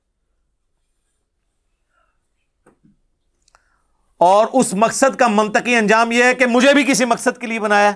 اور 4.17 4.47
اس 4.53 4.75
مقصد 4.75 5.17
کا 5.17 5.29
منطقی 5.29 5.77
انجام 5.77 6.13
یہ 6.13 6.25
ہے 6.25 6.35
کہ 6.35 6.47
مجھے 6.47 6.75
بھی 6.75 6.85
کسی 6.85 7.05
مقصد 7.05 7.39
کے 7.39 7.47
لیے 7.47 7.61
بنایا 7.61 7.93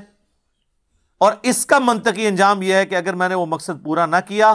اور 1.19 1.33
اس 1.43 1.67
کا 1.67 1.79
منطقی 1.79 2.27
انجام 2.27 2.63
یہ 2.63 2.75
ہے 2.75 2.87
کہ 2.87 2.95
اگر 2.95 3.15
میں 3.15 3.29
نے 3.29 3.35
وہ 3.35 3.47
مقصد 3.47 3.85
پورا 3.85 4.07
نہ 4.07 4.17
کیا 4.29 4.55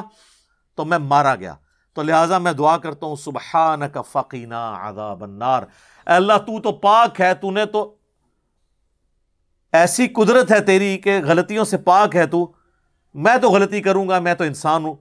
تو 0.76 0.86
میں 0.86 0.98
مارا 0.98 1.36
گیا۔ 1.36 1.56
تو 1.94 2.02
لہٰذا 2.04 2.38
میں 2.38 2.52
دعا 2.52 2.78
کرتا 2.78 3.06
ہوں 3.06 3.16
سبحان 3.16 3.90
کا 3.90 4.02
فقینہ 4.02 4.80
عذاب 4.82 5.24
النار۔ 5.24 5.64
اے 5.64 6.14
اللہ، 6.14 6.34
تو 6.34 6.62
تو 6.62 6.72
پاک 6.72 7.22
ہے، 7.22 7.34
تو 7.34 7.52
نے 7.52 7.66
تو 7.66 7.96
ایسی 9.72 10.08
قدرت 10.08 10.52
ہے 10.52 10.60
تیری 10.60 10.98
کہ 10.98 11.20
غلطیوں 11.24 11.66
سے 11.66 11.78
پاک 11.78 12.16
ہے 12.16 12.28
تو۔ 12.28 12.52
میں 13.14 13.38
تو 13.42 13.52
غلطی 13.52 13.82
کروں 13.82 14.10
گا، 14.10 14.20
میں 14.20 14.34
تو 14.34 14.44
انسان 14.44 14.86
ہوں۔ 14.86 14.96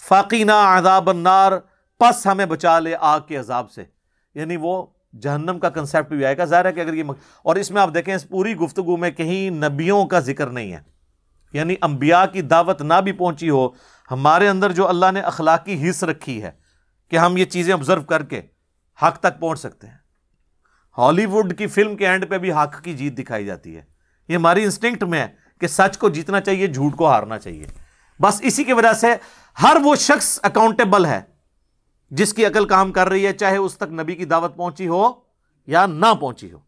فاقینہ 0.00 0.52
عذاب 0.52 1.10
النار، 1.10 1.52
پس 1.98 2.26
ہمیں 2.26 2.46
بچا 2.46 2.78
لے 2.78 2.94
آگ 3.00 3.20
کے 3.20 3.36
عذاب 3.36 3.70
سے۔ 3.70 3.84
یعنی 4.34 4.56
وہ 4.56 4.86
جہنم 5.20 5.58
کا 5.58 5.70
کنسیپٹ 5.70 6.12
بھی 6.12 6.24
آئے 6.24 6.36
گا۔ 6.36 6.44
ظاہر 6.44 6.64
ہے 6.64 6.72
کہ 6.72 6.80
اگر 6.80 6.94
یہ 6.94 7.02
مق... 7.02 7.16
اور 7.42 7.56
اس 7.56 7.70
میں 7.70 7.82
آپ 7.82 7.90
دیکھیں، 7.94 8.14
اس 8.14 8.28
پوری 8.28 8.56
گفتگو 8.56 8.96
میں 8.96 9.10
کہیں 9.10 9.50
نبیوں 9.50 10.06
کا 10.06 10.20
ذکر 10.20 10.46
نہیں 10.46 10.72
ہے۔ 10.72 10.93
یعنی 11.54 11.74
انبیاء 11.82 12.24
کی 12.32 12.42
دعوت 12.42 12.82
نہ 12.82 12.94
بھی 13.04 13.12
پہنچی 13.12 13.50
ہو، 13.50 13.68
ہمارے 14.10 14.48
اندر 14.48 14.72
جو 14.72 14.88
اللہ 14.88 15.06
نے 15.12 15.20
اخلاقی 15.20 15.90
حص 15.90 16.04
رکھی 16.04 16.42
ہے 16.42 16.50
کہ 17.10 17.16
ہم 17.16 17.36
یہ 17.36 17.44
چیزیں 17.44 17.72
آبزرو 17.72 18.02
کر 18.02 18.22
کے 18.22 18.42
حق 19.02 19.18
تک 19.18 19.40
پہنچ 19.40 19.60
سکتے 19.60 19.86
ہیں۔ 19.86 19.98
ہالی 20.98 21.26
ووڈ 21.26 21.58
کی 21.58 21.66
فلم 21.66 21.96
کے 21.96 22.06
اینڈ 22.06 22.30
پہ 22.30 22.38
بھی 22.38 22.52
حق 22.52 22.82
کی 22.82 22.94
جیت 22.94 23.18
دکھائی 23.18 23.46
جاتی 23.46 23.76
ہے۔ 23.76 23.82
یہ 24.28 24.36
ہماری 24.36 24.64
انسٹنکٹ 24.64 25.04
میں 25.04 25.20
ہے 25.20 25.26
کہ 25.60 25.66
سچ 25.66 25.98
کو 25.98 26.08
جیتنا 26.08 26.40
چاہیے، 26.40 26.66
جھوٹ 26.66 26.96
کو 26.96 27.08
ہارنا 27.08 27.38
چاہیے۔ 27.38 27.66
بس 28.20 28.40
اسی 28.42 28.64
کی 28.64 28.72
وجہ 28.72 28.92
سے 28.92 29.06
ہر 29.62 29.76
وہ 29.84 29.94
شخص 29.94 30.40
اکاؤنٹیبل 30.42 31.06
ہے 31.06 31.20
جس 32.10 32.34
کی 32.34 32.46
عقل 32.46 32.64
کام 32.64 32.92
کر 32.92 33.08
رہی 33.08 33.26
ہے، 33.26 33.32
چاہے 33.32 33.56
اس 33.56 33.74
تک 33.74 33.92
نبی 33.92 34.14
کی 34.14 34.24
دعوت 34.24 34.56
پہنچی 34.56 34.88
ہو 34.88 35.12
یا 35.66 35.86
نہ 35.86 36.14
پہنچی 36.20 36.52
ہو۔ 36.52 36.58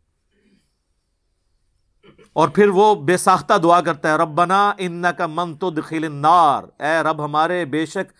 اور 2.36 2.48
پھر 2.48 2.68
وہ 2.68 2.94
بے 2.94 3.16
ساختہ 3.16 3.54
دعا 3.62 3.80
کرتا 3.80 4.08
ہے 4.08 4.16
ربنا 4.16 4.60
ان 4.78 5.04
کا 5.18 5.26
من 5.26 5.54
تو 5.56 5.70
دخل 5.72 6.10
نار 6.12 6.64
اے 6.80 6.98
رب 7.02 7.24
ہمارے 7.24 7.64
بے 7.66 7.84
شک، 7.86 8.12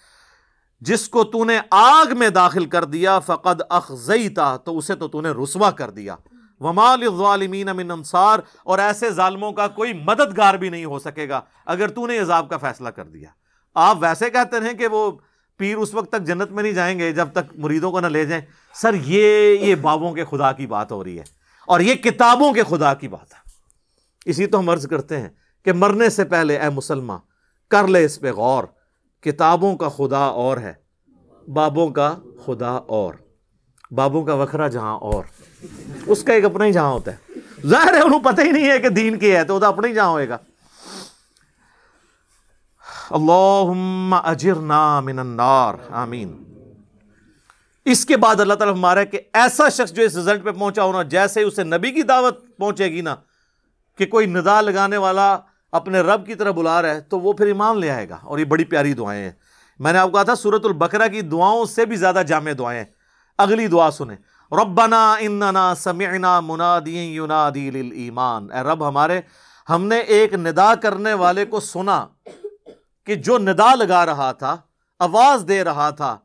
جس 0.83 1.09
کو 1.09 1.25
تو 1.25 1.45
نے 1.45 1.59
آگ 1.71 2.17
میں 2.19 2.29
داخل 2.31 2.65
کر 2.67 2.85
دیا، 2.87 3.19
فقد 3.19 3.61
اخذیتا 3.71 4.57
تو 4.57 4.77
اسے 4.79 4.95
تو 4.95 5.09
تو 5.09 5.21
نے 5.21 5.31
رسوا 5.43 5.71
کر 5.73 5.91
دیا۔ 5.91 6.17
ومال 6.61 7.03
الظالمین 7.03 7.71
من 7.77 7.91
انصار، 7.91 8.39
اور 8.65 8.79
ایسے 8.79 9.11
ظالموں 9.13 9.53
کا 9.53 9.67
کوئی 9.71 9.93
مددگار 10.05 10.55
بھی 10.55 10.69
نہیں 10.69 10.85
ہو 10.85 10.99
سکے 10.99 11.29
گا 11.29 11.41
اگر 11.67 11.89
تو 11.89 12.07
نے 12.07 12.19
عذاب 12.19 12.49
کا 12.51 12.57
فیصلہ 12.59 12.89
کر 12.89 13.05
دیا۔ 13.05 13.29
آپ 13.77 13.97
ویسے 14.01 14.31
کہتے 14.31 14.67
ہیں 14.67 14.73
کہ 14.75 14.87
وہ 14.89 15.11
پیر 15.61 15.77
اس 15.77 15.95
وقت 15.95 16.11
تک 16.11 16.27
جنت 16.27 16.51
میں 16.51 16.63
نہیں 16.63 16.73
جائیں 16.73 16.99
گے 16.99 17.13
جب 17.13 17.29
تک 17.33 17.57
مریدوں 17.57 17.91
کو 17.91 18.01
نہ 18.01 18.07
لے 18.09 18.25
جائیں۔ 18.25 18.43
سر، 18.75 18.95
یہ 18.97 19.57
یہ 19.61 19.75
بابوں 19.83 20.13
کے 20.15 20.25
خدا 20.31 20.53
کی 20.53 20.67
بات 20.67 20.93
ہو 20.93 21.03
رہی 21.05 21.19
ہے، 21.19 21.25
اور 21.69 21.81
یہ 21.81 21.95
کتابوں 22.05 22.53
کے 22.53 22.63
خدا 22.69 22.95
کی 22.95 23.09
بات 23.09 23.35
ہے۔ 23.35 23.45
اسی 24.27 24.47
تو 24.47 24.59
ہم 24.59 24.69
عرض 24.69 24.87
کرتے 24.87 25.21
ہیں 25.21 25.29
کہ 25.65 25.73
مرنے 25.73 26.11
سے 26.11 26.25
پہلے 26.25 26.59
اے 26.59 26.69
مسلمان 26.69 27.19
کر 27.71 27.89
لے 27.89 28.05
اس 28.05 28.21
پہ 28.21 28.33
غور، 28.33 28.65
کتابوں 29.21 29.77
کا 29.77 29.89
خدا 29.89 30.19
اور 30.19 30.57
ہے، 30.57 30.73
بابوں 31.53 31.89
کا 31.89 32.15
خدا 32.45 32.71
اور، 32.71 33.15
بابوں 33.91 34.25
کا 34.25 34.35
وکھرا 34.35 34.69
جہاں 34.69 34.99
اور۔ 34.99 35.25
اس 36.07 36.23
کا 36.23 36.33
ایک 36.33 36.45
اپنا 36.45 36.65
ہی 36.65 36.73
جہاں 36.73 36.93
ہوتا 36.93 37.13
ہے۔ 37.13 37.39
ظاہر 37.67 37.95
ہے 37.95 38.01
انہوں 38.01 38.21
پتہ 38.21 38.41
ہی 38.41 38.51
نہیں 38.51 38.71
ہے 38.71 38.79
کہ 38.79 38.89
دین 38.89 39.19
کی 39.19 39.37
ہے، 39.37 39.45
تو 39.45 39.65
اپنا 39.65 39.89
ہی 39.89 39.95
جہاں 39.95 40.09
ہوئے 40.09 40.29
گا۔ 40.29 40.39
اللہم 43.11 44.15
اجرنا 44.15 45.01
من 45.01 45.19
النار، 45.19 45.75
آمین۔ 45.91 46.45
اس 47.85 48.07
کے 48.07 48.17
بعد 48.17 48.41
اللہ 48.41 48.55
تعالیٰ 48.55 48.77
ہمارا 48.77 49.05
کہ 49.05 49.21
ایسا 49.33 49.69
شخص 49.69 49.93
جو 49.93 50.03
اس 50.03 50.17
رزلٹ 50.17 50.45
پہ 50.45 50.51
پہنچا 50.51 50.83
ہونا، 50.83 51.03
جیسے 51.03 51.43
اسے 51.43 51.65
نبی 51.65 51.91
کی 51.91 52.03
دعوت 52.03 52.57
پہنچے 52.57 52.85
گی 52.85 53.01
نا 53.01 53.17
کہ 53.97 54.07
کوئی 54.07 54.27
ندا 54.27 54.61
لگانے 54.61 54.97
والا 54.97 55.39
اپنے 55.73 56.01
رب 56.01 56.27
کی 56.27 56.35
طرح 56.35 56.51
بلا 56.51 56.83
رہا 56.83 56.89
ہے، 56.89 57.01
تو 57.01 57.21
وہ 57.21 57.33
پھر 57.33 57.47
ایمان 57.47 57.79
لے 57.79 57.91
آئے 57.91 58.09
گا۔ 58.09 58.19
اور 58.23 58.39
یہ 58.39 58.45
بڑی 58.45 58.65
پیاری 58.65 58.95
دعائیں 58.95 59.25
ہیں۔ 59.25 59.33
میں 59.79 59.93
نے 59.93 59.99
آپ 59.99 60.09
کو 60.09 60.13
کہا 60.13 60.23
تھا 60.23 60.35
سورت 60.35 60.65
البقرہ 60.65 61.09
کی 61.09 61.21
دعاؤں 61.21 61.65
سے 61.65 61.87
بھی 61.87 61.97
زیادہ 61.97 62.23
جامع 62.27 62.51
دعائیں 62.59 62.85
اگلی 63.39 63.67
دعا 63.67 63.91
سنیں۔ 63.91 64.17
ربنا 64.53 65.17
اننا 65.21 65.75
سمعنا 65.75 66.41
منادی 66.41 67.17
ینادی 67.17 67.71
للایمان۔ 67.71 68.53
اے 68.53 68.61
رب 68.61 68.89
ہمارے، 68.89 69.21
ہم 69.71 69.85
نے 69.85 69.99
ایک 69.99 70.35
ندا 70.35 70.75
کرنے 70.75 71.15
والے 71.15 71.45
کو 71.45 71.61
سنا 71.61 72.07
کہ 73.05 73.15
جو 73.15 73.39
ندا 73.39 73.75
لگا 73.75 74.07
رہا 74.07 74.33
تھا، 74.33 74.57
آواز 74.99 75.45
دے 75.49 75.65
رہا 75.65 75.91
تھا، 75.91 76.19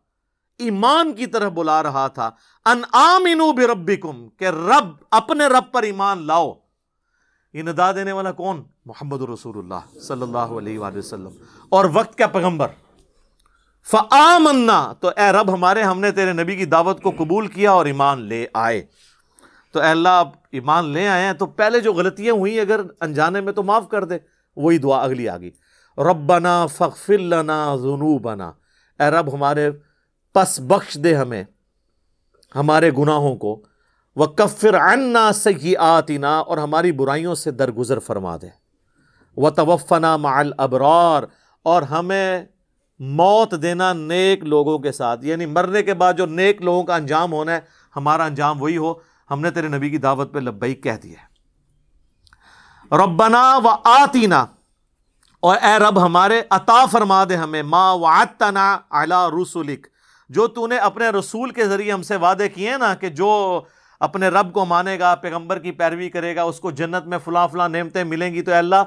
ایمان 0.58 1.14
کی 1.14 1.26
طرح 1.26 1.50
بلا 1.50 1.84
رہا 1.84 2.08
تھا۔ 2.08 2.30
ان 2.66 2.82
آمنو 2.92 3.52
بربکم، 3.52 4.30
کہ 4.30 4.46
رب 4.46 4.88
اپنے 5.12 5.46
رب 5.46 5.72
پر 5.72 5.84
ایمان 5.84 6.28
لاؤ۔ 6.28 6.61
یہ 7.54 7.64
ندا 7.64 7.92
دینے 7.92 8.12
والا 8.12 8.32
کون؟ 8.32 8.64
محمد 8.86 9.22
رسول 9.22 9.58
اللہ 9.58 10.00
صلی 10.00 10.22
اللہ 10.22 10.38
علیہ 10.38 10.80
وآلہ 10.80 10.98
وسلم۔ 10.98 11.30
اور 11.70 11.86
وقت 11.94 12.18
کا 12.18 12.28
پیغمبر؟ 12.28 12.68
فآمنا، 13.92 14.94
تو 15.00 15.08
اے 15.08 15.32
رب 15.32 15.54
ہمارے، 15.54 15.84
ہم 15.84 16.00
نے 16.00 16.12
تیرے 16.12 16.34
نبی 16.34 16.56
کی 16.56 16.66
دعوت 16.66 17.02
کو 17.02 17.12
قبول 17.18 17.48
کیا 17.48 17.72
اور 17.72 17.86
ایمان 17.86 18.22
لے 18.22 18.46
آئے۔ 18.54 18.86
تو 19.72 19.80
اے 19.80 19.88
اللہ، 19.88 20.10
آپ 20.10 20.30
ایمان 20.52 20.86
لے 20.86 21.08
آئے 21.08 21.26
ہیں، 21.26 21.34
تو 21.34 21.46
پہلے 21.46 21.80
جو 21.80 21.94
غلطیاں 21.94 22.34
ہوئی 22.34 22.60
اگر 22.60 22.82
انجانے 23.02 23.42
میں 23.42 23.54
تو 23.54 23.64
معاف 23.64 23.90
کر 23.90 24.04
دے، 24.04 24.18
وہی 24.56 24.78
دعا 24.78 25.04
اگلی 25.04 25.30
آ 25.30 25.38
گئی 25.38 25.52
ربنا 25.98 26.66
فغفر 26.66 27.18
لنا 27.18 27.76
ذنوبنا۔ 27.76 28.52
اے 29.00 29.10
رب 29.10 29.34
ہمارے، 29.34 29.72
پس 30.34 30.60
بخش 30.60 30.98
دے 31.04 31.16
ہمیں 31.16 31.44
ہمارے 32.56 32.92
گناہوں 32.98 33.36
کو۔ 33.36 33.64
وہ 34.16 34.26
کفر 34.26 34.78
عنا 34.78 35.32
سیئاتنا 35.32 36.40
اور 36.40 36.58
ہماری 36.58 36.92
برائیوں 36.92 37.36
سے 37.36 37.52
درگزر 37.52 38.00
فرما 38.00 38.38
دے۔ 38.38 38.48
و 39.38 39.50
توفنا 39.50 40.18
مع 40.18 40.40
الابرار 40.40 41.24
اور 41.64 41.82
ہمیں 41.82 42.46
موت 43.00 43.54
دینا 43.62 43.94
نیک 43.94 44.44
لوگوں 44.44 44.80
کے 44.80 44.92
ساتھ۔ 44.92 45.26
یعنی 45.26 45.46
مرنے 45.46 45.84
کے 45.84 45.94
بعد 45.94 46.14
جو 46.14 46.26
نیک 46.26 46.62
لوگوں 46.62 46.84
کا 46.84 46.96
انجام 46.96 47.34
ہونا 47.34 47.52
ہے، 47.52 47.60
ہمارا 47.96 48.26
انجام 48.26 48.62
وہی 48.62 48.78
ہو۔ 48.78 48.94
ہم 49.32 49.42
نے 49.42 49.52
تیرے 49.52 49.68
نبی 49.68 49.90
کی 49.90 49.98
دعوت 49.98 50.34
پہ 50.34 50.40
لبئی 50.40 50.76
کہہ 50.76 50.98
دیا 51.04 51.28
ربنا 52.98 53.58
و 53.64 53.70
آتینا 53.84 54.46
اور 55.40 55.58
اے 55.58 55.80
رب 55.80 56.06
ہمارے، 56.06 56.42
عطا 56.50 56.86
فرما 56.86 57.24
دے 57.24 57.36
ہمیں۔ 57.36 57.64
ما 57.64 57.92
وعدتنا 57.92 58.78
علی 58.92 59.42
رسولک 59.42 59.88
جو 60.30 60.48
تو 60.48 60.68
نے 60.68 60.78
اپنے 60.78 61.10
رسول 61.10 61.50
کے 61.50 61.66
ذریعے 61.66 61.92
ہم 61.92 62.02
سے 62.02 62.16
وعدے 62.16 62.50
کیے 62.50 62.78
نا 62.78 62.96
کہ 62.96 63.10
جو 63.10 63.62
اپنے 64.02 64.28
رب 64.28 64.54
کو 64.54 64.66
مانے 64.66 65.00
گا، 65.00 65.16
پیغمبر 65.16 65.60
کی 65.60 65.72
پیروی 65.72 66.10
کرے 66.10 66.36
گا، 66.36 66.44
اس 66.44 66.60
کو 66.60 66.72
جنت 66.72 67.08
میں 67.08 67.18
فلاں 67.18 67.48
فلاں 67.48 67.70
نعمتیں 67.70 68.04
ملیں 68.04 68.34
گی۔ 68.34 68.42
تو 68.42 68.52
اے 68.52 68.58
اللہ، 68.58 68.84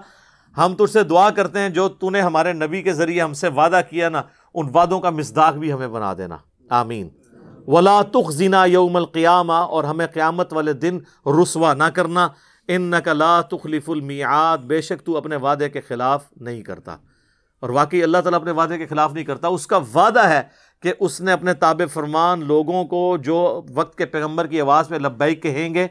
ہم 0.56 0.74
تجھ 0.74 0.92
سے 0.92 1.02
دعا 1.02 1.30
کرتے 1.30 1.58
ہیں، 1.58 1.68
جو 1.68 1.88
تو 1.88 2.10
نے 2.10 2.20
ہمارے 2.20 2.52
نبی 2.52 2.82
کے 2.82 2.92
ذریعے 2.92 3.22
ہم 3.22 3.32
سے 3.32 3.48
وعدہ 3.48 3.80
کیا 3.90 4.08
نا، 4.08 4.22
ان 4.54 4.70
وعدوں 4.74 5.00
کا 5.00 5.10
مزداق 5.10 5.54
بھی 5.54 5.72
ہمیں 5.72 5.88
بنا 5.88 6.14
دینا۔ 6.18 6.36
آمین۔ 6.70 7.08
ولا 7.66 8.02
تخزنا 8.02 8.64
یوم 8.64 8.96
القیامہ 8.96 9.52
اور 9.52 9.84
ہمیں 9.84 10.06
قیامت 10.06 10.52
والے 10.52 10.72
دن 10.72 10.98
رسوا 11.42 11.74
نہ 11.74 11.84
کرنا۔ 11.84 12.28
ان 12.68 12.92
لا 13.06 13.40
تخلف 13.40 13.90
المیعاد 13.90 14.58
بے 14.58 14.80
شک 14.80 15.06
تو 15.06 15.16
اپنے 15.16 15.36
وعدے 15.36 15.68
کے 15.68 15.80
خلاف 15.80 16.24
نہیں 16.36 16.62
کرتا۔ 16.62 16.96
اور 17.60 17.68
واقعی 17.68 18.02
اللہ 18.02 18.18
تعالیٰ 18.18 18.40
اپنے 18.40 18.50
وعدے 18.50 18.78
کے 18.78 18.86
خلاف 18.86 19.12
نہیں 19.12 19.24
کرتا، 19.24 19.48
اس 19.48 19.66
کا 19.66 19.76
وعدہ 19.94 20.26
ہے 20.26 20.42
کہ 20.84 20.92
اس 21.00 21.20
نے 21.20 21.32
اپنے 21.32 21.54
تاب 21.54 21.82
فرمان 21.92 22.46
لوگوں 22.46 22.84
کو 22.84 23.16
جو 23.16 23.62
وقت 23.74 23.98
کے 23.98 24.06
پیغمبر 24.06 24.46
کی 24.46 24.60
آواز 24.60 24.88
پہ 24.88 24.94
لبیک 24.94 25.42
کہیں 25.42 25.74
گے، 25.74 25.86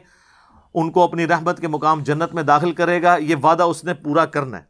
ان 0.74 0.90
کو 0.90 1.02
اپنی 1.02 1.26
رحمت 1.26 1.60
کے 1.60 1.68
مقام 1.68 2.02
جنت 2.02 2.34
میں 2.34 2.42
داخل 2.42 2.72
کرے 2.72 3.02
گا، 3.02 3.16
یہ 3.16 3.36
وعدہ 3.42 3.62
اس 3.62 3.84
نے 3.84 3.94
پورا 3.94 4.24
کرنا 4.24 4.58
ہے۔ 4.58 4.62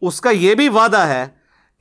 اس 0.00 0.20
کا 0.20 0.30
یہ 0.30 0.54
بھی 0.54 0.68
وعدہ 0.68 0.98
ہے 0.98 1.26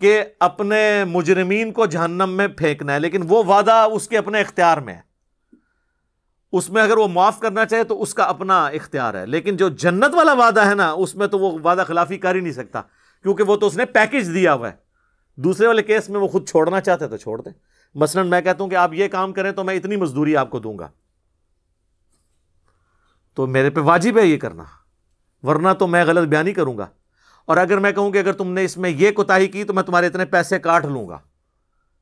کہ 0.02 0.24
اپنے 0.40 1.04
مجرمین 1.08 1.72
کو 1.72 1.86
جہنم 1.86 2.30
میں 2.30 2.48
پھینکنا 2.48 2.94
ہے، 2.94 3.00
لیکن 3.00 3.22
وہ 3.28 3.44
وعدہ 3.44 3.88
اس 3.92 4.08
کے 4.08 4.18
اپنے 4.18 4.42
اختیار 4.42 4.78
میں 4.78 4.94
ہے۔ 4.94 5.02
اس 6.52 6.70
میں 6.70 6.84
اگر 6.84 6.98
وہ 6.98 7.08
معاف 7.08 7.40
کرنا 7.40 7.66
چاہے 7.66 7.84
تو 7.84 8.02
اس 8.02 8.14
کا 8.14 8.24
اپنا 8.24 8.68
اختیار 8.68 9.14
ہے، 9.14 9.26
لیکن 9.26 9.58
جو 9.58 9.70
جنت 9.70 10.16
والا 10.16 10.34
وعدہ 10.34 10.66
ہے 10.66 10.76
نا، 10.76 10.92
اس 10.92 11.16
میں 11.16 11.28
تو 11.28 11.40
وہ 11.40 11.60
وعدہ 11.64 11.84
خلافی 11.88 12.18
کر 12.18 12.36
ہی 12.36 12.40
نہیں 12.40 12.54
سکتا، 12.54 12.82
کیونکہ 13.22 13.44
وہ 13.44 13.56
تو 13.56 13.68
اس 13.68 13.78
نے 13.78 13.86
پیکج 13.86 14.34
دیا 14.34 14.54
ہوا 14.54 14.70
ہے۔ 14.70 14.89
دوسرے 15.44 15.68
والے 15.68 15.84
کیس 15.84 16.10
میں 16.10 16.20
وہ 16.20 16.28
خود 16.28 16.50
چھوڑنا 16.50 16.82
چاہتے 16.82 17.08
تو 17.08 17.18
چھوڑ 17.18 17.42
دیں۔ 17.42 17.52
مثلا 17.96 18.24
میں 18.24 18.42
کہتا 18.42 18.64
ہوں 18.64 18.70
کہ 18.70 18.76
آپ 18.76 18.94
یہ 18.94 19.08
کام 19.08 19.34
کریں 19.34 19.52
تو 19.52 19.64
میں 19.64 19.76
اتنی 19.76 19.96
مزدوری 19.96 20.38
آپ 20.38 20.50
کو 20.50 20.60
دوں 20.60 20.78
گا۔ 20.78 20.88
تو 23.34 23.48
میرے 23.48 23.70
پہ 23.70 23.80
واجب 23.80 24.18
ہے 24.18 24.26
یہ 24.26 24.38
کرنا۔ 24.38 24.64
ورنہ 25.44 25.68
تو 25.80 25.88
میں 25.88 26.06
غلط 26.06 26.28
بیانی 26.28 26.54
کروں 26.54 26.78
گا۔ 26.78 26.88
اور 27.46 27.58
اگر 27.58 27.78
میں 27.78 27.92
کہوں 27.92 28.12
کہ 28.12 28.18
اگر 28.18 28.34
تم 28.34 28.52
نے 28.52 28.66
اس 28.66 28.78
میں 28.78 28.90
یہ 28.90 29.12
کوتاہی 29.12 29.48
کی 29.48 29.64
تو 29.64 29.74
میں 29.74 29.84
تمہارے 29.84 30.08
اتنے 30.08 30.26
پیسے 30.26 30.60
کاٹ 30.60 30.86
لوں 30.86 31.08
گا۔ 31.08 31.18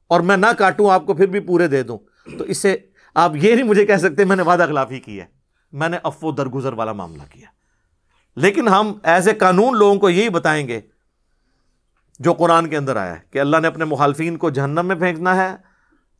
اور 0.07 0.21
میں 0.21 0.37
نہ 0.37 0.45
کاٹوں، 0.57 0.91
آپ 0.91 1.05
کو 1.05 1.13
پھر 1.13 1.25
بھی 1.25 1.39
پورے 1.39 1.67
دے 1.67 1.83
دوں۔ 1.83 1.97
تو 2.37 2.43
اس 2.43 2.57
سے 2.57 2.77
آپ 3.15 3.31
یہ 3.35 3.55
نہیں 3.55 3.65
مجھے 3.65 3.85
کہہ 3.85 3.97
سکتے، 3.97 4.25
میں 4.25 4.35
نے 4.35 4.43
وعدہ 4.43 4.65
خلافی 4.67 4.99
کی 4.99 5.19
ہے۔ 5.19 5.25
میں 5.71 5.89
نے 5.89 5.97
افو 6.03 6.31
درگزر 6.31 6.73
والا 6.73 6.91
معاملہ 6.91 7.23
کیا۔ 7.31 7.47
لیکن 8.35 8.67
ہم 8.67 8.93
ایز 9.03 9.27
اے 9.27 9.33
قانون 9.33 9.77
لوگوں 9.77 9.95
کو 9.95 10.09
یہی 10.09 10.29
بتائیں 10.29 10.67
گے 10.67 10.81
جو 12.19 12.33
قرآن 12.33 12.67
کے 12.67 12.77
اندر 12.77 12.95
آیا 12.95 13.13
ہے 13.15 13.19
کہ 13.31 13.39
اللہ 13.39 13.57
نے 13.57 13.67
اپنے 13.67 13.85
مخالفین 13.85 14.37
کو 14.37 14.49
جہنم 14.49 14.85
میں 14.85 14.95
پھینکنا 14.95 15.35
ہے 15.35 15.55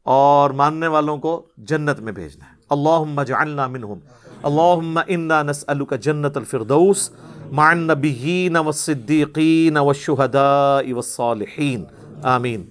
اور 0.04 0.50
ماننے 0.50 0.88
والوں 0.88 1.18
کو 1.18 1.48
جنت 1.58 2.00
میں 2.00 2.12
بھیجنا 2.12 2.46
ہے۔ 2.46 2.56
اللہ 2.70 3.24
جعلنا 3.24 3.68
منہم۔ 3.68 4.00
اللہم 4.44 5.00
انا 5.08 5.44
نسألک 5.44 5.94
جنت 6.02 6.38
الفردوس 6.38 7.10
مع 7.52 7.70
النبیین 7.70 8.56
والصدیقین 8.56 9.78
والشہداء 9.78 10.94
والصالحین۔ 10.94 11.84
آمین۔ 12.24 12.66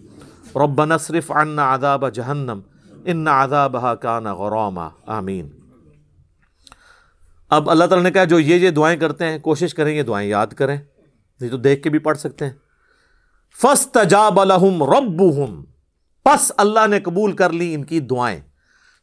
ربنا 0.56 0.94
اصرف 0.94 1.30
عنا 1.30 1.74
عذاب 1.74 2.14
جہنم، 2.14 2.60
ان 3.04 3.28
عذابها 3.28 3.94
کان 3.94 4.24
غراما۔ 4.24 4.88
آمین۔ 5.06 5.48
اب 7.50 7.70
اللہ 7.70 7.84
تعالیٰ 7.84 8.04
نے 8.04 8.10
کہا، 8.10 8.24
جو 8.24 8.40
یہ 8.40 8.54
یہ 8.54 8.70
دعائیں 8.70 9.00
کرتے 9.00 9.24
ہیں، 9.24 9.38
کوشش 9.38 9.74
کریں 9.74 9.94
یہ 9.94 10.02
دعائیں 10.02 10.28
یاد 10.28 10.46
کریں۔ 10.46 10.76
یہ 11.40 11.48
تو 11.48 11.56
دیکھ 11.56 11.82
کے 11.82 11.90
بھی 11.90 11.98
پڑھ 11.98 12.18
سکتے 12.18 12.44
ہیں۔ 12.44 12.52
فَاسْتَجَابَ 13.55 14.44
لَهُمْ 14.44 14.88
رَبُّهُمْ۔ 14.88 15.64
پس 16.24 16.53
اللہ 16.57 16.86
نے 16.86 17.01
قبول 17.01 17.32
کر 17.32 17.51
لی 17.51 17.74
ان 17.74 17.84
کی 17.84 18.01
دعائیں۔ 18.01 18.40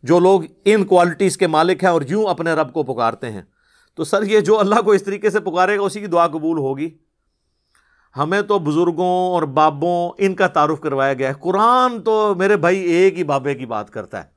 جو 0.04 0.20
لوگ 0.20 0.42
ان 0.66 0.86
کوالٹیز 0.86 1.38
کے 1.38 1.48
مالک 1.48 1.84
ہیں 1.84 1.92
اور 1.92 2.02
یوں 2.08 2.26
اپنے 2.26 2.54
رب 2.54 2.74
کو 2.74 2.84
پکارتے 2.84 3.32
ہیں۔ 3.32 3.42
تو 3.96 4.04
سر، 4.04 4.24
یہ 4.24 4.40
جو 4.40 4.60
اللہ 4.60 4.82
کو 4.82 4.92
اس 4.92 5.04
طریقے 5.04 5.30
سے 5.30 5.40
پکارے 5.40 5.78
گا، 5.78 5.82
اسی 5.82 6.00
کی 6.00 6.08
دعا 6.08 6.28
قبول 6.28 6.58
ہوگی۔ 6.58 6.98
ہمیں 8.18 8.42
تو 8.42 8.60
بزرگوں 8.60 9.34
اور 9.34 9.44
بابوں 9.44 10.12
ان 10.18 10.36
کا 10.36 10.48
تعارف 10.48 10.80
کروایا 10.80 11.14
گیا 11.14 11.30
ہے۔ 11.30 11.34
قرآن 11.34 12.02
تو 12.02 12.36
میرے 12.36 12.58
بھائی 12.58 12.80
ایک 12.80 13.18
ہی 13.18 13.24
بابے 13.24 13.56
کی 13.56 13.66
بات 13.66 13.90
کرتا 13.90 14.24
ہے 14.24 14.30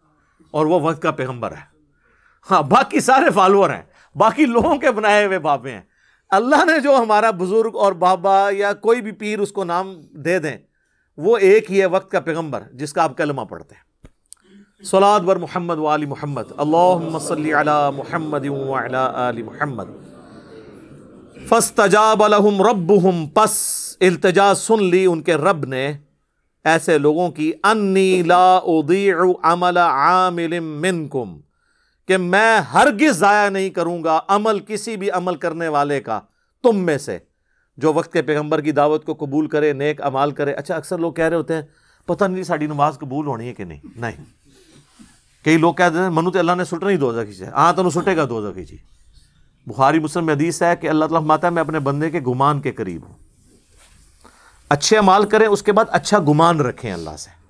اور 0.50 0.66
وہ 0.66 0.80
وقت 0.80 1.02
کا 1.02 1.10
پیغمبر 1.10 1.52
ہے۔ 1.52 1.76
ہاں 2.50 2.62
باقی 2.62 3.00
سارے 3.00 3.30
فالوور 3.30 3.70
ہیں۔ 3.70 3.82
باقی 4.14 4.46
لوگوں 4.46 4.76
کے 4.76 4.90
بنائے 4.90 5.26
ہوئے 5.26 5.38
بابے 5.38 5.70
ہیں۔ 5.72 5.82
اللہ 6.30 6.64
نے 6.64 6.80
جو 6.80 6.96
ہمارا 6.96 7.30
بزرگ 7.30 7.70
اور 7.74 7.92
بابا 7.92 8.48
یا 8.50 8.72
کوئی 8.72 9.02
بھی 9.02 9.12
پیر 9.12 9.38
اس 9.38 9.52
کو 9.52 9.64
نام 9.64 10.00
دے 10.10 10.38
دیں، 10.38 10.56
وہ 11.16 11.36
ایک 11.36 11.72
ہی 11.72 11.80
ہے 11.80 11.86
وقت 11.86 12.10
کا 12.10 12.20
پیغمبر، 12.20 12.62
جس 12.72 12.92
کا 12.92 13.02
آپ 13.02 13.16
کلمہ 13.16 13.42
پڑھتے 13.42 13.74
ہیں۔ 13.74 13.86
صلاد 14.84 15.20
بر 15.20 15.36
محمد 15.36 15.78
ولی 15.78 16.06
محمد۔ 16.06 16.42
اللہ 16.56 17.18
صلی 17.18 17.52
علی 17.52 17.96
محمد 17.96 18.46
آل 19.14 19.42
محمد۔ 19.42 19.84
فستجاب 21.48 22.26
لهم 22.26 22.62
ربهم 22.62 23.28
پس 23.28 23.52
التجا 24.00 24.54
سن 24.54 24.84
لی 24.84 25.06
ان 25.06 25.22
کے 25.22 25.34
رب 25.34 25.64
نے 25.64 25.92
ایسے 26.64 26.98
لوگوں 26.98 27.30
کی، 27.30 27.52
انی 27.62 28.22
لا 28.26 28.56
اضیع 28.56 29.16
عمل 29.42 29.76
عامل 29.76 30.60
منکم۔ 30.60 31.40
کہ 32.08 32.16
میں 32.16 32.60
ہرگز 32.60 33.16
ضائع 33.16 33.48
نہیں 33.48 33.70
کروں 33.70 34.04
گا 34.04 34.20
عمل 34.28 34.58
کسی 34.60 34.96
بھی 34.96 35.10
عمل 35.10 35.36
کرنے 35.36 35.68
والے 35.68 36.00
کا، 36.00 36.20
تم 36.62 36.78
میں 36.78 36.98
سے۔ 36.98 37.18
جو 37.76 37.92
وقت 37.92 38.12
کے 38.12 38.22
پیغمبر 38.22 38.60
کی 38.60 38.72
دعوت 38.72 39.04
کو 39.04 39.14
قبول 39.14 39.48
کرے، 39.48 39.72
نیک 39.72 40.02
عمال 40.02 40.30
کرے۔ 40.30 40.52
اچھا 40.52 40.74
اکثر 40.74 40.98
لوگ 40.98 41.12
کہہ 41.12 41.24
رہے 41.24 41.36
ہوتے 41.36 41.54
ہیں، 41.54 41.62
پتہ 42.06 42.24
نہیں 42.24 42.36
جی 42.36 42.42
ساری 42.42 42.66
نماز 42.66 42.98
قبول 42.98 43.26
ہونی 43.26 43.48
ہے 43.48 43.54
کہ 43.54 43.64
نہیں۔ 43.64 43.78
نہیں۔ 43.96 44.24
کئی 45.44 45.56
لوگ 45.56 45.74
کہتے 45.74 45.98
ہیں، 45.98 46.10
منو 46.10 46.30
تو 46.30 46.38
اللہ 46.38 46.52
نے 46.52 46.64
سٹنا 46.64 46.90
ہی 46.90 46.96
دو 46.96 47.24
سے۔ 47.38 47.44
ہاں 47.44 47.72
تو 47.72 47.90
سٹے 47.90 48.16
گا 48.16 48.24
دو 48.28 48.52
کی 48.52 48.64
جی۔ 48.64 48.76
بخاری، 49.66 49.98
مسلم 49.98 50.28
حدیث 50.28 50.62
ہے 50.62 50.76
کہ 50.76 50.86
اللہ 50.86 51.04
تعالیٰ 51.04 51.26
ماتا 51.26 51.46
ہے، 51.46 51.52
میں 51.52 51.60
اپنے 51.60 51.78
بندے 51.78 52.10
کے 52.10 52.20
گمان 52.20 52.60
کے 52.60 52.72
قریب 52.72 53.02
ہوں۔ 53.08 53.14
اچھے 54.68 55.00
مال 55.00 55.28
کریں، 55.28 55.46
اس 55.46 55.62
کے 55.62 55.72
بعد 55.72 55.84
اچھا 55.88 56.18
گمان 56.18 56.60
رکھیں 56.60 56.92
اللہ 56.92 57.16
سے۔ 57.18 57.45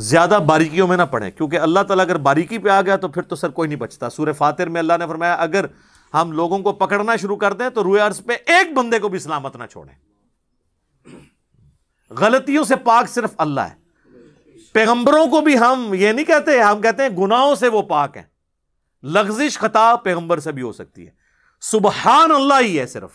زیادہ 0.00 0.38
باریکیوں 0.46 0.88
میں 0.88 0.96
نہ 0.96 1.02
پڑھیں، 1.02 1.30
کیونکہ 1.30 1.58
اللہ 1.58 1.80
تعالیٰ 1.80 2.04
اگر 2.04 2.16
باریکی 2.16 2.58
پہ 2.58 2.68
آ 2.68 2.82
گیا 2.82 2.96
تو 2.96 3.08
پھر 3.08 3.22
تو 3.22 3.36
سر 3.36 3.50
کوئی 3.50 3.68
نہیں 3.68 3.78
بچتا۔ 3.78 4.10
سورہ 4.10 4.32
فاتر 4.32 4.68
میں 4.68 4.78
اللہ 4.78 4.92
نے 4.98 5.06
فرمایا، 5.06 5.34
اگر 5.34 5.64
ہم 6.14 6.32
لوگوں 6.32 6.58
کو 6.58 6.72
پکڑنا 6.72 7.16
شروع 7.16 7.36
کر 7.36 7.52
دیں 7.52 7.68
تو 7.68 7.84
روئے 7.84 8.00
عرض 8.00 8.24
پہ 8.24 8.32
ایک 8.46 8.74
بندے 8.74 8.98
کو 8.98 9.08
بھی 9.08 9.18
سلامت 9.18 9.56
نہ 9.56 9.64
چھوڑیں۔ 9.70 9.94
غلطیوں 12.10 12.64
سے 12.64 12.76
پاک 12.76 13.08
صرف 13.08 13.30
اللہ 13.38 13.60
ہے۔ 13.60 13.74
پیغمبروں 14.72 15.26
کو 15.26 15.40
بھی 15.40 15.58
ہم 15.58 15.94
یہ 15.94 16.12
نہیں 16.12 16.24
کہتے، 16.24 16.60
ہم 16.60 16.80
کہتے 16.80 17.02
ہیں 17.02 17.08
گناہوں 17.08 17.54
سے 17.54 17.68
وہ 17.68 17.82
پاک 17.82 18.16
ہیں۔ 18.16 18.24
لغزش، 19.02 19.58
خطا 19.58 19.96
پیغمبر 19.96 20.40
سے 20.40 20.52
بھی 20.52 20.62
ہو 20.62 20.72
سکتی 20.72 21.06
ہے۔ 21.06 21.10
سبحان 21.60 22.30
اللہ 22.30 22.60
ہی 22.60 22.78
ہے 22.78 22.86
صرف۔ 22.86 23.10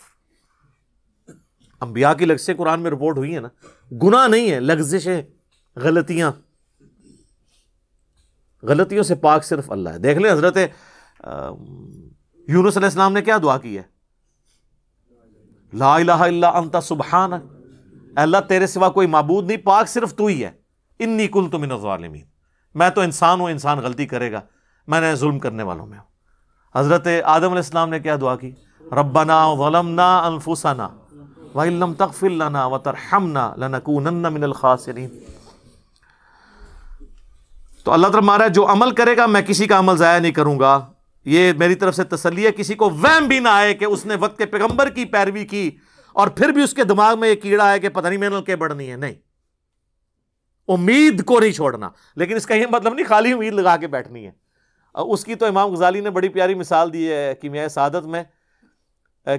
انبیاء 1.80 2.12
کی 2.12 2.24
لفظ 2.24 2.50
قرآن 2.56 2.80
میں 2.80 2.90
رپورٹ 2.90 3.18
ہوئی 3.18 3.34
ہے 3.34 3.40
نا۔ 3.40 3.48
گناہ 4.02 4.28
نہیں 4.28 4.50
ہے 4.50 4.60
لغزشیں، 4.60 5.22
غلطیاں۔ 5.76 6.32
غلطیوں 8.68 9.02
سے 9.02 9.14
پاک 9.14 9.44
صرف 9.44 9.72
اللہ 9.72 9.88
ہے۔ 9.88 9.98
دیکھ 9.98 10.18
لیں 10.18 10.32
حضرت 10.32 10.56
یونس 12.48 12.76
علیہ 12.76 12.86
السلام 12.86 13.12
نے 13.12 13.22
کیا 13.22 13.38
دعا 13.42 13.58
کی 13.58 13.78
ہے؟ 13.78 13.82
لا 15.72 15.94
الہ 15.94 16.12
الا 16.12 16.48
انت 16.48 16.76
سبحان 16.82 17.32
اللہ، 18.16 18.36
تیرے 18.48 18.66
سوا 18.66 18.88
کوئی 18.88 19.06
معبود 19.06 19.46
نہیں، 19.46 19.56
پاک 19.56 19.88
صرف 19.88 20.14
تو 20.14 20.26
ہی 20.26 20.44
ہے۔ 20.44 20.50
انی 20.98 21.28
کل 21.28 21.48
تو 21.52 21.58
من 21.58 21.72
الظالمین۔ 21.72 22.24
میں 22.74 22.90
تو 22.90 23.00
انسان 23.00 23.40
ہوں، 23.40 23.50
انسان 23.50 23.78
غلطی 23.78 24.06
کرے 24.06 24.32
گا۔ 24.32 24.40
میں 24.86 25.00
نے 25.00 25.14
ظلم 25.14 25.38
کرنے 25.38 25.62
والوں 25.62 25.86
میں 25.86 25.98
ہوں۔ 25.98 26.06
حضرت 26.78 27.06
آدم 27.24 27.44
علیہ 27.44 27.56
السلام 27.56 27.90
نے 27.90 28.00
کیا 28.00 28.16
دعا 28.20 28.36
کی؟ 28.36 28.50
ربنا 28.92 29.54
ظلمنا 29.54 30.18
انفسنا 30.18 30.88
وَإِن 31.54 31.72
لَمْ 31.72 31.96
تَغْفِرْ 31.96 32.30
لَنَا 32.30 32.66
وَتَرْحَمْنَا 32.66 33.54
لَنَكُونَنَّ 33.56 34.28
مِنَ 34.28 34.44
الْخَاسِرِينَ 34.44 35.08
تو 37.86 37.92
اللہ 37.92 38.06
تعالیٰ 38.06 38.26
مارا 38.26 38.46
جو 38.46 38.66
عمل 38.66 38.90
کرے 38.90 39.16
گا، 39.16 39.26
میں 39.26 39.42
کسی 39.42 39.66
کا 39.66 39.78
عمل 39.78 39.96
ضائع 39.96 40.18
نہیں 40.18 40.32
کروں 40.32 40.58
گا۔ 40.58 40.92
یہ 41.24 41.52
میری 41.52 41.74
طرف 41.74 41.94
سے 41.94 42.04
تسلی 42.04 42.46
ہے، 42.46 42.52
کسی 42.52 42.74
کو 42.74 42.90
وہم 42.90 43.28
بھی 43.28 43.38
نہ 43.38 43.48
آئے 43.48 43.74
کہ 43.74 43.84
اس 43.84 44.06
نے 44.06 44.14
وقت 44.14 44.38
کے 44.38 44.46
پیغمبر 44.46 44.88
کی 44.88 45.04
پیروی 45.04 45.44
کی 45.44 45.70
اور 46.12 46.28
پھر 46.28 46.48
بھی 46.48 46.62
اس 46.62 46.74
کے 46.74 46.84
دماغ 46.84 47.20
میں 47.20 47.28
یہ 47.28 47.34
کیڑا 47.34 47.72
ہے 47.72 47.78
کہ 47.78 47.88
پتہ 47.88 48.08
نہیں 48.08 48.18
میں 48.18 48.40
کے 48.40 48.56
بڑھنی 48.56 48.90
ہے۔ 48.90 48.96
نہیں۔ 48.96 49.12
امید 50.68 51.24
کو 51.24 51.40
نہیں 51.40 51.52
چھوڑنا۔ 51.52 51.88
لیکن 52.16 52.36
اس 52.36 52.46
کا 52.46 52.54
یہ 52.54 52.66
مطلب 52.70 52.94
نہیں، 52.94 53.06
خالی 53.06 53.32
امید 53.32 53.52
لگا 53.52 53.76
کے 53.76 53.86
بیٹھنی 53.86 54.26
ہے۔ 54.26 54.30
اس 54.94 55.24
کی 55.24 55.34
تو 55.34 55.46
امام 55.46 55.70
غزالی 55.70 56.00
نے 56.00 56.10
بڑی 56.10 56.28
پیاری 56.28 56.54
مثال 56.54 56.92
دی 56.92 57.12
ہے 57.12 57.34
کہ 57.40 57.48
میں 57.48 57.68
سعادت 57.68 58.06
میں 58.06 58.24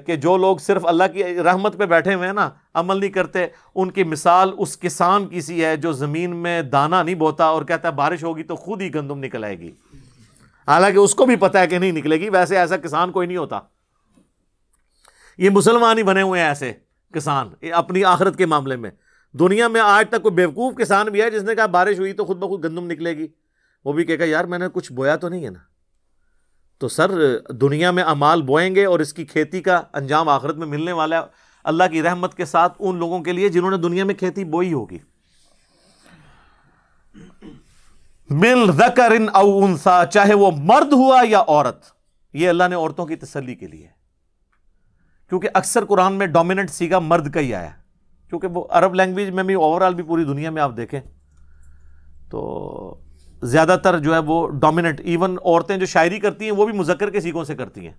کہ 0.06 0.16
جو 0.16 0.38
لوگ 0.38 0.58
صرف 0.58 0.86
اللہ 0.86 1.04
کی 1.14 1.24
رحمت 1.24 1.78
پہ 1.78 1.86
بیٹھے 1.86 2.14
ہوئے 2.14 2.28
ہیں 2.28 2.34
نا، 2.34 2.50
عمل 2.74 3.00
نہیں 3.00 3.10
کرتے، 3.10 3.48
ان 3.76 3.92
کی 3.92 4.04
مثال 4.04 4.52
اس 4.58 4.78
کسان 4.78 5.28
کی 5.28 5.42
سی 5.42 5.66
ہے 5.66 5.78
جو 5.78 5.92
زمین 5.92 6.36
میں 6.36 6.62
دانا 6.62 7.04
نہیں 7.04 7.16
بوتا 7.16 7.46
اور 7.46 7.64
کہتا 7.64 7.88
ہے 7.88 7.94
بارش 7.94 8.24
ہوگی 8.24 8.44
تو 8.44 8.56
خود 8.56 8.82
ہی 8.82 8.96
گندم 8.96 9.20
نکل 9.20 9.44
آئے 9.44 9.60
گی۔ 9.60 9.72
حالانکہ 10.68 10.98
اس 10.98 11.16
کو 11.16 11.26
بھی 11.26 11.36
پتا 11.36 11.60
ہے 11.60 11.68
کہ 11.68 11.80
نہیں 11.80 11.92
نکلے 11.92 12.18
گی، 12.18 12.30
ویسے 12.30 12.58
ایسا 12.58 12.78
کسان 12.78 13.12
کوئی 13.12 13.28
نہیں 13.28 13.38
ہوتا۔ 13.38 13.60
یہ 15.38 15.50
مسلمان 15.50 15.98
ہی 15.98 16.04
بنے 16.04 16.22
ہوئے 16.22 16.42
ہیں 16.42 16.48
ایسے 16.48 16.74
کسان 17.14 17.72
اپنی 17.72 18.04
آخرت 18.04 18.38
کے 18.38 18.46
معاملے 18.46 18.76
میں۔ 18.76 18.92
دنیا 19.34 19.68
میں 19.68 19.82
آج 19.82 20.06
تک 20.10 20.22
کوئی 20.22 20.36
بیوقوف 20.36 20.76
کسان 20.76 21.08
بھی 21.08 21.22
ہے 21.22 21.30
جس 21.30 21.44
نے 21.44 21.56
کہا 21.56 21.66
بارش 21.66 22.00
ہوئی 22.00 22.14
تو 22.14 22.26
خود 22.26 22.38
بخود 22.38 22.66
گندم 22.66 22.92
نکلے 22.92 23.18
گی۔ 23.18 23.28
وہ 23.86 23.94
بھی 23.94 24.04
کہے 24.04 24.20
گا، 24.20 24.26
یار 24.26 24.46
میں 24.46 24.60
نے 24.60 24.66
کچھ 24.74 24.94
بویا 24.94 25.16
تو 25.16 25.30
نہیں 25.30 25.46
ہے 25.46 25.50
نا۔ 25.50 25.77
تو 26.78 26.88
سر، 26.88 27.38
دنیا 27.50 27.92
میں 27.92 28.04
امال 28.04 28.42
بوئیں 28.42 28.76
گے 28.76 28.86
اور 28.86 29.00
اس 29.00 29.14
کی 29.14 29.26
کھیتی 29.26 29.62
کا 29.62 29.82
انجام 29.94 30.30
آخرت 30.30 30.56
میں 30.56 30.68
ملنے 30.68 30.92
والا 30.92 31.18
ہے 31.18 31.22
اللہ 31.64 31.84
کی 31.92 32.04
رحمت 32.04 32.36
کے 32.36 32.46
ساتھ 32.46 32.74
ان 32.80 32.98
لوگوں 32.98 33.20
کے 33.20 33.32
لیے 33.32 33.50
جنہوں 33.50 33.72
نے 33.72 33.78
دنیا 33.78 34.04
میں 34.04 34.16
کھیتی 34.16 34.44
بوئی 34.44 34.74
ہوگی۔ 34.74 34.98
مل 38.30 38.72
ذکر 38.72 39.12
او 39.34 39.66
انسا، 39.66 40.06
چاہے 40.06 40.34
وہ 40.34 40.52
مرد 40.52 40.94
ہوا 40.94 41.22
یا 41.30 41.40
عورت، 41.48 41.86
یہ 42.34 42.50
اللہ 42.50 42.64
نے 42.70 42.76
عورتوں 42.76 43.06
کی 43.06 43.16
تسلی 43.16 43.56
کے 43.56 43.68
لیے۔ 43.68 43.88
کیونکہ 45.30 45.50
اکثر 45.54 45.86
قرآن 45.86 46.14
میں 46.14 46.28
ڈومیننٹ 46.28 46.70
سیگا 46.70 47.00
مرد 47.00 47.32
کا 47.32 47.40
ہی 47.40 47.56
آیا۔ 47.56 47.70
کیونکہ 48.30 48.48
وہ 48.48 48.68
عرب 48.70 48.96
لینگویج 48.96 49.30
میں 49.30 49.44
بھی 49.44 49.54
اوور 49.54 49.82
آل 49.82 49.94
بھی 49.94 50.04
پوری 50.04 50.24
دنیا 50.24 50.50
میں 50.50 50.62
آپ 50.62 50.72
دیکھیں۔ 50.78 51.00
تو 52.30 53.00
زیادہ 53.44 53.78
تر 53.84 54.00
جو 54.00 54.14
ہے 54.14 54.20
وہ 54.20 54.48
ڈومیننٹ 54.48 55.02
ایون 55.04 55.38
عورتیں 55.46 55.78
جو 55.78 55.86
شاعری 55.86 56.20
کرتی 56.20 56.46
ہیں، 56.46 56.52
وہ 56.52 56.66
بھی 56.66 56.74
مذکر 56.74 57.10
کے 57.10 57.22
سیکھوں 57.22 57.44
سے 57.44 57.56
کرتی 57.56 57.86
ہیں۔ 57.86 57.94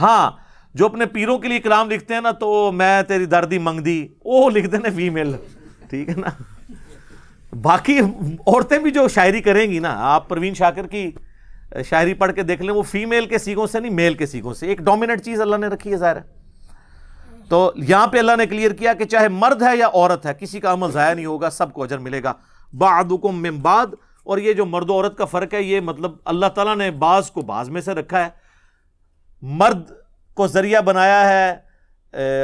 ہاں 0.00 0.30
جو 0.74 0.86
اپنے 0.86 1.06
پیروں 1.06 1.38
کے 1.38 1.48
لیے 1.48 1.58
کلام 1.58 1.90
لکھتے 1.90 2.14
ہیں 2.14 2.20
نا، 2.20 2.30
تو 2.30 2.72
میں 2.72 3.02
تیری 3.02 3.24
دردی 3.24 3.58
منگ 3.58 3.80
دی 3.80 4.08
وہ 4.24 4.50
لکھتے 4.50 4.76
ہیں 4.76 4.90
فیمیل 4.96 5.36
ٹھیک 5.90 6.08
ہے 6.08 6.14
نا؟ 6.14 6.42
باقی 7.62 8.00
عورتیں 8.46 8.78
بھی 8.78 8.90
جو 8.90 9.08
شاعری 9.08 9.40
کریں 9.40 9.70
گی 9.70 9.78
نا، 9.78 9.94
آپ 9.96 10.28
پروین 10.28 10.54
شاکر 10.54 10.86
کی 10.86 11.10
شاعری 11.84 12.14
پڑھ 12.14 12.32
کے 12.32 12.42
دیکھ 12.42 12.62
لیں، 12.62 12.74
وہ 12.74 12.82
فیمیل 12.82 13.26
کے 13.26 13.38
سیکھوں 13.38 13.66
سے 13.66 13.80
نہیں 13.80 13.92
میل 13.92 14.14
کے 14.14 14.26
سیکھوں 14.26 14.54
سے۔ 14.54 14.66
ایک 14.66 14.78
ڈومیننٹ 14.78 15.20
چیز 15.20 15.40
اللہ 15.40 15.56
نے 15.56 15.66
رکھی 15.66 15.92
ہے 15.92 15.96
ظاہر۔ 15.96 16.16
ہے 16.16 16.22
تو 17.48 17.72
یہاں 17.76 18.06
پہ 18.06 18.18
اللہ 18.18 18.32
نے 18.38 18.46
کلیئر 18.46 18.70
کیا 18.70 18.92
کہ 18.92 19.04
چاہے 19.04 19.28
مرد 19.28 19.62
ہے 19.62 19.76
یا 19.76 19.86
عورت 19.86 20.26
ہے، 20.26 20.32
کسی 20.38 20.60
کا 20.60 20.72
عمل 20.72 20.90
ضائع 20.90 21.14
نہیں 21.14 21.26
ہوگا، 21.26 21.50
سب 21.50 21.72
کو 21.72 21.82
اجر 21.82 21.98
ملے 21.98 22.22
گا۔ 22.22 22.32
بعدکم 22.72 23.42
من 23.42 23.58
بعد، 23.62 23.86
اور 24.26 24.38
یہ 24.38 24.52
جو 24.52 24.66
مرد 24.66 24.90
و 24.90 24.94
عورت 24.94 25.16
کا 25.18 25.24
فرق 25.24 25.54
ہے، 25.54 25.62
یہ 25.62 25.80
مطلب 25.80 26.12
اللہ 26.24 26.46
تعالیٰ 26.54 26.76
نے 26.76 26.90
بعض 27.00 27.30
کو 27.30 27.42
بعض 27.42 27.68
میں 27.70 27.80
سے 27.80 27.94
رکھا 27.94 28.24
ہے۔ 28.24 28.28
مرد 29.42 29.90
کو 30.36 30.46
ذریعہ 30.46 30.80
بنایا 30.82 31.28
ہے 31.28 31.56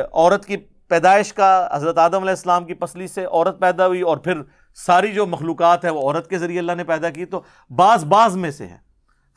عورت 0.02 0.44
کی 0.46 0.56
پیدائش 0.90 1.32
کا، 1.32 1.68
حضرت 1.72 1.98
آدم 1.98 2.16
علیہ 2.16 2.30
السلام 2.30 2.64
کی 2.64 2.74
پسلی 2.74 3.06
سے 3.08 3.24
عورت 3.24 3.60
پیدا 3.60 3.86
ہوئی، 3.86 4.00
اور 4.00 4.16
پھر 4.16 4.42
ساری 4.76 5.12
جو 5.12 5.26
مخلوقات 5.26 5.84
ہے 5.84 5.90
وہ 5.90 6.00
عورت 6.02 6.28
کے 6.30 6.38
ذریعے 6.38 6.58
اللہ 6.58 6.72
نے 6.72 6.84
پیدا 6.84 7.10
کی۔ 7.10 7.24
تو 7.24 7.40
بعض 7.70 8.04
بعض 8.04 8.36
میں 8.36 8.50
سے 8.50 8.66
ہے 8.66 8.76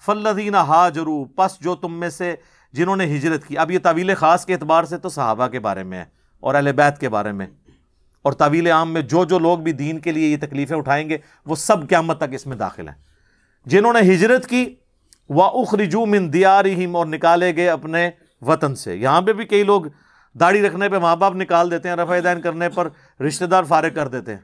فلدین 0.03 0.55
ہا 0.55 0.87
جرو 0.89 1.23
پس 1.37 1.59
جو 1.59 1.75
تم 1.75 1.99
میں 1.99 2.09
سے 2.09 2.35
جنہوں 2.73 2.95
نے 2.95 3.05
ہجرت 3.15 3.45
کی۔ 3.47 3.57
اب 3.57 3.71
یہ 3.71 3.79
طویل 3.83 4.13
خاص 4.15 4.45
کے 4.45 4.53
اعتبار 4.53 4.83
سے 4.83 4.97
تو 4.97 5.09
صحابہ 5.09 5.47
کے 5.47 5.59
بارے 5.59 5.83
میں 5.83 5.97
ہے 5.97 6.05
اور 6.43 6.55
اہل 6.55 6.71
بیت 6.73 6.99
کے 6.99 7.09
بارے 7.09 7.31
میں۔ 7.31 7.47
اور 8.27 8.33
طویل 8.33 8.67
عام 8.67 8.93
میں 8.93 9.01
جو 9.01 9.25
جو 9.25 9.39
لوگ 9.39 9.59
بھی 9.59 9.71
دین 9.71 9.99
کے 9.99 10.11
لیے 10.11 10.27
یہ 10.27 10.37
تکلیفیں 10.41 10.77
اٹھائیں 10.77 11.09
گے، 11.09 11.17
وہ 11.45 11.55
سب 11.55 11.89
قیامت 11.89 12.17
تک 12.17 12.33
اس 12.33 12.47
میں 12.47 12.57
داخل 12.57 12.87
ہیں۔ 12.87 12.95
جنہوں 13.65 13.93
نے 13.93 13.99
ہجرت 13.99 14.47
کی 14.47 14.75
وہ 15.29 15.43
اخرجو 15.43 16.05
من 16.05 16.33
دیارہم 16.33 16.95
اور 16.95 17.05
نکالے 17.05 17.55
گئے 17.55 17.69
اپنے 17.69 18.09
وطن 18.41 18.75
سے۔ 18.75 18.95
یہاں 18.95 19.21
پہ 19.21 19.33
بھی 19.33 19.45
کئی 19.45 19.63
لوگ 19.63 19.81
داڑھی 20.39 20.61
رکھنے 20.61 20.89
پہ 20.89 20.97
ماں 20.97 21.15
باپ 21.15 21.35
نکال 21.35 21.71
دیتے 21.71 21.89
ہیں، 21.89 21.95
رفع 21.95 22.19
دین 22.23 22.41
کرنے 22.41 22.69
پر 22.69 22.87
رشتہ 23.21 23.45
دار 23.45 23.63
فارغ 23.63 23.93
کر 23.95 24.07
دیتے 24.07 24.31
ہیں۔ 24.31 24.41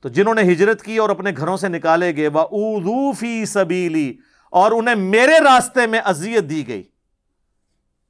تو 0.00 0.08
جنہوں 0.08 0.34
نے 0.34 0.42
ہجرت 0.42 0.82
کی 0.82 0.96
اور 0.96 1.10
اپنے 1.10 1.30
گھروں 1.36 1.56
سے 1.56 1.68
نکالے 1.68 2.16
گئے 2.16 2.28
وہ 2.28 2.40
اردو 2.50 3.12
فی 3.12 3.44
سبیلی 3.44 4.14
اور 4.50 4.72
انہیں 4.72 4.94
میرے 4.94 5.38
راستے 5.38 5.86
میں 5.86 6.00
اذیت 6.04 6.50
دی 6.50 6.68
گئی۔ 6.68 6.82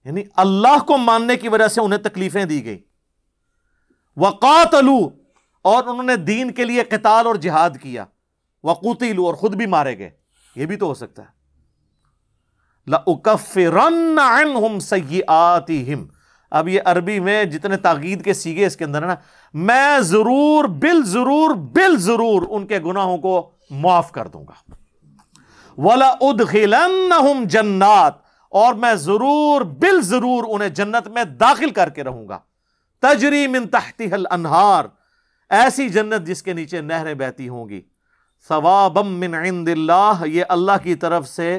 یعنی 0.04 0.22
اللہ 0.36 0.78
کو 0.78 0.96
ماننے 0.96 1.36
کی 1.36 1.48
وجہ 1.48 1.68
سے 1.68 1.80
انہیں 1.80 2.00
تکلیفیں 2.00 2.44
دی 2.44 2.64
گئی 2.64 2.78
وقاتلو، 4.16 5.08
اور 5.62 5.84
انہوں 5.84 6.02
نے 6.02 6.16
دین 6.16 6.50
کے 6.50 6.64
لیے 6.64 6.82
قتال 6.82 7.26
اور 7.26 7.34
جہاد 7.34 7.70
کیا۔ 7.82 8.04
وقوتیلو 8.64 9.26
اور 9.26 9.34
خود 9.34 9.54
بھی 9.54 9.66
مارے 9.66 9.98
گئے۔ 9.98 10.10
یہ 10.56 10.66
بھی 10.66 10.76
تو 10.76 10.86
ہو 10.86 10.94
سکتا 10.94 11.22
ہے۔ 11.22 11.28
لَأُكَفِّرَنَّ 12.86 14.20
عَنْهُمْ 14.20 14.80
سَيِّئَاتِهِمْ 14.80 16.06
اب 16.50 16.68
یہ 16.68 16.80
عربی 16.84 17.20
میں 17.20 17.44
جتنے 17.44 17.76
تاغید 17.76 18.24
کے 18.24 18.34
سیگے 18.34 18.66
اس 18.66 18.76
کے 18.76 18.84
اندر 18.84 19.02
ہے 19.02 19.06
نا، 19.06 19.14
میں 19.54 20.00
ضرور 20.00 20.64
بل 20.64 21.04
ضرور 21.04 21.54
بل 21.54 21.96
ضرور 21.96 22.42
ان 22.50 22.66
کے 22.66 22.78
گناہوں 22.78 23.18
کو 23.18 23.50
معاف 23.70 24.12
کر 24.12 24.28
دوں 24.28 24.44
گا۔ 24.48 24.74
ولا 25.78 26.08
ادخلنہم 26.08 27.44
جنات، 27.44 28.14
اور 28.50 28.74
میں 28.74 28.94
ضرور 28.94 29.60
بل 29.60 30.02
ضرور 30.02 30.44
انہیں 30.48 30.68
جنت 30.68 31.08
میں 31.08 31.24
داخل 31.24 31.70
کر 31.70 31.88
کے 31.88 32.04
رہوں 32.04 32.28
گا۔ 32.28 32.38
تجری 33.02 33.46
من 33.46 33.68
تحتی 33.68 34.06
الانہار، 34.12 34.84
ایسی 35.50 35.88
جنت 35.88 36.26
جس 36.26 36.42
کے 36.42 36.52
نیچے 36.52 36.80
نہریں 36.80 37.14
بہتی 37.14 37.48
ہوں 37.48 37.68
گی۔ 37.68 37.80
ثوابم 38.48 39.20
من 39.20 39.34
عند 39.34 39.68
اللہ، 39.68 40.22
یہ 40.26 40.44
اللہ 40.48 40.82
کی 40.82 40.94
طرف 40.94 41.28
سے 41.28 41.58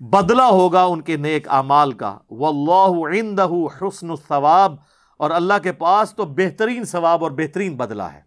بدلہ 0.00 0.42
ہوگا 0.42 0.84
ان 0.84 1.00
کے 1.00 1.16
نیک 1.16 1.48
اعمال 1.48 1.92
کا۔ 1.92 2.18
واللہ 2.30 3.18
عندہ 3.18 3.48
حسن 3.82 4.10
الثواب، 4.10 4.74
اور 5.16 5.30
اللہ 5.30 5.58
کے 5.62 5.72
پاس 5.72 6.14
تو 6.14 6.24
بہترین 6.24 6.84
ثواب 6.84 7.22
اور 7.22 7.30
بہترین 7.30 7.76
بدلہ 7.76 8.02
ہے۔ 8.02 8.20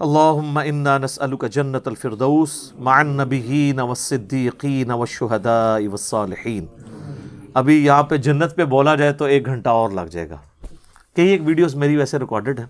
اللہم 0.00 0.58
انا 0.64 0.98
نسألک 0.98 1.44
جنت 1.50 1.88
الفردوس، 1.88 2.72
مع 2.74 2.98
النبیین 2.98 3.80
والصدیقین 3.80 4.90
والشہداء 4.90 5.78
والصالحین۔ 5.78 6.66
ابھی 7.54 7.84
یہاں 7.84 8.02
پہ 8.02 8.16
جنت 8.16 8.56
پہ 8.56 8.64
بولا 8.64 8.94
جائے 8.94 9.12
تو 9.12 9.24
ایک 9.24 9.46
گھنٹہ 9.46 9.68
اور 9.68 9.90
لگ 9.90 10.06
جائے 10.10 10.28
گا۔ 10.30 10.36
کئی 11.16 11.28
ایک 11.28 11.40
ویڈیوز 11.44 11.74
میری 11.74 11.96
ویسے 11.96 12.18
ریکارڈڈ 12.18 12.58
ہیں، 12.58 12.66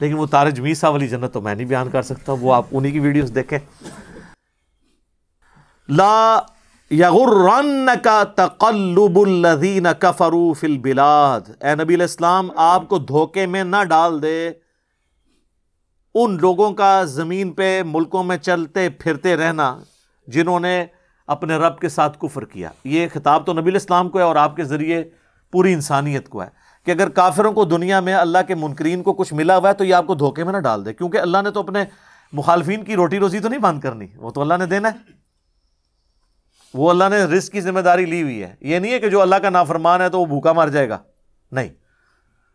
لیکن 0.00 0.14
وہ 0.14 0.26
تارج 0.26 0.60
میسا 0.60 0.88
والی 0.88 1.08
جنت 1.08 1.32
تو 1.32 1.40
میں 1.40 1.54
نہیں 1.54 1.66
بیان 1.66 1.90
کر 1.90 2.02
سکتا، 2.02 2.32
وہ 2.32 2.54
آپ 2.54 2.66
انہی 2.72 2.90
کی 2.90 3.00
ویڈیوز 3.00 3.34
دیکھیں۔ 3.34 3.58
لا 5.88 6.38
یغرنک 6.90 8.08
تقلب 8.36 9.18
الذین 9.18 9.86
کفروا 9.98 10.52
فی 10.60 10.66
البلاد۔ 10.66 11.40
اے 11.60 11.74
نبی 11.74 11.94
علیہ 11.94 12.06
السلام، 12.10 12.50
آپ 12.56 12.88
کو 12.88 12.98
دھوکے 12.98 13.46
میں 13.46 13.64
نہ 13.64 13.82
ڈال 13.88 14.22
دے۔ 14.22 14.50
ان 16.14 16.36
لوگوں 16.40 16.70
کا 16.72 17.02
زمین 17.04 17.52
پہ، 17.52 17.82
ملکوں 17.86 18.24
میں 18.24 18.36
چلتے 18.36 18.88
پھرتے 18.90 19.36
رہنا، 19.36 19.76
جنہوں 20.28 20.60
نے 20.60 20.84
اپنے 21.26 21.56
رب 21.56 21.78
کے 21.78 21.88
ساتھ 21.88 22.18
کفر 22.18 22.44
کیا۔ 22.44 22.70
یہ 22.84 23.06
خطاب 23.12 23.46
تو 23.46 23.52
نبی 23.52 23.70
الاسلام 23.70 24.08
کو 24.08 24.18
ہے 24.18 24.22
اور 24.22 24.36
آپ 24.36 24.56
کے 24.56 24.64
ذریعے 24.64 25.04
پوری 25.52 25.72
انسانیت 25.72 26.28
کو 26.28 26.42
ہے 26.42 26.48
کہ 26.84 26.90
اگر 26.90 27.08
کافروں 27.08 27.52
کو 27.52 27.64
دنیا 27.64 28.00
میں 28.00 28.14
اللہ 28.14 28.38
کے 28.46 28.54
منکرین 28.54 29.02
کو 29.02 29.12
کچھ 29.12 29.34
ملا 29.34 29.56
ہوا 29.56 29.68
ہے 29.68 29.74
تو 29.74 29.84
یہ 29.84 29.94
آپ 29.94 30.06
کو 30.06 30.14
دھوکے 30.14 30.44
میں 30.44 30.52
نہ 30.52 30.58
ڈال 30.58 30.86
دے، 30.86 30.94
کیونکہ 30.94 31.18
اللہ 31.18 31.38
نے 31.44 31.50
تو 31.50 31.60
اپنے 31.60 31.84
مخالفین 32.32 32.84
کی 32.84 32.96
روٹی 32.96 33.18
روزی 33.18 33.38
تو 33.38 33.48
نہیں 33.48 33.60
بند 33.60 33.80
کرنی۔ 33.80 34.06
وہ 34.16 34.30
تو 34.30 34.40
اللہ 34.40 34.54
نے 34.58 34.66
دینا 34.66 34.88
ہے۔ 34.88 35.16
وہ 36.74 36.90
اللہ 36.90 37.04
نے 37.10 37.24
رزق 37.24 37.52
کی 37.52 37.60
ذمہ 37.60 37.80
داری 37.80 38.04
لی 38.04 38.22
ہوئی 38.22 38.42
ہے۔ 38.42 38.54
یہ 38.60 38.78
نہیں 38.78 38.92
ہے 38.92 38.98
کہ 38.98 39.10
جو 39.10 39.22
اللہ 39.22 39.36
کا 39.36 39.50
نافرمان 39.50 40.00
ہے 40.00 40.08
تو 40.08 40.20
وہ 40.20 40.26
بھوکا 40.26 40.52
مر 40.52 40.68
جائے 40.68 40.88
گا۔ 40.88 40.98
نہیں۔ 41.52 41.68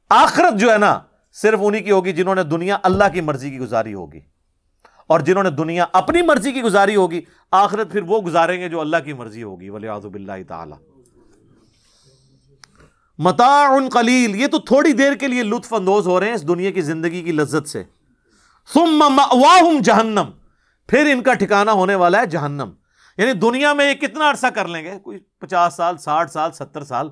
آخرت 0.09 0.59
جو 0.59 0.71
ہے 0.71 0.77
نا، 0.77 0.99
صرف 1.33 1.59
انہی 1.61 1.79
کی 1.79 1.91
ہوگی 1.91 2.11
جنہوں 2.11 2.35
نے 2.35 2.43
دنیا 2.43 2.77
اللہ 2.83 3.03
کی 3.13 3.21
مرضی 3.21 3.49
کی 3.49 3.59
گزاری 3.59 3.93
ہوگی۔ 3.93 4.19
اور 5.11 5.19
جنہوں 5.19 5.43
نے 5.43 5.49
دنیا 5.49 5.85
اپنی 5.93 6.21
مرضی 6.21 6.51
کی 6.51 6.61
گزاری 6.61 6.95
ہوگی، 6.95 7.21
آخرت 7.51 7.91
پھر 7.91 8.01
وہ 8.01 8.19
گزاریں 8.19 8.61
گے 8.61 8.69
جو 8.69 8.79
اللہ 8.79 8.97
کی 9.05 9.13
مرضی 9.13 9.43
ہوگی 9.43 9.69
ولی 9.69 9.87
آزب 9.87 10.13
اللہ 10.13 10.31
تعالی۔ 10.47 10.73
متاع 13.17 13.87
قلیل، 13.93 14.35
یہ 14.35 14.47
تو 14.47 14.59
تھوڑی 14.59 14.93
دیر 14.93 15.13
کے 15.13 15.27
لیے 15.27 15.43
لطف 15.43 15.73
اندوز 15.73 16.07
ہو 16.07 16.19
رہے 16.19 16.27
ہیں 16.27 16.33
اس 16.33 16.47
دنیا 16.47 16.71
کی 16.71 16.81
زندگی 16.81 17.21
کی 17.21 17.31
لذت 17.31 17.69
سے۔ 17.69 17.83
ثم 18.73 19.03
مأواہم 19.09 19.79
جہنم، 19.81 20.29
پھر 20.87 21.09
ان 21.11 21.23
کا 21.23 21.33
ٹھکانہ 21.33 21.71
ہونے 21.71 21.95
والا 21.95 22.21
ہے 22.21 22.25
جہنم۔ 22.25 22.69
یعنی 23.17 23.33
دنیا 23.33 23.73
میں 23.73 23.89
یہ 23.89 24.07
کتنا 24.07 24.29
عرصہ 24.29 24.47
کر 24.47 24.67
لیں 24.67 24.83
گے؟ 24.83 24.99
کوئی 25.03 25.19
پچاس 25.39 25.73
سال، 25.73 25.97
ساٹھ 25.97 26.31
سال، 26.31 26.51
ستر 26.51 26.83
سال۔ 26.83 27.09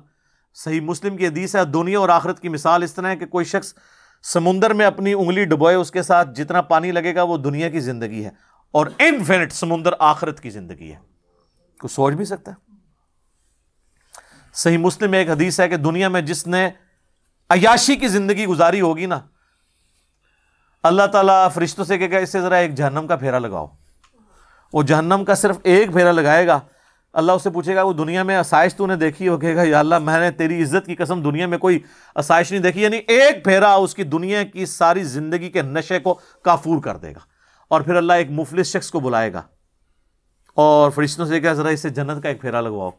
صحیح 0.54 0.80
مسلم 0.80 1.16
کی 1.16 1.26
حدیث 1.26 1.56
ہے، 1.56 1.64
دنیا 1.64 1.98
اور 1.98 2.08
آخرت 2.08 2.40
کی 2.40 2.48
مثال 2.48 2.82
اس 2.82 2.94
طرح 2.94 3.06
ہے 3.06 3.16
کہ 3.16 3.26
کوئی 3.26 3.44
شخص 3.44 3.74
سمندر 4.22 4.72
میں 4.74 4.86
اپنی 4.86 5.12
انگلی 5.12 5.44
ڈبوئے 5.44 5.74
اس 5.74 5.90
کے 5.90 6.02
ساتھ 6.02 6.28
جتنا 6.34 6.62
پانی 6.62 6.92
لگے 6.92 7.14
گا 7.14 7.22
وہ 7.22 7.36
دنیا 7.36 7.68
کی 7.68 7.80
زندگی 7.80 8.24
ہے 8.24 8.30
اور 8.70 8.86
انفینٹ 8.98 9.52
سمندر 9.52 9.90
آخرت 9.98 10.40
کی 10.40 10.50
زندگی 10.50 10.92
ہے۔ 10.92 10.98
کچھ 11.78 11.92
سوچ 11.92 12.14
بھی 12.14 12.24
سکتا 12.24 12.52
ہے؟ 12.52 12.74
صحیح 14.52 14.78
مسلم 14.78 15.10
میں 15.10 15.18
ایک 15.18 15.30
حدیث 15.30 15.60
ہے 15.60 15.68
کہ 15.68 15.76
دنیا 15.76 16.08
میں 16.08 16.20
جس 16.20 16.46
نے 16.46 16.70
عیاشی 17.48 17.96
کی 17.96 18.08
زندگی 18.08 18.46
گزاری 18.46 18.80
ہوگی 18.80 19.06
نا، 19.06 19.20
اللہ 20.82 21.06
تعالیٰ 21.06 21.48
فرشتوں 21.54 21.84
سے 21.84 21.98
کہ 21.98 22.16
اس 22.16 22.32
سے 22.32 22.40
ذرا 22.40 22.56
ایک 22.56 22.74
جہنم 22.74 23.06
کا 23.06 23.16
پھیرا 23.16 23.38
لگاؤ۔ 23.38 23.66
وہ 24.72 24.82
جہنم 24.82 25.24
کا 25.26 25.34
صرف 25.34 25.56
ایک 25.62 25.92
پھیرا 25.92 26.12
لگائے 26.12 26.46
گا 26.46 26.60
اللہ 27.12 27.32
اس 27.32 27.42
سے 27.42 27.50
پوچھے 27.50 27.74
گا، 27.74 27.82
وہ 27.82 27.92
دنیا 27.92 28.22
میں 28.22 28.36
آسائش 28.36 28.74
تو 28.74 28.86
نے 28.86 28.96
دیکھی 28.96 29.28
ہو 29.28 29.38
کہے 29.38 29.56
گا، 29.56 29.62
یا 29.62 29.78
اللہ، 29.80 29.98
میں 29.98 30.20
نے 30.20 30.30
تیری 30.30 30.62
عزت 30.62 30.86
کی 30.86 30.94
قسم 30.94 31.22
دنیا 31.22 31.46
میں 31.46 31.58
کوئی 31.58 31.78
آسائش 32.14 32.50
نہیں 32.50 32.62
دیکھی 32.62 32.82
یعنی 32.82 32.96
ایک 32.96 33.44
پھیرا 33.44 33.74
اس 33.74 33.94
کی 33.94 34.02
دنیا 34.02 34.42
کی 34.42 34.66
ساری 34.66 35.02
زندگی 35.02 35.50
کے 35.50 35.62
نشے 35.62 35.98
کو 35.98 36.18
کافور 36.42 36.82
کر 36.82 36.96
دے 36.96 37.12
گا۔ 37.12 37.18
اور 37.68 37.80
پھر 37.80 37.94
اللہ 37.94 38.12
ایک 38.12 38.30
مفلس 38.30 38.66
شخص 38.66 38.90
کو 38.90 39.00
بلائے 39.00 39.32
گا۔ 39.32 39.42
اور 40.54 40.90
فرشتوں 40.90 41.26
سے 41.26 41.40
کہا، 41.40 41.52
ذرا 41.52 41.68
اسے 41.68 41.88
جنت 41.88 42.22
کا 42.22 42.28
ایک 42.28 42.40
پھیرا 42.40 42.60
لگواؤ۔ 42.60 42.90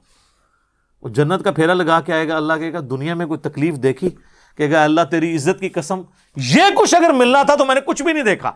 وہ 1.01 1.09
جنت 1.09 1.43
کا 1.43 1.51
پھیرا 1.51 1.74
لگا 1.74 2.01
کے 2.01 2.14
آئے 2.14 2.28
گا۔ 2.28 2.38
اللہ 2.38 2.53
کہے 2.53 2.74
گا، 2.74 2.80
دنیا 2.89 3.14
میں 3.14 3.26
کوئی 3.26 3.39
تکلیف 3.39 3.76
دیکھی؟ 3.76 4.09
کہ 4.57 4.72
گا، 4.72 4.84
اللہ 4.84 5.01
تیری 5.12 5.36
عزت 5.36 5.59
کی 5.59 5.70
قسم، 5.70 6.01
یہ 6.36 6.64
کچھ 6.78 6.95
اگر 6.95 7.09
ملنا 7.09 7.43
تھا 7.43 7.55
تو 7.55 7.66
میں 7.66 7.76
نے 7.76 7.82
کچھ 7.82 8.03
بھی 8.03 8.14
نہیں 8.14 8.24
دیکھا 8.24 8.51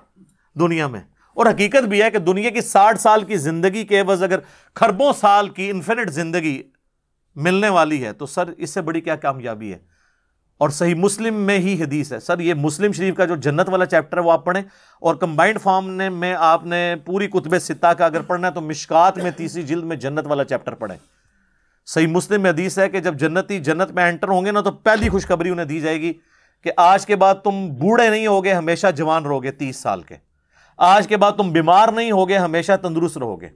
دنیا 0.59 0.87
میں۔ 0.87 1.01
اور 1.35 1.45
حقیقت 1.45 1.83
بھی 1.83 2.01
ہے 2.01 2.11
کہ 2.11 2.17
دنیا 2.17 2.49
کی 2.49 2.61
ساٹھ 2.61 2.99
سال 2.99 3.23
کی 3.23 3.37
زندگی 3.37 3.83
کے 3.83 3.99
عوض 3.99 4.23
اگر 4.23 4.39
خربوں 4.75 5.13
سال 5.19 5.49
کی 5.49 5.69
انفینٹ 5.69 6.09
زندگی 6.09 6.63
ملنے 7.35 7.69
والی 7.69 8.05
ہے، 8.05 8.13
تو 8.13 8.25
سر، 8.25 8.43
اس 8.57 8.69
سے 8.69 8.81
بڑی 8.81 9.01
کیا 9.01 9.15
کامیابی 9.15 9.73
ہے؟ 9.73 9.77
اور 10.57 10.69
صحیح 10.69 10.95
مسلم 10.95 11.35
میں 11.35 11.59
ہی 11.59 11.81
حدیث 11.81 12.13
ہے۔ 12.13 12.19
سر، 12.19 12.39
یہ 12.39 12.53
مسلم 12.53 12.91
شریف 12.91 13.15
کا 13.15 13.25
جو 13.25 13.35
جنت 13.35 13.69
والا 13.69 13.85
چیپٹر 13.85 14.17
ہے، 14.17 14.21
وہ 14.21 14.31
آپ 14.31 14.45
پڑھیں۔ 14.45 14.61
اور 15.01 15.15
کمبائنڈ 15.15 15.61
فارم 15.61 15.89
نے 15.89 16.09
میں، 16.09 16.35
آپ 16.39 16.65
نے 16.65 16.95
پوری 17.05 17.27
کتب 17.27 17.59
ستہ 17.59 17.87
کا 17.87 18.05
اگر 18.05 18.21
پڑھنا 18.21 18.47
ہے، 18.47 18.53
تو 18.53 18.61
مشکات 18.61 19.17
میں 19.17 19.31
تیسری 19.31 19.63
جلد 19.63 19.83
میں 19.83 19.95
جنت 19.95 20.27
والا 20.27 20.43
چیپٹر 20.43 20.73
پڑھیں۔ 20.73 20.97
صحیح 21.85 22.07
مسلم 22.07 22.41
میں 22.41 22.51
حدیث 22.51 22.79
ہے 22.79 22.89
کہ 22.89 22.99
جب 22.99 23.15
جنتی 23.15 23.59
جنت 23.59 23.91
میں 23.91 24.09
انٹر 24.09 24.27
ہوں 24.27 24.45
گے 24.45 24.51
نا، 24.51 24.61
تو 24.61 24.71
پہلی 24.71 25.09
خوشخبری 25.09 25.49
انہیں 25.49 25.65
دی 25.65 25.79
جائے 25.79 26.01
گی 26.01 26.13
کہ 26.63 26.71
آج 26.77 27.05
کے 27.05 27.15
بعد 27.15 27.35
تم 27.35 27.67
بوڑھے 27.79 28.09
نہیں 28.09 28.27
ہوگے، 28.27 28.53
ہمیشہ 28.53 28.87
جوان 28.95 29.25
رہو 29.25 29.43
گے 29.43 29.51
تیس 29.51 29.75
سال 29.75 30.01
کے۔ 30.01 30.24
آج 30.77 31.07
کے 31.07 31.17
بعد 31.17 31.31
تم 31.31 31.51
بیمار 31.51 31.89
نہیں 31.89 32.11
ہوگے، 32.11 32.37
ہمیشہ 32.37 32.71
تندرست 32.81 33.17
رہو 33.17 33.41
گے 33.41 33.49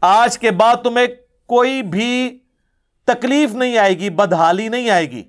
آج 0.00 0.38
کے 0.38 0.50
بعد 0.50 0.76
تمہیں 0.84 1.06
کوئی 1.46 1.82
بھی 1.82 2.38
تکلیف 3.04 3.54
نہیں 3.54 3.78
آئے 3.78 3.98
گی، 3.98 4.10
بدحالی 4.10 4.68
نہیں 4.68 4.90
آئے 4.90 5.10
گی۔ 5.10 5.22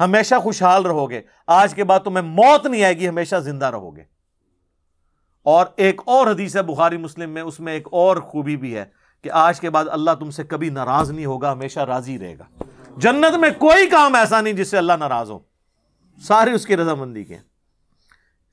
ہمیشہ 0.00 0.34
خوشحال 0.34 0.86
رہو 0.86 1.10
گے 1.10 1.20
آج 1.46 1.74
کے 1.74 1.84
بعد 1.84 2.00
تمہیں 2.00 2.24
موت 2.24 2.66
نہیں 2.66 2.84
آئے 2.84 2.98
گی، 2.98 3.08
ہمیشہ 3.08 3.36
زندہ 3.36 3.66
رہو 3.66 3.96
گے 3.96 4.02
اور 5.42 5.66
ایک 5.76 6.00
اور 6.04 6.26
حدیث 6.26 6.56
ہے 6.56 6.62
بخاری 6.62 6.96
مسلم 6.96 7.30
میں، 7.30 7.42
اس 7.42 7.60
میں 7.60 7.72
ایک 7.72 7.88
اور 7.92 8.16
خوبی 8.16 8.56
بھی 8.56 8.76
ہے 8.76 8.84
کہ 9.22 9.30
آج 9.32 9.60
کے 9.60 9.70
بعد 9.70 9.84
اللہ 9.90 10.10
تم 10.20 10.30
سے 10.30 10.44
کبھی 10.44 10.70
ناراض 10.70 11.10
نہیں 11.10 11.26
ہوگا، 11.26 11.52
ہمیشہ 11.52 11.80
راضی 11.80 12.18
رہے 12.18 12.38
گا۔ 12.38 12.62
جنت 12.96 13.36
میں 13.38 13.50
کوئی 13.58 13.86
کام 13.86 14.14
ایسا 14.14 14.40
نہیں 14.40 14.54
جس 14.54 14.70
سے 14.70 14.78
اللہ 14.78 14.92
ناراض 14.92 15.30
ہو۔ 15.30 15.38
سارے 16.22 16.52
اس 16.52 16.66
کی 16.66 16.76
رضامندی 16.76 17.24
کے 17.24 17.36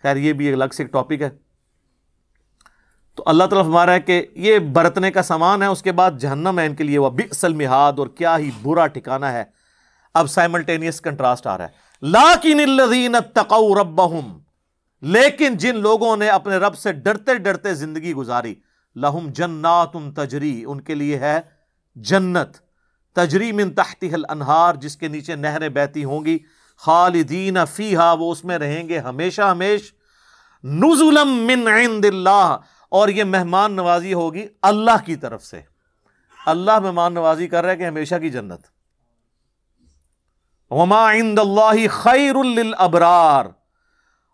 خیر، 0.04 0.16
یہ 0.16 0.34
بھی 0.34 0.46
ایک 0.46 0.56
الگ 0.56 0.74
سے 0.78 0.84
ایک 0.84 0.92
ٹاپک 0.92 1.22
ہے۔ 1.22 1.30
تو 3.16 3.24
اللہ 3.26 3.44
تعالیٰ 3.44 3.70
ہمارا 3.70 3.94
ہے 3.94 4.00
کہ 4.00 4.26
یہ 4.36 4.60
برتنے 4.60 5.12
کا 5.12 5.22
سامان 5.22 5.62
ہے، 5.62 5.68
اس 5.68 5.82
کے 5.82 5.92
بعد 5.92 6.12
جہنم 6.20 6.60
ہے، 6.60 6.66
ان 6.66 6.76
کے 6.76 6.84
لیے 6.84 6.98
وہ 6.98 7.10
بکسل 7.10 7.54
مہاد 7.54 7.94
اور 7.98 8.08
کیا 8.08 8.38
ہی 8.38 8.52
برا 8.62 8.88
ٹھکانا 8.88 9.32
ہے۔ 9.32 9.44
اب 10.14 10.30
سائملٹینیس 10.30 11.02
کنٹراسٹ 11.02 11.48
آ 11.48 11.58
رہا 11.58 11.66
ہے۔ 11.66 11.70
لاکن 12.02 12.60
الذین 12.60 13.16
اتقوا 13.16 13.82
ربہم، 13.82 14.40
لیکن 15.02 15.58
جن 15.58 15.76
لوگوں 15.76 16.18
نے 16.18 16.28
اپنے 16.30 16.58
رب 16.58 16.78
سے 16.78 16.92
ڈرتے 16.94 17.36
ڈرتے 17.36 17.74
زندگی 17.74 18.14
گزاری، 18.14 18.56
لہم 18.96 19.28
جنات 19.30 19.96
تجری، 20.16 20.64
ان 20.68 20.82
کے 20.82 20.96
لیے 20.96 21.18
ہے 21.18 21.40
جنت۔ 21.96 22.58
تجری 23.14 23.52
من 23.52 23.74
تحتہ 23.74 24.14
الانہار، 24.14 24.76
جس 24.76 24.98
کے 24.98 25.08
نیچے 25.08 25.36
نہریں 25.36 25.70
بہتی 25.70 26.04
ہوں 26.04 26.26
گی۔ 26.26 26.40
خالدین 26.78 27.58
فیہا، 27.74 28.14
وہ 28.14 28.32
اس 28.32 28.46
میں 28.46 28.58
رہیں 28.58 28.90
گے 28.90 29.00
ہمیشہ 29.00 29.42
ہمیش۔ 29.42 29.94
نزلم 30.64 31.30
من 31.30 31.68
عند 31.68 32.06
اللہ 32.06 32.58
اور 32.90 33.10
یہ 33.10 33.24
مہمان 33.24 33.74
نوازی 33.74 34.14
ہوگی 34.14 34.48
اللہ 34.62 35.06
کی 35.06 35.16
طرف 35.16 35.46
سے۔ 35.46 35.62
اللہ 36.46 36.80
مہمان 36.80 37.14
نوازی 37.14 37.48
کر 37.48 37.64
رہا 37.64 37.72
ہے 37.72 37.78
کہ 37.78 37.88
ہمیشہ 37.88 38.16
کی 38.16 38.30
جنت۔ 38.30 38.60
وما 40.70 41.14
عند 41.14 41.40
اللہ 41.40 41.88
خیر 41.92 42.44
للابرار۔ 42.44 43.46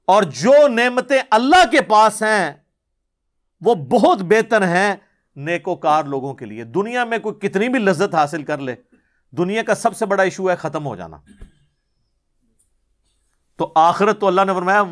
اور 0.08 0.24
جو 0.24 0.68
نعمتیں 0.68 1.22
اللہ 1.32 1.72
کے 1.72 1.82
پاس 1.82 2.24
ہیں، 2.24 2.54
وہ 3.62 3.76
بہت 3.76 4.18
بہتر 4.22 4.68
ہیں 4.68 4.96
نیکوکار 5.36 6.04
لوگوں 6.04 6.34
کے 6.34 6.46
لیے۔ 6.46 6.64
دنیا 6.64 7.04
میں 7.04 7.18
کوئی 7.18 7.36
کتنی 7.36 7.70
بھی 7.70 7.80
لذت 7.80 8.16
حاصل 8.16 8.44
کر 8.44 8.58
لے، 8.58 8.76
دنیا 9.32 9.64
کا 9.64 9.76
سب 9.76 9.98
سے 9.98 10.06
بڑا 10.06 10.24
ایشو 10.24 10.50
ہے 10.50 10.56
ختم 10.56 10.86
ہو 10.86 10.96
جانا۔ 10.96 11.18
تو 13.62 13.72
آخرت 13.76 14.20
تو 14.20 14.28
اللہ 14.28 14.42
نے 14.42 14.54
فرمایا، 14.54 14.84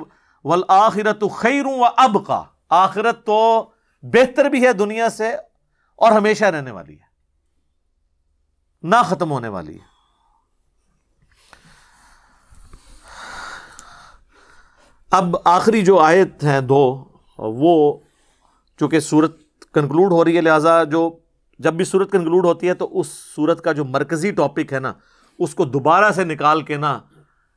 والآخرت 0.45 1.23
خیر 1.37 1.65
و 1.65 1.83
اب 1.97 2.17
کا 2.27 2.43
آخرت 2.69 3.25
تو 3.25 3.69
بہتر 4.03 4.45
بھی 4.45 4.65
ہے 4.67 4.73
دنیا 4.73 5.09
سے 5.09 5.33
اور 5.95 6.11
ہمیشہ 6.11 6.45
رہنے 6.45 6.71
والی 6.71 6.93
ہے۔ 6.93 7.07
نہ 8.83 8.95
ختم 9.05 9.31
ہونے 9.31 9.47
والی 9.47 9.73
ہے۔ 9.73 9.85
اب 15.11 15.35
آخری 15.45 15.81
جو 15.81 15.99
آیت 15.99 16.43
ہیں 16.43 16.61
دو، 16.61 17.03
وہ 17.37 17.99
چونکہ 18.79 18.99
سورت 18.99 19.37
کنکلوڈ 19.73 20.11
ہو 20.11 20.25
رہی 20.25 20.35
ہے، 20.35 20.41
لہٰذا 20.41 20.83
جو 20.83 21.19
جب 21.59 21.73
بھی 21.73 21.85
سورت 21.85 22.11
کنکلوڈ 22.11 22.45
ہوتی 22.45 22.67
ہے 22.67 22.73
تو 22.73 22.99
اس 22.99 23.07
سورت 23.07 23.61
کا 23.61 23.71
جو 23.71 23.85
مرکزی 23.85 24.31
ٹاپک 24.31 24.73
ہے 24.73 24.79
نا، 24.79 24.93
اس 25.39 25.55
کو 25.55 25.65
دوبارہ 25.65 26.11
سے 26.11 26.23
نکال 26.23 26.61
کے 26.61 26.77
نا 26.77 26.99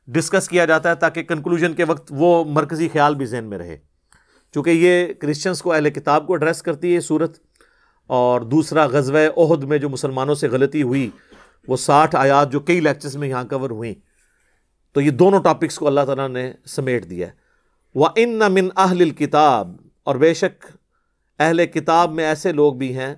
ڈسکس 0.07 0.47
کیا 0.49 0.65
جاتا 0.65 0.89
ہے 0.89 0.95
تاکہ 0.95 1.23
کنکلوژن 1.23 1.73
کے 1.73 1.83
وقت 1.83 2.11
وہ 2.17 2.43
مرکزی 2.45 2.87
خیال 2.93 3.15
بھی 3.15 3.25
ذہن 3.25 3.45
میں 3.49 3.57
رہے۔ 3.57 3.77
چونکہ 4.53 4.69
یہ 4.69 5.13
کرسچنس 5.21 5.61
کو 5.61 5.71
اہل 5.73 5.89
کتاب 5.89 6.25
کو 6.27 6.33
ایڈریس 6.33 6.61
کرتی 6.61 6.95
ہے 6.95 6.99
صورت، 7.01 7.37
اور 8.09 8.41
دوسرا 8.41 8.85
غزوہ 8.87 9.27
عہد 9.37 9.63
میں 9.63 9.77
جو 9.77 9.89
مسلمانوں 9.89 10.35
سے 10.35 10.47
غلطی 10.49 10.81
ہوئی، 10.83 11.09
وہ 11.67 11.77
ساٹھ 11.77 12.15
آیات 12.15 12.51
جو 12.51 12.59
کئی 12.59 12.79
لیکچرز 12.79 13.15
میں 13.17 13.27
یہاں 13.27 13.43
کور 13.49 13.69
ہوئیں۔ 13.69 13.93
تو 14.95 15.01
یہ 15.01 15.11
دونوں 15.11 15.39
ٹاپکس 15.43 15.77
کو 15.77 15.87
اللہ 15.87 16.05
تعالیٰ 16.07 16.27
نے 16.29 16.51
سمیٹ 16.67 17.09
دیا 17.09 17.27
ہے۔ 17.27 17.31
وہ 17.95 18.07
ان 18.15 18.41
من 18.53 18.67
اہل 18.77 19.01
الکتاب 19.01 19.75
اور 20.03 20.15
بے 20.15 20.33
شک 20.33 20.65
اہل 21.39 21.65
کتاب 21.65 22.11
میں 22.13 22.25
ایسے 22.25 22.51
لوگ 22.51 22.73
بھی 22.73 22.95
ہیں 22.97 23.13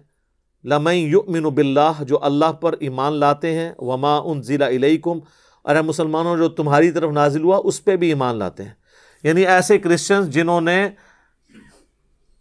لمئی 0.66 1.02
یؤمن 1.02 1.44
باللہ 1.56 2.04
جو 2.04 2.24
اللہ 2.24 2.52
پر 2.62 2.76
ایمان 2.80 3.14
لاتے 3.14 3.54
ہیں، 3.54 3.72
وما 3.80 4.16
ان 4.18 4.42
ضلع 4.44 4.68
علیکم 4.68 5.20
اور 5.66 5.76
مسلمانوں 5.76 6.38
جو 6.38 6.50
تمہاری 6.50 6.92
طرف 6.92 7.12
نازل 7.12 7.44
ہوا، 7.44 7.62
اس 7.64 7.84
پہ 7.84 7.96
بھی 7.96 8.08
ایمان 8.08 8.36
لاتے 8.36 8.64
ہیں۔ 8.64 8.72
یعنی 9.24 9.46
ایسے 9.46 9.78
کرسچنز 9.78 10.30
جنہوں 10.30 10.62
نے 10.62 10.90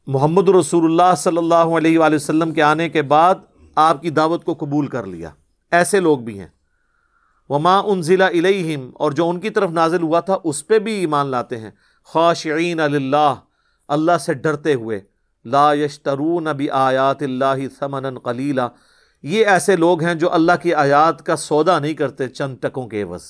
محمد 0.06 0.48
رسول 0.48 0.84
اللہ 0.84 1.14
صلی 1.16 1.36
اللہ 1.36 1.54
علیہ 1.54 1.98
وآلہ 1.98 2.16
وسلم 2.16 2.52
کے 2.52 2.62
آنے 2.62 2.88
کے 2.88 3.02
بعد 3.02 3.34
آپ 3.74 4.02
کی 4.02 4.10
دعوت 4.10 4.44
کو 4.44 4.54
قبول 4.54 4.86
کر 4.86 5.06
لیا۔ 5.06 5.30
ایسے 5.70 6.00
لوگ 6.00 6.18
بھی 6.18 6.40
ہیں۔ 6.40 6.46
وما 7.48 7.78
ان 7.78 8.02
ضلع 8.02 8.28
علیہم 8.28 8.90
اور 8.94 9.12
جو 9.12 9.28
ان 9.28 9.40
کی 9.40 9.50
طرف 9.50 9.70
نازل 9.70 10.02
ہوا 10.02 10.20
تھا، 10.20 10.36
اس 10.44 10.66
پہ 10.66 10.78
بھی 10.78 10.92
ایمان 10.92 11.26
لاتے 11.26 11.58
ہیں۔ 11.60 11.70
خواشعین 12.04 12.80
اللہ 12.80 13.34
اللہ 13.88 14.18
سے 14.20 14.34
ڈرتے 14.34 14.74
ہوئے۔ 14.74 15.00
لا 15.44 15.72
یشترون 15.72 16.44
بی 16.56 16.70
آیات 16.70 17.22
اللہ 17.22 17.68
ثمنا 17.78 18.10
قلیلا 18.10 18.68
یہ 19.24 19.46
ایسے 19.46 19.76
لوگ 19.76 20.02
ہیں 20.02 20.14
جو 20.14 20.32
اللہ 20.32 20.52
کی 20.62 20.74
آیات 20.74 21.26
کا 21.26 21.36
سودا 21.36 21.78
نہیں 21.78 21.94
کرتے 21.94 22.28
چند 22.28 22.56
ٹکوں 22.60 22.88
کے 22.88 23.02
عوض۔ 23.02 23.22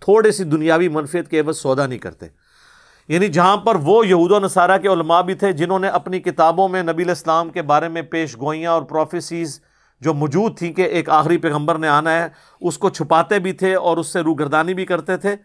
تھوڑے 0.00 0.32
سی 0.32 0.44
دنیاوی 0.44 0.88
منفیت 0.88 1.28
کے 1.28 1.40
عوض 1.40 1.58
سودا 1.58 1.86
نہیں 1.86 1.98
کرتے۔ 1.98 2.26
یعنی 3.08 3.28
جہاں 3.28 3.56
پر 3.56 3.74
وہ 3.74 4.06
یہود 4.06 4.30
و 4.30 4.38
نصارہ 4.38 4.78
کے 4.78 4.88
علماء 4.88 5.22
بھی 5.22 5.34
تھے 5.34 5.52
جنہوں 5.52 5.78
نے 5.78 5.88
اپنی 5.88 6.20
کتابوں 6.20 6.68
میں 6.68 6.82
نبی 6.82 7.02
الاسلام 7.02 7.50
کے 7.50 7.62
بارے 7.62 7.88
میں 7.88 8.02
پیش 8.02 8.36
گوئیاں 8.36 8.72
اور 8.72 8.82
پروفیسیز 8.82 9.60
جو 10.00 10.14
موجود 10.14 10.58
تھیں 10.58 10.72
کہ 10.72 10.82
ایک 10.82 11.10
آخری 11.10 11.38
پیغمبر 11.38 11.78
نے 11.78 11.88
آنا 11.88 12.12
ہے، 12.12 12.28
اس 12.60 12.78
کو 12.78 12.90
چھپاتے 12.90 13.38
بھی 13.38 13.52
تھے 13.52 13.74
اور 13.74 13.96
اس 13.96 14.12
سے 14.12 14.20
روگردانی 14.20 14.74
بھی 14.74 14.84
کرتے 14.84 15.16
تھے۔ 15.16 15.36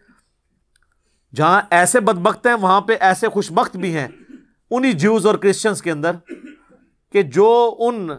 جہاں 1.35 1.61
ایسے 1.69 1.99
بدبخت 1.99 2.47
ہیں، 2.47 2.53
وہاں 2.53 2.81
پہ 2.81 2.95
ایسے 2.99 3.29
خوشبخت 3.29 3.77
بھی 3.77 3.97
ہیں۔ 3.97 4.07
انہی 4.71 4.93
جیوز 4.93 5.25
اور 5.25 5.35
کرسچنس 5.35 5.81
کے 5.81 5.91
اندر 5.91 6.11
کہ 7.11 7.21
جو 7.21 7.75
ان 7.79 8.09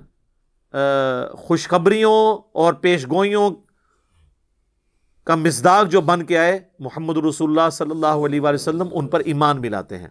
خوشخبریوں 1.38 2.38
اور 2.52 2.74
پیش 2.74 3.06
گوئیوں 3.06 3.50
کا 5.24 5.34
مزداق 5.34 5.86
جو 5.86 6.00
بن 6.00 6.22
کے 6.22 6.38
آئے، 6.38 6.60
محمد 6.78 7.16
رسول 7.16 7.50
اللہ 7.50 7.70
صلی 7.70 7.90
اللہ 7.90 8.06
علیہ 8.06 8.40
وآلہ 8.40 8.54
وسلم، 8.54 8.88
ان 8.92 9.08
پر 9.08 9.20
ایمان 9.20 9.60
ملاتے 9.60 9.98
ہیں۔ 9.98 10.08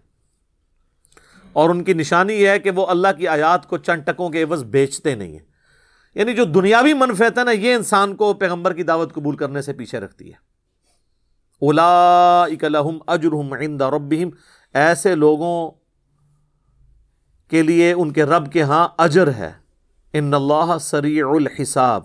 اور 1.53 1.69
ان 1.69 1.83
کی 1.83 1.93
نشانی 1.93 2.33
یہ 2.33 2.49
ہے 2.49 2.59
کہ 2.59 2.71
وہ 2.71 2.87
اللہ 2.87 3.07
کی 3.17 3.27
آیات 3.27 3.67
کو 3.67 3.77
چند 3.77 4.01
ٹکوں 4.03 4.29
کے 4.29 4.43
عوض 4.43 4.63
بیچتے 4.63 5.15
نہیں 5.15 5.31
ہیں۔ 5.31 5.45
یعنی 6.15 6.33
جو 6.33 6.43
دنیاوی 6.43 6.93
منفیت 6.93 7.37
ہے 7.37 7.43
نا، 7.43 7.51
یہ 7.51 7.73
انسان 7.73 8.15
کو 8.15 8.33
پیغمبر 8.33 8.73
کی 8.73 8.83
دعوت 8.83 9.13
قبول 9.13 9.35
کرنے 9.35 9.61
سے 9.61 9.73
پیچھے 9.73 9.99
رکھتی 9.99 10.33
ہے۔ 10.33 10.47
لہم 12.61 12.97
اجرہم 13.07 13.53
عند 13.53 13.81
ربہم، 13.81 14.29
ایسے 14.73 15.15
لوگوں 15.15 15.71
کے 17.49 17.61
لیے 17.61 17.91
ان 17.93 18.13
کے 18.13 18.23
رب 18.23 18.51
کے 18.51 18.61
ہاں 18.61 18.87
اجر 18.97 19.27
ہے۔ 19.27 19.66
ان 20.17 20.33
اللہ 20.33 20.77
سریع 20.81 21.27
الحساب۔ 21.27 22.03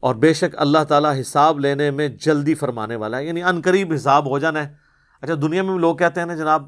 اور 0.00 0.14
بے 0.14 0.32
شک 0.32 0.54
اللہ 0.56 0.84
تعالیٰ 0.88 1.20
حساب 1.20 1.60
لینے 1.60 1.90
میں 1.90 2.08
جلدی 2.08 2.54
فرمانے 2.54 2.96
والا 2.96 3.18
ہے 3.18 3.26
یعنی 3.26 3.42
ان 3.42 3.60
قریب 3.64 3.92
حساب 3.92 4.26
ہو 4.26 4.38
جانا 4.38 4.68
ہے۔ 4.68 4.74
اچھا 5.20 5.34
دنیا 5.42 5.62
میں 5.62 5.78
لوگ 5.78 5.96
کہتے 5.96 6.20
ہیں 6.20 6.26
نا 6.26 6.34
جناب، 6.34 6.66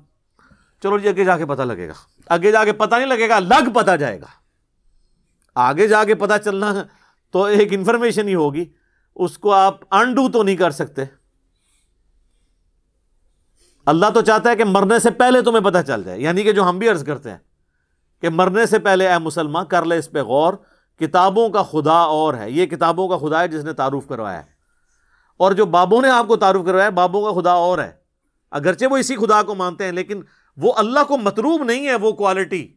چلو 0.82 0.98
جی 0.98 1.08
آگے 1.08 1.24
جا 1.24 1.38
کے 1.38 1.46
پتہ 1.46 1.62
لگے 1.62 1.88
گا۔ 1.88 1.92
آگے 2.28 2.52
جا 2.52 2.64
کے 2.64 2.72
پتہ 2.72 2.94
نہیں 2.94 3.06
لگے 3.06 3.28
گا، 3.28 3.38
لگ 3.38 3.70
پتہ 3.74 3.96
جائے 3.96 4.20
گا۔ 4.20 4.26
آگے 5.54 5.88
جا 5.88 6.04
کے 6.04 6.14
پتہ 6.14 6.34
چلنا 6.44 6.74
تو 7.30 7.44
ایک 7.44 7.68
انفارمیشن 7.72 8.28
ہی 8.28 8.34
ہوگی۔ 8.34 8.64
اس 9.16 9.38
کو 9.38 9.52
آپ 9.52 9.94
انڈو 9.94 10.28
تو 10.28 10.42
نہیں 10.42 10.56
کر 10.56 10.70
سکتے۔ 10.70 11.02
اللہ 13.86 14.06
تو 14.14 14.20
چاہتا 14.20 14.50
ہے 14.50 14.56
کہ 14.56 14.64
مرنے 14.64 14.98
سے 14.98 15.10
پہلے 15.10 15.42
تمہیں 15.42 15.64
پتہ 15.64 15.78
چل 15.86 16.04
جائے 16.04 16.20
یعنی 16.20 16.42
کہ 16.42 16.52
جو 16.52 16.68
ہم 16.68 16.78
بھی 16.78 16.88
عرض 16.88 17.04
کرتے 17.04 17.30
ہیں۔ 17.30 17.38
کہ 18.22 18.28
مرنے 18.28 18.66
سے 18.66 18.78
پہلے 18.78 19.08
اے 19.08 19.18
مسلمان 19.18 19.66
کر 19.66 19.84
لے 19.84 19.98
اس 19.98 20.10
پہ 20.10 20.22
غور، 20.22 20.54
کتابوں 20.98 21.48
کا 21.48 21.62
خدا 21.62 21.98
اور 21.98 22.34
ہے۔ 22.34 22.50
یہ 22.50 22.66
کتابوں 22.66 23.08
کا 23.08 23.18
خدا 23.18 23.40
ہے 23.40 23.48
جس 23.48 23.64
نے 23.64 23.72
تعارف 23.72 24.08
کروایا 24.08 24.38
ہے۔ 24.38 24.50
اور 25.36 25.52
جو 25.52 25.66
بابوں 25.66 26.02
نے 26.02 26.10
آپ 26.10 26.28
کو 26.28 26.36
تعارف 26.36 26.66
کروایا 26.66 26.84
ہے 26.84 26.90
بابوں 26.90 27.34
کا 27.34 27.40
خدا 27.40 27.52
اور 27.52 27.78
ہے۔ 27.78 27.92
اگرچہ 28.50 28.84
وہ 28.86 28.96
اسی 28.96 29.16
خدا 29.16 29.42
کو 29.42 29.54
مانتے 29.54 29.84
ہیں، 29.84 29.92
لیکن 29.92 30.22
وہ 30.56 30.72
اللہ 30.76 31.04
کو 31.08 31.16
مطلوب 31.16 31.62
نہیں 31.62 31.86
ہے 31.88 31.94
وہ 31.94 32.12
کوالٹی 32.12 32.72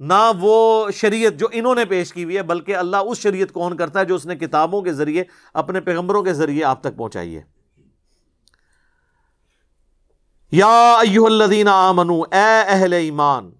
نہ 0.00 0.32
وہ 0.40 0.86
شریعت 0.90 1.32
جو 1.32 1.46
انہوں 1.52 1.74
نے 1.74 1.84
پیش 1.84 2.12
کی 2.12 2.24
ہوئی 2.24 2.36
ہے، 2.36 2.42
بلکہ 2.42 2.76
اللہ 2.76 2.96
اس 2.96 3.18
شریعت 3.18 3.52
کون 3.52 3.76
کرتا 3.76 4.00
ہے 4.00 4.04
جو 4.04 4.14
اس 4.14 4.26
نے 4.26 4.36
کتابوں 4.36 4.82
کے 4.82 4.92
ذریعے، 4.92 5.24
اپنے 5.54 5.80
پیغمبروں 5.80 6.22
کے 6.22 6.32
ذریعے 6.32 6.64
آپ 6.64 6.80
تک 6.80 6.96
پہنچائی 6.96 7.36
ہے۔ 7.36 7.42
یا 10.50 10.94
ایوہ 10.94 11.26
الذین 11.26 11.68
آمنو 11.68 12.20
اے 12.20 12.62
اہل 12.66 12.92
ایمان 12.92 13.50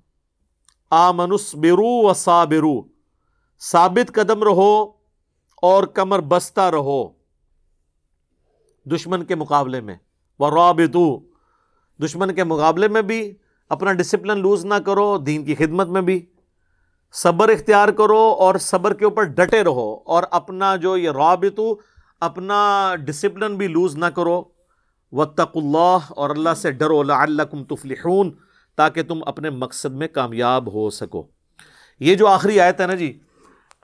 آمنس 0.95 1.55
برو 1.55 2.09
و 2.09 2.15
صابرو 2.15 2.83
ثابت 3.61 4.13
قدم 4.15 4.43
رہو 4.43 4.83
اور 5.63 5.85
کمر 5.85 6.21
بستہ 6.21 6.61
رہو۔ 6.61 7.09
دشمن 8.85 9.25
کے 9.25 9.35
مقابلے 9.35 9.81
میں۔ 9.81 9.95
وہ 10.39 10.51
رابطو 10.51 11.21
دشمن 12.05 12.35
کے 12.35 12.45
مقابلے 12.45 12.89
میں 12.89 13.03
بھی۔ 13.03 13.35
اپنا 13.69 13.93
ڈسپلن 13.93 14.41
لوز 14.41 14.65
نہ 14.65 14.75
کرو، 14.75 15.19
دین 15.19 15.45
کی 15.45 15.55
خدمت 15.55 15.89
میں 15.89 16.03
بھی۔ 16.03 16.27
صبر 17.13 17.49
اختیار 17.49 17.89
کرو 17.89 18.37
اور 18.39 18.55
صبر 18.55 18.95
کے 18.95 19.05
اوپر 19.05 19.23
ڈٹے 19.23 19.65
رہو۔ 19.65 19.99
اور 20.07 20.23
اپنا 20.31 20.77
جو 20.77 20.97
یہ 20.97 21.11
رابطو، 21.11 21.75
اپنا 22.21 22.95
ڈسپلن 22.97 23.57
بھی 23.57 23.69
لوز 23.69 23.97
نہ 23.97 24.07
کرو۔ 24.07 24.43
وطق 25.13 25.57
اللہ 25.57 25.99
اور 26.09 26.31
اللہ 26.31 26.55
سے 26.57 26.71
ڈرو۔ 26.71 27.03
لعلکم 27.03 27.65
تفلحون۔ 27.65 28.31
تاکہ 28.77 29.03
تم 29.03 29.19
اپنے 29.27 29.51
مقصد 29.51 29.93
میں 29.93 30.09
کامیاب 30.09 30.73
ہو 30.73 30.91
سکو۔ 30.91 31.27
یہ 32.01 32.15
جو 32.15 32.27
آخری 32.27 32.61
آیت 32.61 32.81
ہے 32.81 32.87
نا 32.87 32.95
جی 32.95 33.21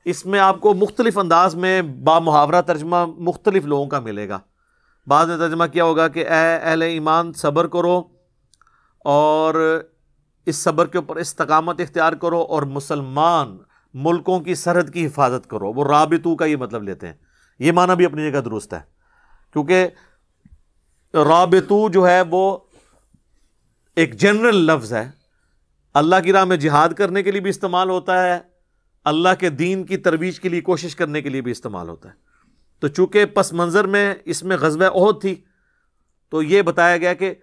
اس 0.04 0.26
میں 0.26 0.40
آپ 0.40 0.60
کو 0.60 0.74
مختلف 0.74 1.18
انداز 1.18 1.54
میں 1.54 1.82
با 1.82 2.18
محاورہ 2.18 2.62
ترجمہ 2.62 3.06
مختلف 3.18 3.64
لوگوں 3.64 3.86
کا 3.86 4.00
ملے 4.00 4.28
گا۔ 4.28 4.38
بعد 5.06 5.26
میں 5.26 5.36
ترجمہ 5.36 5.64
کیا 5.64 5.84
ہوگا 5.84 6.08
کہ 6.08 6.18
اے 6.18 6.58
اہل 6.62 6.82
ایمان، 6.82 7.32
صبر 7.32 7.66
کرو 7.66 8.02
اور 9.04 9.82
اس 10.46 10.56
صبر 10.56 10.86
کے 10.86 10.98
اوپر 10.98 11.16
استقامت 11.16 11.80
اختیار 11.80 12.12
کرو 12.12 12.42
اور 12.42 12.62
مسلمان 12.62 13.58
ملکوں 13.94 14.40
کی 14.40 14.54
سرحد 14.54 14.92
کی 14.92 15.06
حفاظت 15.06 15.50
کرو۔ 15.50 15.72
وہ 15.72 15.84
رابطو 15.84 16.36
کا 16.36 16.44
یہ 16.44 16.56
مطلب 16.56 16.82
لیتے 16.82 17.06
ہیں۔ 17.06 17.14
یہ 17.58 17.72
معنی 17.72 17.96
بھی 17.96 18.04
اپنی 18.04 18.32
جگہ 18.32 18.40
درست 18.40 18.74
ہے۔ 18.74 18.80
کیونکہ 19.52 19.88
رابطو 21.14 21.88
جو 21.88 22.08
ہے 22.08 22.22
وہ 22.30 22.58
ایک 23.96 24.14
جنرل 24.14 24.56
لفظ 24.56 24.92
ہے۔ 24.92 25.10
اللہ 25.94 26.16
کی 26.24 26.32
راہ 26.32 26.44
میں 26.44 26.56
جہاد 26.56 26.88
کرنے 26.88 27.22
کے 27.22 27.30
لیے 27.30 27.40
بھی 27.40 27.50
استعمال 27.50 27.90
ہوتا 27.90 28.24
ہے۔ 28.24 28.40
اللہ 29.04 29.28
کے 29.38 29.48
دین 29.48 29.84
کی 29.84 29.96
ترویج 29.96 30.40
کے 30.40 30.48
لیے 30.48 30.60
کوشش 30.60 30.96
کرنے 30.96 31.22
کے 31.22 31.28
لیے 31.28 31.40
بھی 31.40 31.52
استعمال 31.52 31.88
ہوتا 31.88 32.08
ہے۔ 32.08 32.14
تو 32.78 32.88
چونکہ 32.88 33.24
پس 33.24 33.52
منظر 33.52 33.84
میں 33.84 34.14
اس 34.24 34.42
میں 34.42 34.56
غزوہ 34.56 34.84
عہد 34.84 35.20
تھی، 35.20 35.34
تو 36.30 36.42
یہ 36.42 36.62
بتایا 36.62 36.96
گیا 36.96 37.14
کہ 37.14 37.34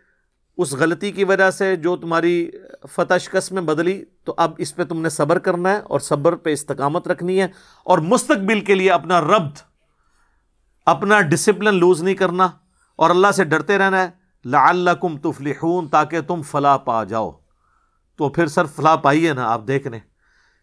اس 0.58 0.74
غلطی 0.74 1.12
کی 1.12 1.24
وجہ 1.24 1.52
سے 1.52 1.76
جو 1.76 1.98
تمہاری 1.98 2.52
فتح 2.90 3.18
شکست 3.18 3.52
میں 3.52 3.62
بدلی، 3.62 4.04
تو 4.24 4.34
اب 4.38 4.52
اس 4.58 4.76
پہ 4.76 4.84
تم 4.84 5.02
نے 5.02 5.10
صبر 5.10 5.40
کرنا 5.40 5.70
ہے 5.70 5.80
اور 5.80 6.00
صبر 6.00 6.36
پہ 6.36 6.54
استقامت 6.54 7.08
رکھنی 7.08 7.42
ہے۔ 7.42 7.48
اور 7.86 7.98
مستقبل 7.98 8.60
کے 8.62 8.76
لیے 8.76 8.92
اپنا 8.92 9.22
ربط، 9.22 9.62
اپنا 10.86 11.22
ڈسپلن 11.22 11.80
لوز 11.80 12.04
نہیں 12.04 12.16
کرنا۔ 12.16 12.48
اور 12.96 13.10
اللہ 13.10 13.32
سے 13.32 13.44
ڈرتے 13.44 13.78
رہنا 13.78 14.04
ہے۔ 14.04 14.25
لعلکم 14.46 15.18
تفلحون، 15.18 15.88
تاکہ 15.88 16.22
تم 16.22 16.42
فلاح 16.42 16.78
پا 16.78 17.04
جاؤ۔ 17.04 17.32
تو 18.16 18.30
پھر 18.30 18.48
سر 18.48 18.66
فلاح 18.66 18.96
پائی 18.96 19.28
ہے 19.28 19.34
نا 19.34 19.52
آپ 19.52 19.62
دیکھ 19.68 19.88
لیں 19.88 20.00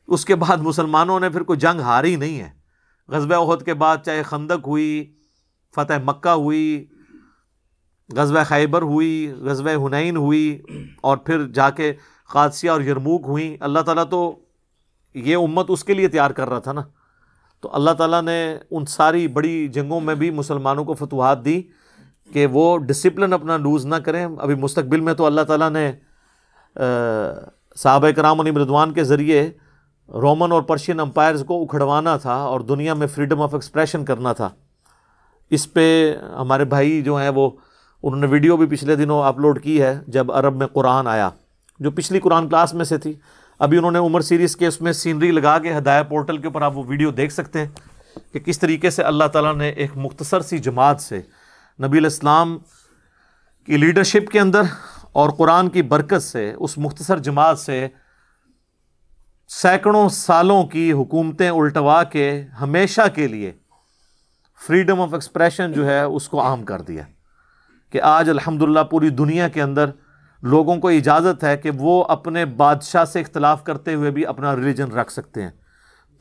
اس 0.07 0.25
کے 0.25 0.35
بعد 0.35 0.57
مسلمانوں 0.57 1.21
نے 1.21 1.31
پھر 1.31 1.43
کوئی 1.43 1.59
جنگ 1.59 1.81
ہاری 1.81 2.17
نہیں 2.17 2.41
ہے۔ 2.41 2.51
غزب 3.09 3.35
عہد 3.35 3.63
کے 3.63 3.75
بعد 3.75 3.97
چاہے 4.05 4.23
خندق 4.23 4.67
ہوئی، 4.67 5.15
فتح 5.75 5.93
مکہ 6.05 6.29
ہوئی، 6.29 6.85
غزوہ 8.17 8.45
خیبر 8.45 8.83
ہوئی، 8.83 9.33
غزوہ 9.41 9.87
ہنین 9.87 10.17
ہوئی، 10.17 10.63
اور 11.01 11.17
پھر 11.17 11.49
جا 11.49 11.71
کے 11.71 11.93
قادسیہ 12.29 12.71
اور 12.71 12.81
یرموک 12.81 13.23
ہوئیں۔ 13.27 13.57
اللہ 13.61 13.81
تعالیٰ 13.81 14.05
تو 14.11 14.39
یہ 15.15 15.37
امت 15.37 15.67
اس 15.69 15.85
کے 15.85 15.95
لیے 15.95 16.09
تیار 16.09 16.31
کر 16.31 16.49
رہا 16.49 16.59
تھا 16.59 16.73
نا۔ 16.73 16.81
تو 17.61 17.69
اللہ 17.73 17.91
تعالیٰ 17.91 18.23
نے 18.23 18.59
ان 18.71 18.87
ساری 18.87 19.29
بڑی 19.29 19.69
جنگوں 19.69 20.01
میں 20.01 20.15
بھی 20.15 20.31
مسلمانوں 20.31 20.85
کو 20.85 20.95
فتوحات 20.95 21.45
دی۔ 21.45 21.63
کہ 22.33 22.47
وہ 22.47 22.77
ڈسپلن 22.79 23.33
اپنا 23.33 23.57
لوز 23.57 23.87
نہ 23.87 23.95
کریں۔ 23.95 24.27
ابھی 24.39 24.55
مستقبل 24.55 25.01
میں 25.01 25.15
تو 25.15 25.27
اللہ 25.27 25.41
تعالیٰ 25.41 25.71
نے 25.71 25.91
صحابہ 27.77 28.11
کرام 28.17 28.41
علی 28.41 28.51
مردوان 28.51 28.93
کے 28.93 29.05
ذریعے 29.05 29.51
رومن 30.09 30.53
اور 30.53 30.63
پرشین 30.63 31.01
امپائرز 31.01 31.45
کو 31.49 31.63
اکھڑوانا 31.63 32.17
تھا 32.17 32.35
اور 32.35 32.61
دنیا 32.61 32.95
میں 32.95 33.07
فریڈم 33.07 33.43
آف 33.43 33.55
ایکسپریشن 33.55 34.05
کرنا 34.05 34.33
تھا۔ 34.33 34.49
اس 35.51 35.73
پہ 35.73 35.85
ہمارے 36.39 36.65
بھائی 36.65 37.03
جو 37.03 37.17
ہیں 37.17 37.29
وہ، 37.29 37.51
انہوں 38.03 38.21
نے 38.21 38.27
ویڈیو 38.27 38.57
بھی 38.57 38.67
پچھلے 38.67 38.97
دنوں 38.97 39.23
اپلوڈ 39.25 39.63
کی 39.63 39.81
ہے 39.83 39.99
جب 40.07 40.33
عرب 40.33 40.57
میں 40.57 40.67
قرآن 40.67 41.07
آیا، 41.07 41.29
جو 41.81 41.91
پچھلی 41.91 42.21
قرآن 42.21 42.49
کلاس 42.49 42.75
میں 42.75 42.85
سے 42.85 42.99
تھی۔ 42.99 43.13
ابھی 43.59 43.79
انہوں 43.79 43.91
نے 43.91 43.99
عمر 43.99 44.21
سیریز 44.21 44.57
کے 44.57 44.67
اس 44.67 44.81
میں 44.81 44.93
سینری 44.93 45.31
لگا 45.31 45.59
کے 45.59 45.77
ہدایہ 45.77 46.03
پورٹل 46.03 46.39
کے 46.39 46.47
اوپر 46.47 46.63
آپ 46.63 46.77
وہ 46.77 46.83
ویڈیو 46.87 47.11
دیکھ 47.11 47.33
سکتے 47.33 47.59
ہیں 47.59 47.69
کہ 48.33 48.41
کس 48.41 48.59
طریقے 48.59 48.91
سے 48.91 49.03
اللہ 49.03 49.25
تعالیٰ 49.33 49.55
نے 49.57 49.69
ایک 49.69 49.91
مختصر 49.95 50.41
سی 50.41 50.59
جماعت 50.59 51.01
سے 51.01 51.21
نبی 51.81 51.99
الاسلام 51.99 52.59
کی 53.67 53.77
لیڈرشپ 53.77 54.31
کے 54.31 54.41
اندر 54.41 54.63
اور 55.13 55.31
قرآن 55.31 55.69
کی 55.69 55.83
برکت 55.83 56.23
سے، 56.23 56.55
اس 56.59 56.79
مختصر 56.79 57.19
جماعت 57.19 57.59
سے 57.59 57.89
سینکڑوں 59.49 60.09
سالوں 60.09 60.65
کی 60.65 60.93
حکومتیں 60.93 61.51
الٹوا 61.51 62.03
کے 62.03 62.45
ہمیشہ 62.61 63.01
کے 63.15 63.29
لیے 63.29 63.53
فریڈم 64.67 65.01
آف 65.01 65.15
ایکسپریشن 65.15 65.73
جو 65.73 65.87
ہے، 65.87 66.03
اس 66.03 66.29
کو 66.29 66.43
عام 66.43 66.65
کر 66.65 66.81
دیا۔ 66.81 67.03
کہ 67.91 68.03
آج 68.03 68.31
الحمد 68.31 68.63
پوری 68.91 69.09
دنیا 69.09 69.49
کے 69.49 69.63
اندر 69.63 69.91
لوگوں 70.43 70.77
کو 70.77 70.89
اجازت 70.89 71.45
ہے 71.45 71.57
کہ 71.57 71.71
وہ 71.75 72.05
اپنے 72.05 72.45
بادشاہ 72.45 73.05
سے 73.05 73.21
اختلاف 73.21 73.65
کرتے 73.65 73.95
ہوئے 73.95 74.11
بھی 74.11 74.27
اپنا 74.27 74.57
ریلیجن 74.57 74.91
رکھ 74.93 75.13
سکتے 75.13 75.43
ہیں۔ 75.43 75.51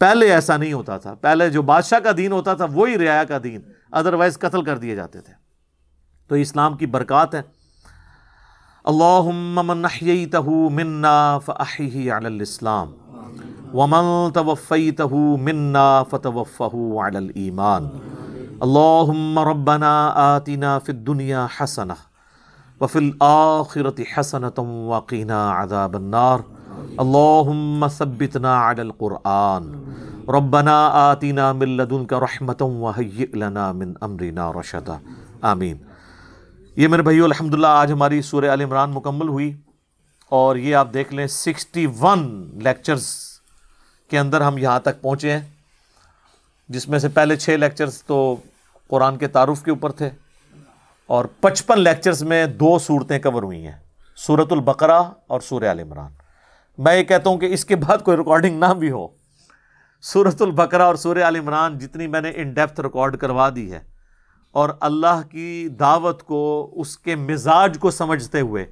پہلے 0.02 0.34
ایسا 0.34 0.58
نہیں 0.58 0.74
ہوتا 0.74 0.97
تھا۔ 0.97 1.14
پہلے 1.14 1.49
جو 1.49 1.62
بادشاہ 1.62 1.99
کا 1.99 2.10
دین 2.18 2.32
ہوتا 2.32 2.54
تھا، 2.54 2.66
وہی 2.74 2.97
رعایا 2.97 3.24
کا 3.24 3.38
دین۔ 3.43 3.62
ادروائز 3.91 4.39
قتل 4.39 4.64
کر 4.64 4.78
دیے 4.78 4.95
جاتے 4.95 5.22
تھے۔ 5.22 5.34
تو 6.28 6.36
اسلام 6.36 6.78
کی 6.78 6.86
برکات 6.86 7.36
ہے۔ 7.36 7.41
اللہم 8.84 9.60
من 9.64 9.86
احییتہ 9.86 10.38
منا 10.47 11.39
فاحیہ 11.39 12.14
علی 12.14 12.26
الاسلام، 12.26 12.91
ومن 13.74 14.32
توفیتہ 14.32 15.14
منا 15.41 16.04
فتوفہ 16.04 17.04
علی 17.04 17.18
الایمان۔ 17.18 17.89
اللہم 18.60 19.39
ربنا 19.39 20.12
آتنا 20.16 20.80
فی 20.80 20.91
الدنیا 20.91 21.47
حسنہ 21.60 21.93
وفی 22.82 22.99
الآخرة 22.99 24.04
حسنة 24.18 24.88
وقینا 24.88 25.64
عذاب 25.64 25.95
النار۔ 25.95 26.61
اللہم 26.97 27.88
ثبتنا 27.88 28.69
علی 28.69 28.82
القرآن. 28.82 29.71
ربنا 30.27 30.88
آتنا 30.93 31.51
من 31.51 31.69
لدنک 31.69 32.13
رحمة 32.13 32.67
وحیئ 32.67 33.38
لنا 33.38 33.71
من 33.71 33.93
امرنا 34.01 34.51
رشدا. 34.51 34.97
آمین. 35.41 35.77
یہ 36.75 36.88
میرے 36.88 37.01
بھائیو، 37.01 37.25
الحمدللہ، 37.25 37.67
آج 37.67 37.91
ہماری 37.91 38.21
سورہ 38.21 38.49
عال 38.49 38.61
عمران 38.61 38.91
مکمل 38.91 39.27
ہوئی 39.27 39.51
اور 40.29 40.55
یہ 40.55 40.75
آپ 40.75 40.93
دیکھ 40.93 41.13
لیں 41.13 41.27
سکسٹی 41.27 41.86
ون 41.99 42.49
لیکچرز 42.63 43.07
کے 44.09 44.19
اندر 44.19 44.41
ہم 44.41 44.57
یہاں 44.57 44.79
تک 44.79 45.01
پہنچے 45.01 45.32
ہیں، 45.32 45.41
جس 46.69 46.88
میں 46.89 46.99
سے 46.99 47.07
پہلے 47.07 47.36
چھ 47.36 47.49
لیکچرز 47.49 48.03
تو 48.03 48.36
قرآن 48.88 49.17
کے 49.17 49.27
تعارف 49.27 49.63
کے 49.63 49.71
اوپر 49.71 49.91
تھے 49.91 50.09
اور 51.07 51.25
پچپن 51.39 51.79
لیکچرز 51.79 52.23
میں 52.23 52.45
دو 52.45 52.79
صورتیں 52.79 53.19
کور 53.19 53.43
ہوئی 53.43 53.65
ہیں 53.65 53.79
صورت 54.17 54.51
البقرہ 54.51 55.01
اور 55.27 55.39
سورہ 55.39 55.63
عال 55.63 55.79
عمران. 55.79 56.11
میں 56.84 56.95
یہ 56.95 57.03
کہتا 57.03 57.29
ہوں 57.29 57.38
کہ 57.38 57.53
اس 57.53 57.65
کے 57.65 57.75
بعد 57.75 57.97
کوئی 57.97 58.17
ریکارڈنگ 58.17 58.59
نہ 58.59 58.73
بھی 58.73 58.91
ہو۔ 58.91 59.07
صورت 60.03 60.41
البقرہ 60.41 60.82
اور 60.82 60.95
سورہ 60.95 61.23
عال 61.23 61.36
عمران 61.36 61.77
جتنی 61.77 62.07
میں 62.07 62.21
نے 62.21 62.32
ان 62.36 62.53
ڈیپتھ 62.53 62.79
ریکارڈ 62.82 63.17
کروا 63.17 63.49
دی 63.55 63.71
ہے، 63.71 63.79
اور 64.55 64.69
اللہ 64.82 65.21
کی 65.32 65.67
دعوت 65.79 66.23
کو، 66.23 66.71
اس 66.75 66.97
کے 66.97 67.15
مزاج 67.17 67.77
کو 67.79 67.91
سمجھتے 67.91 68.39
ہوئے، 68.41 68.65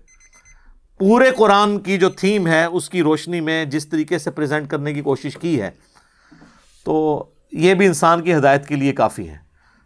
پورے 1.00 1.30
قرآن 1.38 1.80
کی 1.80 1.98
جو 1.98 2.10
تھیم 2.12 2.48
ہے، 2.48 2.64
اس 2.64 2.90
کی 2.90 3.02
روشنی 3.02 3.42
میں 3.42 3.64
جس 3.66 3.88
طریقے 3.90 4.20
سے 4.20 4.32
پریزنٹ 4.32 4.70
کرنے 4.70 4.94
کی 4.94 5.02
کوشش 5.02 5.38
کی 5.38 5.62
ہے، 5.62 5.70
تو 6.86 7.24
یہ 7.52 7.74
بھی 7.74 7.86
انسان 7.86 8.22
کی 8.22 8.34
ہدایت 8.36 8.68
کے 8.68 8.76
لیے 8.76 8.94
کافی 8.94 9.30
ہے۔ 9.30 9.38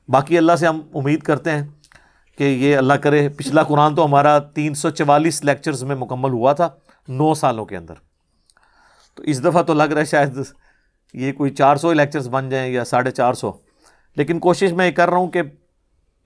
باقی 0.09 0.37
اللہ 0.37 0.55
سے 0.55 0.67
ہم 0.67 0.81
امید 0.93 1.23
کرتے 1.23 1.51
ہیں 1.51 1.67
کہ 2.37 2.43
یہ 2.43 2.77
اللہ 2.77 2.93
کرے۔ 2.93 3.27
پچھلا 3.29 3.63
قرآن 3.63 3.95
تو 3.95 4.05
ہمارا 4.05 4.37
تین 4.55 4.73
سو 4.73 4.89
چوالیس 4.91 5.43
لیکچرز 5.45 5.83
میں 5.83 5.95
مکمل 5.95 6.31
ہوا 6.31 6.53
تھا، 6.53 6.69
نو 7.07 7.33
سالوں 7.33 7.65
کے 7.65 7.77
اندر۔ 7.77 7.93
تو 9.15 9.23
اس 9.23 9.43
دفعہ 9.43 9.61
تو 9.61 9.73
لگ 9.73 9.83
رہا 9.83 9.99
ہے 9.99 10.05
شاید 10.05 10.39
یہ 11.13 11.31
کوئی 11.31 11.51
چار 11.51 11.75
سو 11.75 11.93
لیکچرز 11.93 12.29
بن 12.29 12.49
جائیں 12.49 12.73
یا 12.73 12.85
ساڑھے 12.85 13.11
چار 13.11 13.33
سو۔ 13.33 13.51
لیکن 14.15 14.39
کوشش 14.39 14.71
میں 14.71 14.87
یہ 14.87 14.91
کر 14.91 15.09
رہا 15.09 15.17
ہوں 15.17 15.27
کہ 15.27 15.41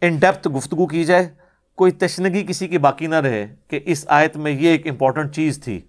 ان 0.02 0.16
ڈیپتھ 0.16 0.48
گفتگو 0.48 0.88
کی 0.88 1.04
جائے، 1.04 1.30
کوئی 1.76 1.92
تشنگی 1.92 2.46
کسی 2.48 2.68
کی 2.68 2.78
باقی 2.78 3.08
نہ 3.08 3.16
رہے 3.16 3.56
کہ 3.68 3.80
اس 3.86 4.06
آیت 4.08 4.38
میں 4.38 4.52
یہ 4.52 4.70
ایک 4.70 4.88
امپورٹنٹ 4.88 5.36
چیز 5.36 5.64
تھی 5.64 5.82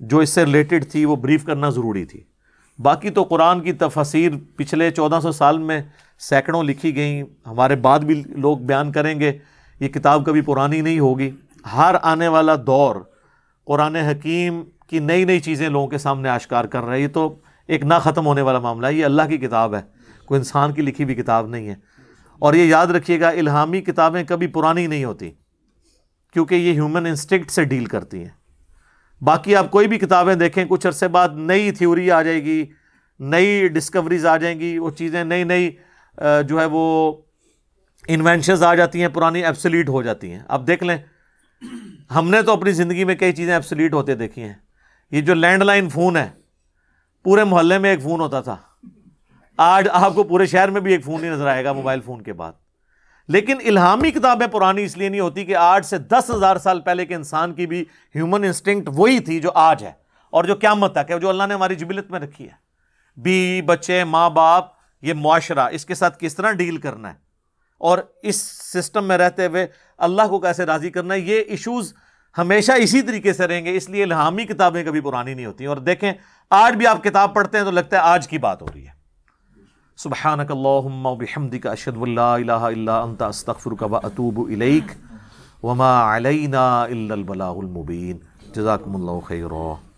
جو 0.00 0.18
اس 0.18 0.30
سے 0.30 0.44
ریلیٹڈ 0.44 0.84
تھی، 0.90 1.04
وہ 1.04 1.16
بریف 1.16 1.44
کرنا 1.44 1.68
ضروری 1.68 2.04
تھی۔ 2.04 2.20
باقی 2.78 3.10
تو 3.10 3.22
قرآن 3.22 3.60
کی 3.60 3.72
تفسیر 3.72 4.32
پچھلے 4.56 4.90
چودہ 4.90 5.18
سو 5.22 5.32
سال 5.32 5.58
میں 5.58 5.82
سینکڑوں 6.18 6.62
لکھی 6.62 6.96
گئیں۔ 6.96 7.22
ہمارے 7.46 7.76
بعد 7.76 8.00
بھی 8.00 8.22
لوگ 8.26 8.58
بیان 8.58 8.92
کریں 8.92 9.20
گے، 9.20 9.38
یہ 9.80 9.88
کتاب 9.88 10.26
کبھی 10.26 10.40
پرانی 10.40 10.80
نہیں 10.80 10.98
ہوگی۔ 10.98 11.30
ہر 11.76 11.94
آنے 12.02 12.28
والا 12.28 12.54
دور 12.56 12.96
قرآن 13.64 13.96
حکیم 13.96 14.62
کی 14.92 14.98
نئی 14.98 15.24
نئی 15.24 15.40
چیزیں 15.40 15.68
لوگوں 15.68 15.88
کے 15.88 15.98
سامنے 15.98 16.28
آشکار 16.28 16.64
کر 16.64 16.82
رہے 16.82 16.96
ہیں۔ 16.96 17.02
یہ 17.02 17.08
تو 17.08 17.40
ایک 17.68 17.84
نہ 17.84 17.94
ختم 18.00 18.26
ہونے 18.26 18.42
والا 18.42 18.58
معاملہ 18.58 18.86
ہے۔ 18.86 18.94
یہ 18.94 19.04
اللہ 19.04 19.22
کی 19.28 19.38
کتاب 19.38 19.74
ہے۔ 19.74 19.80
کوئی 20.26 20.38
انسان 20.38 20.72
کی 20.72 20.82
لکھی 20.82 21.04
ہوئی 21.04 21.14
کتاب 21.14 21.46
نہیں 21.46 21.68
ہے۔ 21.68 21.74
اور 22.38 22.54
یہ 22.54 22.64
یاد 22.64 22.86
رکھیے 22.86 23.20
گا، 23.20 23.28
الہامی 23.28 23.80
کتابیں 23.80 24.24
کبھی 24.24 24.46
پرانی 24.46 24.86
نہیں 24.86 25.04
ہوتی، 25.04 25.30
کیونکہ 26.32 26.54
یہ 26.54 26.72
ہیومن 26.72 27.06
انسٹنکٹ 27.06 27.50
سے 27.50 27.64
ڈیل 27.64 27.84
کرتی 27.84 28.18
ہیں۔ 28.18 28.28
باقی 29.24 29.56
آپ 29.56 29.70
کوئی 29.70 29.88
بھی 29.88 29.98
کتابیں 29.98 30.34
دیکھیں، 30.34 30.64
کچھ 30.68 30.86
عرصے 30.86 31.08
بعد 31.08 31.28
نئی 31.34 31.70
تھیوری 31.70 32.10
آ 32.10 32.22
جائے 32.22 32.44
گی، 32.44 32.66
نئی 33.20 33.68
ڈسکوریز 33.68 34.26
آ 34.26 34.36
جائیں 34.36 34.60
گی، 34.60 34.78
وہ 34.78 34.90
چیزیں 34.90 35.24
نئی 35.24 35.44
نئی 35.44 35.70
جو 36.48 36.60
ہے 36.60 36.66
وہ 36.70 37.12
انوینشنز 38.08 38.62
آ 38.62 38.74
جاتی 38.74 39.00
ہیں، 39.00 39.08
پرانی 39.08 39.44
ایپسلیٹ 39.44 39.88
ہو 39.88 40.02
جاتی 40.02 40.32
ہیں۔ 40.32 40.40
اب 40.48 40.66
دیکھ 40.66 40.84
لیں، 40.84 40.98
ہم 42.14 42.30
نے 42.30 42.42
تو 42.42 42.52
اپنی 42.52 42.72
زندگی 42.72 43.04
میں 43.04 43.14
کئی 43.14 43.32
چیزیں 43.32 43.54
ایپسلیٹ 43.54 43.94
ہوتے 43.94 44.14
دیکھی 44.14 44.42
ہیں۔ 44.42 44.71
یہ 45.12 45.20
جو 45.20 45.34
لینڈ 45.34 45.62
لائن 45.62 45.88
فون 45.88 46.16
ہے، 46.16 46.30
پورے 47.22 47.44
محلے 47.44 47.78
میں 47.78 47.90
ایک 47.90 48.02
فون 48.02 48.20
ہوتا 48.20 48.40
تھا۔ 48.40 48.56
آج 49.56 49.88
آپ 49.92 50.14
کو 50.14 50.22
پورے 50.22 50.46
شہر 50.46 50.68
میں 50.68 50.80
بھی 50.80 50.92
ایک 50.92 51.04
فون 51.04 51.24
ہی 51.24 51.28
نظر 51.28 51.46
آئے 51.46 51.64
گا 51.64 51.72
موبائل 51.72 52.00
فون 52.00 52.22
کے 52.22 52.32
بعد۔ 52.32 52.52
لیکن 53.28 53.56
الہامی 53.66 54.10
کتابیں 54.10 54.46
پرانی 54.46 54.84
اس 54.84 54.96
لیے 54.96 55.08
نہیں 55.08 55.20
ہوتی 55.20 55.44
کہ 55.44 55.56
آج 55.56 55.86
سے 55.86 55.98
دس 55.98 56.30
ہزار 56.34 56.56
سال 56.56 56.80
پہلے 56.80 57.06
کے 57.06 57.14
انسان 57.14 57.54
کی 57.54 57.66
بھی 57.66 57.84
ہیومن 58.14 58.44
انسٹنکٹ 58.44 58.90
وہی 58.94 59.20
تھی 59.20 59.40
جو 59.40 59.50
آج 59.54 59.84
ہے 59.84 59.92
اور 60.30 60.44
جو 60.44 60.54
قیامت 60.54 60.94
تک 60.94 61.10
ہے، 61.10 61.18
جو 61.18 61.28
اللہ 61.28 61.42
نے 61.48 61.54
ہماری 61.54 61.74
جبلت 61.74 62.10
میں 62.10 62.20
رکھی 62.20 62.48
ہے۔ 62.48 62.54
بی 63.20 63.62
بچے، 63.62 64.04
ماں 64.04 64.30
باپ، 64.30 64.64
یہ 65.02 65.14
معاشرہ، 65.14 65.68
اس 65.70 65.86
کے 65.86 65.94
ساتھ 65.94 66.18
کس 66.20 66.34
طرح 66.34 66.52
ڈیل 66.52 66.76
کرنا 66.76 67.08
ہے؟ 67.08 67.14
اور 67.78 67.98
اس 68.22 68.36
سسٹم 68.74 69.04
میں 69.04 69.18
رہتے 69.18 69.46
ہوئے 69.46 69.66
اللہ 69.98 70.22
کو 70.22 70.40
کیسے 70.40 70.66
راضی 70.66 70.90
کرنا 70.90 71.14
ہے؟ 71.14 71.20
یہ 71.20 71.40
ایشوز 71.40 71.94
ہمیشہ 72.38 72.72
اسی 72.72 73.02
طریقے 73.02 73.32
سے 73.32 73.46
رہیں 73.46 73.64
گے، 73.64 73.76
اس 73.76 73.90
لیے 73.90 74.02
الہامی 74.02 74.44
کتابیں 74.44 74.84
کبھی 74.84 75.00
پرانی 75.00 75.34
نہیں 75.34 75.46
ہوتی۔ 75.46 75.64
اور 75.64 75.76
دیکھیں، 75.76 76.12
آج 76.50 76.74
بھی 76.74 76.86
آپ 76.86 77.04
کتاب 77.04 77.34
پڑھتے 77.34 77.58
ہیں 77.58 77.64
تو 77.64 77.70
لگتا 77.70 77.96
ہے 77.96 78.00
آج 78.00 78.28
کی 78.28 78.38
بات 78.38 78.62
ہو 78.62 78.66
رہی 78.74 78.86
ہے۔ 78.86 78.92
سبحانك 79.96 80.50
اللهم 80.50 81.06
وبحمدك 81.06 81.66
اشهد 81.66 82.02
ان 82.02 82.14
لا 82.14 82.34
الہ 82.34 82.52
الا 82.52 83.00
انت، 83.00 83.22
استغفرک 83.22 83.84
و 83.90 83.96
اتوب 83.96 84.48
الیک۔ 84.50 84.92
وما 85.64 86.16
علینا 86.16 86.82
الا 86.82 87.14
البلاغ 87.14 87.58
المبین۔ 87.58 88.18
جزاکم 88.52 88.96
اللہ 88.96 89.20
خیرہ 89.20 89.91